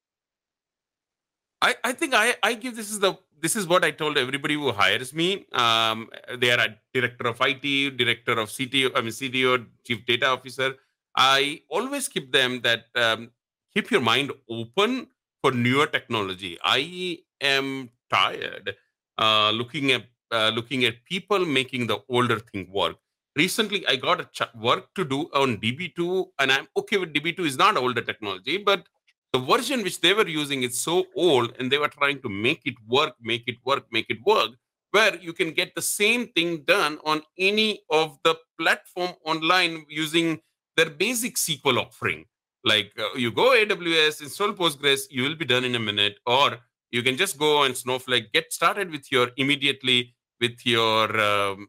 I 1.61 1.75
i 1.83 1.93
think 1.93 2.15
i 2.15 2.37
i 2.43 2.55
give 2.55 2.77
this 2.77 2.91
is 2.91 3.01
the 3.01 3.15
this 3.41 3.55
is 3.57 3.67
what 3.67 3.85
i 3.85 3.91
told 3.91 4.19
everybody 4.19 4.55
who 4.55 4.71
hires 4.73 5.13
me. 5.13 5.47
Um 5.53 6.11
they 6.39 6.51
are 6.53 6.61
a 6.61 6.77
director 6.95 7.29
of 7.29 7.41
it 7.41 7.97
director 7.97 8.39
of 8.39 8.51
cto 8.51 8.93
i 8.95 9.01
mean 9.01 9.11
cto 9.11 9.67
chief 9.85 10.05
data 10.07 10.29
officer. 10.29 10.75
I 11.17 11.63
always 11.69 12.07
keep 12.09 12.31
them 12.33 12.61
that 12.61 12.85
um, 12.95 13.31
keep 13.75 13.91
your 13.91 14.01
mind 14.01 14.31
open 14.49 15.09
for 15.43 15.51
newer 15.51 15.87
technology. 15.87 16.59
I 16.63 17.19
am 17.41 17.91
tired 18.09 18.77
uh, 19.19 19.51
looking 19.51 19.91
at 19.93 20.05
uh, 20.31 20.51
looking 20.55 20.85
at 20.85 21.05
people 21.05 21.45
making 21.45 21.89
the 21.89 21.99
older 22.09 22.39
thing 22.39 22.71
work 22.71 22.99
recently 23.43 23.81
i 23.93 23.97
got 23.97 24.21
a 24.21 24.29
ch- 24.37 24.55
work 24.69 24.85
to 24.95 25.05
do 25.15 25.21
on 25.43 25.57
db2 25.65 26.27
and 26.39 26.53
i'm 26.53 26.69
okay 26.77 26.99
with 27.03 27.13
db2 27.15 27.47
is 27.51 27.59
not 27.65 27.77
older 27.77 28.05
technology 28.11 28.57
but 28.71 28.87
the 29.33 29.39
version 29.39 29.83
which 29.83 30.01
they 30.01 30.15
were 30.15 30.29
using 30.29 30.63
is 30.63 30.81
so 30.81 31.05
old 31.15 31.53
and 31.59 31.71
they 31.71 31.79
were 31.79 31.95
trying 31.99 32.21
to 32.23 32.29
make 32.29 32.63
it 32.65 32.75
work 32.87 33.15
make 33.33 33.45
it 33.47 33.57
work 33.65 33.85
make 33.99 34.09
it 34.09 34.19
work 34.27 34.51
where 34.91 35.17
you 35.17 35.33
can 35.33 35.51
get 35.53 35.75
the 35.75 35.83
same 35.83 36.29
thing 36.29 36.63
done 36.65 36.99
on 37.05 37.23
any 37.39 37.81
of 37.91 38.19
the 38.25 38.35
platform 38.59 39.13
online 39.25 39.85
using 39.89 40.41
their 40.77 40.91
basic 40.91 41.37
sql 41.37 41.79
offering. 41.79 42.25
Like 42.65 42.93
uh, 42.99 43.15
you 43.17 43.31
go 43.31 43.51
AWS, 43.51 44.23
install 44.23 44.53
Postgres, 44.53 45.03
you 45.11 45.23
will 45.23 45.37
be 45.37 45.45
done 45.45 45.65
in 45.65 45.75
a 45.75 45.79
minute, 45.79 46.17
or 46.27 46.59
you 46.91 47.03
can 47.03 47.17
just 47.17 47.39
go 47.39 47.59
on 47.65 47.75
Snowflake, 47.75 48.33
get 48.33 48.53
started 48.53 48.91
with 48.91 49.11
your 49.13 49.31
immediately 49.37 50.15
with 50.41 50.65
your 50.65 51.21
um, 51.21 51.69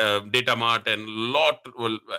uh, 0.00 0.20
data 0.20 0.54
mart 0.56 0.86
and 0.86 1.06
lot 1.08 1.60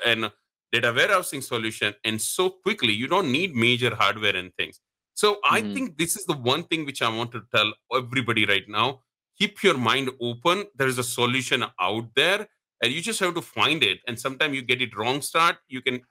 and 0.06 0.32
data 0.72 0.94
warehousing 0.96 1.42
solution, 1.42 1.94
and 2.04 2.22
so 2.22 2.50
quickly 2.50 2.94
you 2.94 3.08
don't 3.08 3.32
need 3.32 3.56
major 3.56 3.96
hardware 3.96 4.36
and 4.36 4.54
things. 4.56 4.80
So 5.14 5.36
mm-hmm. 5.36 5.56
I 5.56 5.62
think 5.62 5.98
this 5.98 6.16
is 6.16 6.26
the 6.26 6.38
one 6.38 6.64
thing 6.64 6.86
which 6.86 7.02
I 7.02 7.10
want 7.10 7.32
to 7.34 7.42
tell 7.54 7.74
everybody 7.94 8.46
right 8.46 8.68
now. 8.68 9.02
Keep 9.38 9.64
your 9.64 9.78
mind 9.78 10.10
open. 10.22 10.66
There 10.76 10.88
is 10.88 10.98
a 10.98 11.04
solution 11.04 11.64
out 11.80 12.06
there, 12.16 12.48
and 12.84 12.92
you 12.92 13.02
just 13.02 13.20
have 13.20 13.36
to 13.36 13.42
find 13.42 13.84
it. 13.84 14.00
And 14.08 14.20
sometimes 14.20 14.56
you 14.56 14.62
get 14.62 14.82
it 14.82 14.96
wrong 14.98 15.22
start, 15.22 15.58
you 15.68 15.82
can 15.82 16.02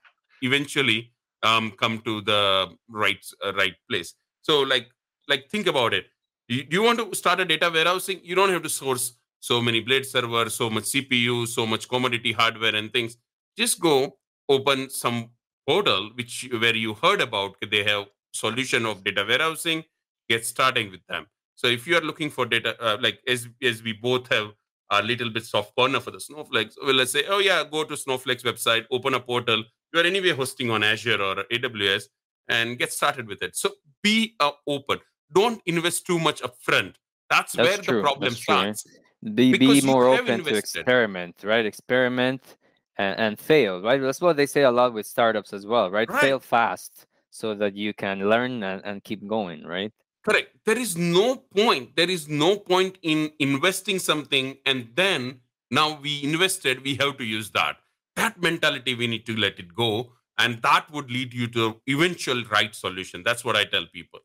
eventually 0.43 1.13
um, 1.43 1.73
come 1.73 2.01
to 2.01 2.21
the 2.23 2.69
right 2.89 3.25
uh, 3.45 3.53
right 3.55 3.75
place. 3.89 4.15
So 4.43 4.61
like 4.63 4.89
like 5.29 5.49
think 5.51 5.67
about 5.67 5.95
it. 5.95 6.07
You, 6.49 6.65
do 6.65 6.77
you 6.77 6.83
want 6.83 6.99
to 6.99 7.15
start 7.15 7.41
a 7.41 7.45
data 7.45 7.71
warehousing? 7.73 8.21
You 8.23 8.35
don't 8.35 8.49
have 8.51 8.63
to 8.63 8.71
source 8.71 9.13
so 9.41 9.61
many 9.61 9.81
blade 9.81 10.07
servers, 10.07 10.55
so 10.55 10.69
much 10.71 10.85
CPU, 10.85 11.47
so 11.47 11.67
much 11.67 11.89
commodity 11.89 12.33
hardware 12.33 12.75
and 12.75 12.93
things. 12.93 13.17
Just 13.57 13.81
go 13.81 14.17
open 14.49 14.91
some 14.91 15.31
portal 15.67 16.11
which 16.15 16.49
where 16.53 16.77
you 16.77 16.95
heard 16.95 17.21
about. 17.21 17.57
They 17.71 17.85
have 17.85 18.07
solution 18.33 18.87
of 18.87 19.05
data 19.05 19.25
warehousing. 19.27 19.85
Get 20.29 20.45
starting 20.45 20.91
with 20.91 21.07
them. 21.09 21.27
So 21.55 21.67
if 21.67 21.87
you 21.87 21.97
are 21.97 22.01
looking 22.03 22.31
for 22.31 22.47
data, 22.47 22.77
uh, 22.81 22.99
like 23.01 23.21
as 23.27 23.49
as 23.63 23.83
we 23.83 23.93
both 23.93 24.29
have 24.29 24.53
a 24.91 25.03
little 25.03 25.31
bit 25.31 25.45
soft 25.45 25.75
corner 25.75 26.01
for 26.01 26.11
the 26.11 26.21
snowflakes, 26.21 26.77
well, 26.83 26.95
let's 26.95 27.13
say, 27.13 27.25
oh 27.29 27.39
yeah, 27.39 27.65
go 27.71 27.85
to 27.85 27.97
Snowflake's 27.97 28.43
website, 28.43 28.87
open 28.91 29.15
a 29.15 29.21
portal, 29.21 29.65
you 29.93 30.01
are 30.01 30.05
anyway 30.05 30.31
hosting 30.31 30.71
on 30.71 30.83
Azure 30.83 31.21
or 31.21 31.37
AWS 31.53 32.05
and 32.49 32.79
get 32.79 32.93
started 32.93 33.27
with 33.27 33.43
it. 33.43 33.57
So 33.57 33.71
be 34.03 34.35
uh, 34.41 34.53
open. 34.67 35.01
Don't 35.33 35.61
invest 35.67 36.07
too 36.07 36.19
much 36.19 36.43
upfront. 36.43 36.95
That's, 37.31 37.53
That's 37.53 37.69
where 37.69 37.79
true. 37.79 37.97
the 37.97 38.03
problem 38.03 38.31
That's 38.31 38.43
starts. 38.43 38.83
True. 38.83 38.93
Be, 39.35 39.57
be 39.59 39.81
more 39.81 40.07
open 40.07 40.45
to 40.45 40.55
experiment, 40.55 41.37
right? 41.43 41.67
Experiment 41.67 42.57
and, 42.97 43.19
and, 43.19 43.39
fail, 43.39 43.83
right? 43.83 44.01
That's 44.01 44.21
what 44.21 44.37
they 44.37 44.47
say 44.47 44.63
a 44.63 44.71
lot 44.71 44.93
with 44.93 45.07
startups 45.07 45.53
as 45.53 45.67
well, 45.67 45.91
right? 45.91 46.09
right. 46.09 46.21
Fail 46.21 46.39
fast 46.39 47.07
so 47.31 47.55
that 47.55 47.75
you 47.75 47.93
can 47.95 48.29
learn 48.29 48.63
and, 48.63 48.81
and 48.85 49.03
keep 49.03 49.27
going, 49.27 49.65
right? 49.65 49.93
Correct. 50.25 50.57
There 50.65 50.79
is 50.79 50.97
no 50.97 51.37
point. 51.37 51.97
There 51.97 52.11
is 52.11 52.29
no 52.29 52.57
point 52.57 52.99
in 53.03 53.31
investing 53.39 53.99
something 53.99 54.57
and 54.67 54.89
then 54.95 55.41
now 55.71 55.99
we 56.01 56.23
invested, 56.23 56.85
we 56.85 56.95
have 56.97 57.17
to 57.19 57.25
use 57.25 57.51
that 57.51 57.77
that 58.19 58.43
mentality 58.43 58.95
we 58.95 59.07
need 59.07 59.25
to 59.25 59.37
let 59.37 59.59
it 59.59 59.75
go 59.75 60.13
and 60.39 60.61
that 60.63 60.91
would 60.93 61.11
lead 61.11 61.33
you 61.33 61.47
to 61.47 61.81
eventual 61.89 62.43
right 62.57 62.75
solution 62.75 63.23
that's 63.23 63.45
what 63.45 63.57
i 63.57 63.65
tell 63.65 63.87
people 63.99 64.21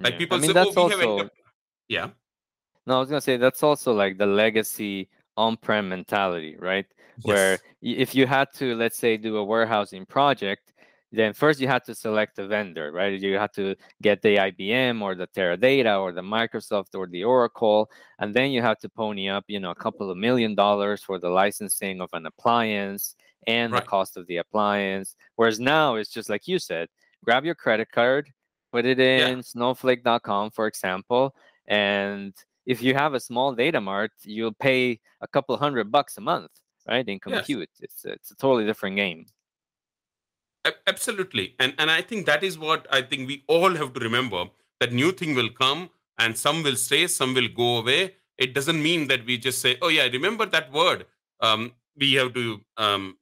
like 0.00 0.12
yeah. 0.12 0.18
people 0.18 0.36
I 0.36 0.40
mean, 0.40 0.52
say 0.52 0.60
oh, 0.60 0.70
we 0.70 0.76
also, 0.76 1.18
have 1.18 1.30
yeah 1.88 2.08
no 2.88 2.96
i 2.96 3.00
was 3.00 3.08
gonna 3.08 3.20
say 3.20 3.36
that's 3.36 3.62
also 3.62 3.92
like 3.92 4.18
the 4.18 4.26
legacy 4.26 5.08
on-prem 5.36 5.88
mentality 5.88 6.56
right 6.58 6.86
yes. 7.18 7.24
where 7.24 7.58
if 7.80 8.14
you 8.14 8.26
had 8.26 8.48
to 8.52 8.74
let's 8.74 8.98
say 8.98 9.16
do 9.16 9.36
a 9.36 9.44
warehousing 9.44 10.04
project 10.04 10.72
then 11.10 11.32
first 11.32 11.60
you 11.60 11.66
had 11.66 11.84
to 11.84 11.94
select 11.94 12.38
a 12.38 12.46
vendor, 12.46 12.92
right? 12.92 13.18
You 13.18 13.38
had 13.38 13.52
to 13.54 13.74
get 14.02 14.20
the 14.20 14.36
IBM 14.36 15.00
or 15.00 15.14
the 15.14 15.26
Teradata 15.26 16.00
or 16.00 16.12
the 16.12 16.20
Microsoft 16.20 16.94
or 16.94 17.06
the 17.06 17.24
Oracle, 17.24 17.90
and 18.18 18.34
then 18.34 18.50
you 18.50 18.60
had 18.60 18.78
to 18.80 18.88
pony 18.88 19.28
up, 19.28 19.44
you 19.48 19.58
know, 19.58 19.70
a 19.70 19.74
couple 19.74 20.10
of 20.10 20.18
million 20.18 20.54
dollars 20.54 21.02
for 21.02 21.18
the 21.18 21.30
licensing 21.30 22.00
of 22.00 22.10
an 22.12 22.26
appliance 22.26 23.16
and 23.46 23.72
right. 23.72 23.82
the 23.82 23.88
cost 23.88 24.16
of 24.16 24.26
the 24.26 24.36
appliance. 24.36 25.16
Whereas 25.36 25.58
now 25.58 25.94
it's 25.94 26.10
just 26.10 26.28
like 26.28 26.46
you 26.46 26.58
said, 26.58 26.88
grab 27.24 27.44
your 27.44 27.54
credit 27.54 27.90
card, 27.90 28.28
put 28.70 28.84
it 28.84 29.00
in 29.00 29.36
yeah. 29.36 29.42
snowflake.com, 29.42 30.50
for 30.50 30.66
example, 30.66 31.34
and 31.66 32.34
if 32.68 32.82
you 32.82 32.94
have 32.94 33.14
a 33.14 33.20
small 33.20 33.54
data 33.54 33.80
mart, 33.80 34.12
you'll 34.22 34.52
pay 34.52 35.00
a 35.22 35.26
couple 35.26 35.56
hundred 35.56 35.90
bucks 35.90 36.18
a 36.18 36.20
month, 36.20 36.50
right? 36.86 37.08
In 37.08 37.18
compute. 37.18 37.70
Yes. 37.80 37.88
It's 37.88 38.04
it's 38.04 38.30
a 38.30 38.36
totally 38.36 38.66
different 38.66 38.96
game. 38.96 39.24
Absolutely. 40.86 41.54
And 41.58 41.74
and 41.78 41.90
I 41.90 42.02
think 42.02 42.26
that 42.26 42.44
is 42.44 42.58
what 42.58 42.86
I 42.92 43.00
think 43.00 43.26
we 43.26 43.42
all 43.48 43.74
have 43.74 43.94
to 43.94 44.00
remember 44.00 44.44
that 44.80 44.92
new 44.92 45.12
thing 45.12 45.34
will 45.34 45.48
come 45.48 45.90
and 46.18 46.36
some 46.36 46.62
will 46.62 46.76
stay, 46.76 47.06
some 47.06 47.34
will 47.34 47.48
go 47.48 47.78
away. 47.78 48.16
It 48.36 48.54
doesn't 48.54 48.80
mean 48.82 49.08
that 49.08 49.24
we 49.24 49.38
just 49.38 49.60
say, 49.62 49.76
oh 49.80 49.88
yeah, 49.88 50.06
remember 50.18 50.46
that 50.46 50.70
word. 50.70 51.06
Um, 51.40 51.72
we 51.96 52.14
have 52.14 52.34
to 52.34 52.60
um, 52.76 53.16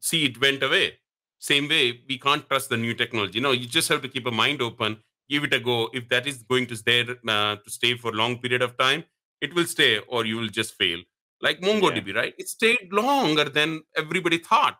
see 0.00 0.26
it 0.26 0.40
went 0.40 0.62
away. 0.62 0.98
Same 1.38 1.68
way, 1.68 2.00
we 2.06 2.18
can't 2.18 2.46
trust 2.46 2.68
the 2.68 2.76
new 2.76 2.92
technology. 2.92 3.40
No, 3.40 3.52
you 3.52 3.66
just 3.66 3.88
have 3.88 4.02
to 4.02 4.08
keep 4.08 4.26
a 4.26 4.30
mind 4.30 4.60
open, 4.60 4.98
give 5.30 5.44
it 5.44 5.54
a 5.54 5.60
go. 5.60 5.88
If 5.94 6.08
that 6.08 6.26
is 6.26 6.42
going 6.42 6.66
to 6.66 6.76
stay 6.76 7.00
uh, 7.02 7.56
to 7.56 7.70
stay 7.70 7.96
for 7.96 8.10
a 8.10 8.14
long 8.14 8.38
period 8.38 8.62
of 8.62 8.76
time, 8.76 9.04
it 9.40 9.54
will 9.54 9.66
stay, 9.66 9.98
or 10.08 10.26
you 10.26 10.36
will 10.36 10.48
just 10.48 10.74
fail. 10.74 10.98
Like 11.40 11.60
MongoDB, 11.60 12.08
yeah. 12.08 12.20
right? 12.20 12.34
It 12.36 12.48
stayed 12.48 12.92
longer 12.92 13.44
than 13.44 13.82
everybody 13.96 14.38
thought. 14.38 14.78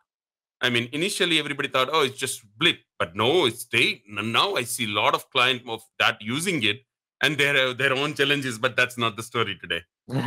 I 0.60 0.68
mean, 0.68 0.90
initially 0.92 1.38
everybody 1.38 1.68
thought, 1.68 1.88
oh, 1.90 2.04
it's 2.04 2.18
just 2.18 2.42
blip, 2.58 2.80
but 2.98 3.16
no, 3.16 3.46
it 3.46 3.56
stayed. 3.56 4.02
Now 4.08 4.56
I 4.56 4.64
see 4.64 4.84
a 4.84 4.88
lot 4.88 5.14
of 5.14 5.30
client 5.30 5.62
of 5.66 5.82
that 5.98 6.20
using 6.20 6.62
it, 6.64 6.82
and 7.22 7.38
they 7.38 7.46
have 7.46 7.78
their 7.78 7.94
own 7.94 8.12
challenges. 8.14 8.58
But 8.58 8.76
that's 8.76 8.98
not 8.98 9.16
the 9.16 9.22
story 9.22 9.58
today. 9.58 9.80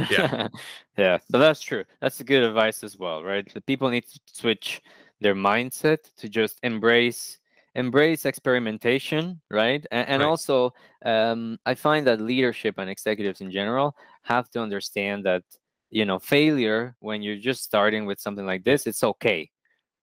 Yeah, 0.10 0.48
yeah, 0.98 1.18
but 1.30 1.38
that's 1.40 1.62
true. 1.62 1.84
That's 2.02 2.20
a 2.20 2.24
good 2.24 2.42
advice 2.42 2.84
as 2.84 2.98
well, 2.98 3.24
right? 3.24 3.48
The 3.54 3.62
people 3.62 3.90
need 3.90 4.06
to 4.08 4.20
switch 4.26 4.82
their 5.22 5.36
mindset 5.36 6.00
to 6.18 6.28
just 6.28 6.58
embrace 6.64 7.38
embrace 7.76 8.26
experimentation 8.26 9.42
right? 9.50 9.86
And, 9.92 10.08
and 10.10 10.22
right. 10.22 10.30
also 10.30 10.74
um, 11.06 11.58
i 11.66 11.74
find 11.74 12.06
that 12.08 12.22
leadership 12.22 12.76
and 12.78 12.90
executives 12.90 13.42
in 13.42 13.52
general 13.52 13.96
have 14.24 14.50
to 14.52 14.62
understand 14.62 15.26
that 15.26 15.44
you 15.90 16.06
know 16.06 16.20
failure 16.20 16.96
when 17.00 17.22
you're 17.22 17.38
just 17.38 17.64
starting 17.64 18.06
with 18.06 18.20
something 18.20 18.46
like 18.46 18.64
this 18.64 18.88
it's 18.88 19.04
okay 19.04 19.50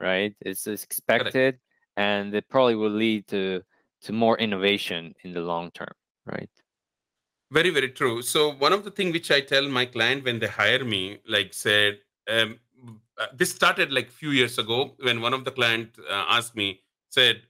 right? 0.00 0.34
It's, 0.40 0.66
it's 0.66 0.82
expected 0.82 1.58
and 1.96 2.34
it 2.34 2.48
probably 2.48 2.74
will 2.74 2.90
lead 2.90 3.28
to 3.28 3.62
to 4.02 4.12
more 4.12 4.38
innovation 4.38 5.14
in 5.24 5.34
the 5.34 5.40
long 5.40 5.70
term 5.72 5.92
right? 6.26 6.50
Very 7.52 7.70
very 7.70 7.90
true. 7.90 8.22
So 8.22 8.52
one 8.54 8.72
of 8.72 8.84
the 8.84 8.90
things 8.90 9.12
which 9.12 9.30
i 9.30 9.40
tell 9.40 9.68
my 9.68 9.84
client 9.84 10.24
when 10.24 10.38
they 10.38 10.46
hire 10.46 10.84
me 10.84 11.18
like 11.28 11.52
said 11.52 11.98
um, 12.28 12.58
uh, 13.18 13.26
this 13.34 13.50
started 13.50 13.92
like 13.92 14.08
a 14.08 14.18
few 14.22 14.30
years 14.30 14.58
ago 14.58 14.94
when 15.00 15.20
one 15.20 15.34
of 15.34 15.44
the 15.44 15.50
client 15.50 15.90
uh, 16.08 16.24
asked 16.28 16.56
me 16.56 16.80
said 17.10 17.42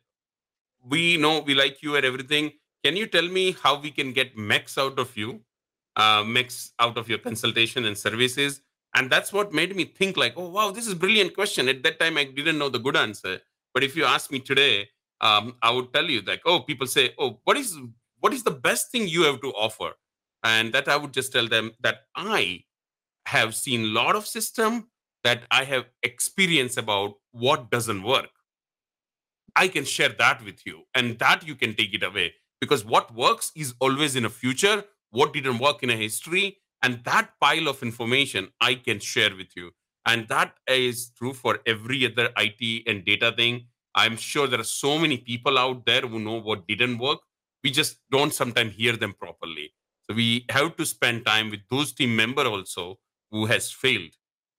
we 0.84 1.16
know 1.16 1.40
we 1.40 1.54
like 1.54 1.82
you 1.82 1.96
and 1.96 2.04
everything. 2.04 2.52
Can 2.84 2.96
you 2.96 3.06
tell 3.06 3.28
me 3.28 3.56
how 3.62 3.80
we 3.80 3.90
can 3.90 4.12
get 4.12 4.36
max 4.36 4.78
out 4.78 4.98
of 4.98 5.16
you? 5.16 5.40
Uh, 5.96 6.24
max 6.24 6.72
out 6.78 6.96
of 6.96 7.08
your 7.08 7.18
consultation 7.18 7.84
and 7.84 7.96
services. 7.96 8.62
And 8.94 9.10
that's 9.10 9.32
what 9.32 9.52
made 9.52 9.74
me 9.76 9.84
think 9.84 10.16
like 10.16 10.34
oh 10.36 10.48
wow 10.48 10.70
this 10.70 10.86
is 10.86 10.94
brilliant 10.94 11.34
question. 11.34 11.68
At 11.68 11.82
that 11.84 12.00
time 12.00 12.16
i 12.16 12.24
didn't 12.24 12.58
know 12.58 12.68
the 12.68 12.78
good 12.78 12.96
answer. 12.96 13.40
But 13.74 13.84
if 13.84 13.96
you 13.96 14.04
ask 14.04 14.30
me 14.30 14.40
today 14.40 14.88
um, 15.20 15.56
i 15.62 15.70
would 15.70 15.92
tell 15.92 16.08
you 16.08 16.22
like 16.22 16.40
oh 16.46 16.60
people 16.60 16.86
say 16.86 17.12
oh 17.18 17.38
what 17.44 17.56
is 17.56 17.76
what 18.18 18.32
is 18.32 18.42
the 18.42 18.50
best 18.50 18.90
thing 18.90 19.06
you 19.06 19.22
have 19.24 19.40
to 19.42 19.52
offer? 19.52 19.92
And 20.42 20.72
that 20.72 20.88
i 20.88 20.96
would 20.96 21.12
just 21.12 21.32
tell 21.32 21.46
them 21.46 21.72
that 21.80 22.06
i 22.16 22.64
have 23.26 23.54
seen 23.54 23.82
a 23.82 23.92
lot 23.92 24.16
of 24.16 24.26
system 24.26 24.88
that 25.22 25.42
i 25.50 25.62
have 25.64 25.84
experience 26.02 26.78
about 26.78 27.14
what 27.32 27.70
doesn't 27.70 28.02
work 28.02 28.30
i 29.56 29.68
can 29.68 29.84
share 29.84 30.10
that 30.10 30.44
with 30.44 30.64
you 30.66 30.82
and 30.94 31.18
that 31.18 31.46
you 31.46 31.54
can 31.54 31.74
take 31.74 31.94
it 31.94 32.02
away. 32.02 32.34
Because 32.60 32.84
what 32.84 33.14
works 33.14 33.52
is 33.56 33.74
always 33.80 34.16
in 34.16 34.24
a 34.24 34.30
future 34.30 34.84
what 35.10 35.32
didn't 35.32 35.58
work 35.58 35.82
in 35.82 35.90
a 35.90 35.96
history 35.96 36.58
and 36.82 37.02
that 37.04 37.30
pile 37.40 37.68
of 37.68 37.82
information 37.82 38.48
i 38.60 38.74
can 38.74 38.98
share 38.98 39.34
with 39.36 39.56
you. 39.56 39.70
And 40.06 40.28
that 40.28 40.54
is 40.66 41.10
true 41.10 41.32
for 41.32 41.58
every 41.66 42.06
other 42.06 42.30
it 42.36 42.82
and 42.86 43.04
data 43.04 43.32
thing. 43.36 43.66
I'm 43.94 44.16
sure 44.16 44.46
there 44.46 44.60
are 44.60 44.64
so 44.64 44.98
many 44.98 45.18
people 45.18 45.58
out 45.58 45.84
there 45.84 46.02
who 46.02 46.18
know 46.18 46.40
what 46.40 46.66
didn't 46.66 46.98
work. 46.98 47.20
We 47.62 47.70
just 47.70 47.98
don't 48.10 48.32
sometimes 48.32 48.74
hear 48.74 48.96
them 48.96 49.14
properly. 49.14 49.74
So 50.08 50.14
we 50.14 50.46
have 50.48 50.76
to 50.76 50.86
spend 50.86 51.26
time 51.26 51.50
with 51.50 51.60
those 51.70 51.92
team 51.92 52.16
member 52.16 52.46
also 52.46 52.98
who 53.30 53.46
has 53.46 53.70
failed 53.70 54.14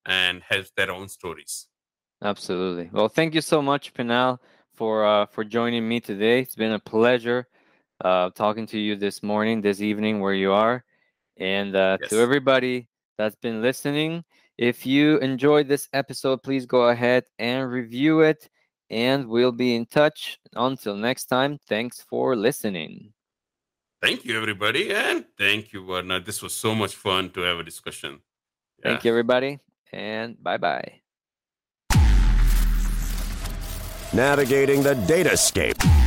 and 0.06 0.44
has 0.44 0.72
their 0.78 0.92
own 0.92 1.10
stories. 1.10 1.68
Absolutely. 2.22 2.90
Well 2.92 3.10
thank 3.10 3.34
you 3.34 3.42
so 3.42 3.62
much 3.62 3.94
pinal 3.94 4.40
for 4.82 5.06
uh, 5.06 5.26
for 5.28 5.44
joining 5.44 5.88
me 5.88 6.00
today 6.00 6.42
it's 6.42 6.56
been 6.56 6.74
a 6.74 6.80
pleasure 6.80 7.48
uh, 8.04 8.32
talking 8.32 8.66
to 8.66 8.80
you 8.80 8.96
this 8.96 9.22
morning 9.22 9.62
this 9.62 9.80
evening 9.80 10.20
where 10.20 10.34
you 10.34 10.52
are 10.52 10.84
and 11.38 11.76
uh, 11.76 11.98
yes. 12.02 12.10
to 12.10 12.20
everybody 12.20 12.88
that's 13.18 13.36
been 13.36 13.62
listening, 13.62 14.24
if 14.58 14.86
you 14.86 15.18
enjoyed 15.20 15.68
this 15.68 15.88
episode, 15.94 16.44
please 16.44 16.66
go 16.66 16.90
ahead 16.90 17.24
and 17.40 17.70
review 17.70 18.22
it. 18.22 18.50
And 18.90 19.28
we'll 19.28 19.52
be 19.52 19.76
in 19.76 19.86
touch. 19.86 20.40
Until 20.54 20.96
next 20.96 21.26
time, 21.26 21.58
thanks 21.68 22.02
for 22.02 22.36
listening. 22.36 23.14
Thank 24.02 24.26
you, 24.26 24.38
everybody. 24.38 24.94
And 24.94 25.26
thank 25.38 25.72
you, 25.72 25.86
Warner. 25.86 26.20
This 26.20 26.42
was 26.42 26.54
so 26.54 26.76
much 26.76 26.96
fun 26.96 27.30
to 27.32 27.42
have 27.42 27.60
a 27.60 27.64
discussion. 27.64 28.20
Yeah. 28.80 28.92
Thank 28.92 29.06
you, 29.06 29.12
everybody. 29.12 29.60
And 29.94 30.42
bye 30.42 30.58
bye. 30.58 31.01
Navigating 34.14 34.84
the 34.84 34.94
datascape 34.94 36.01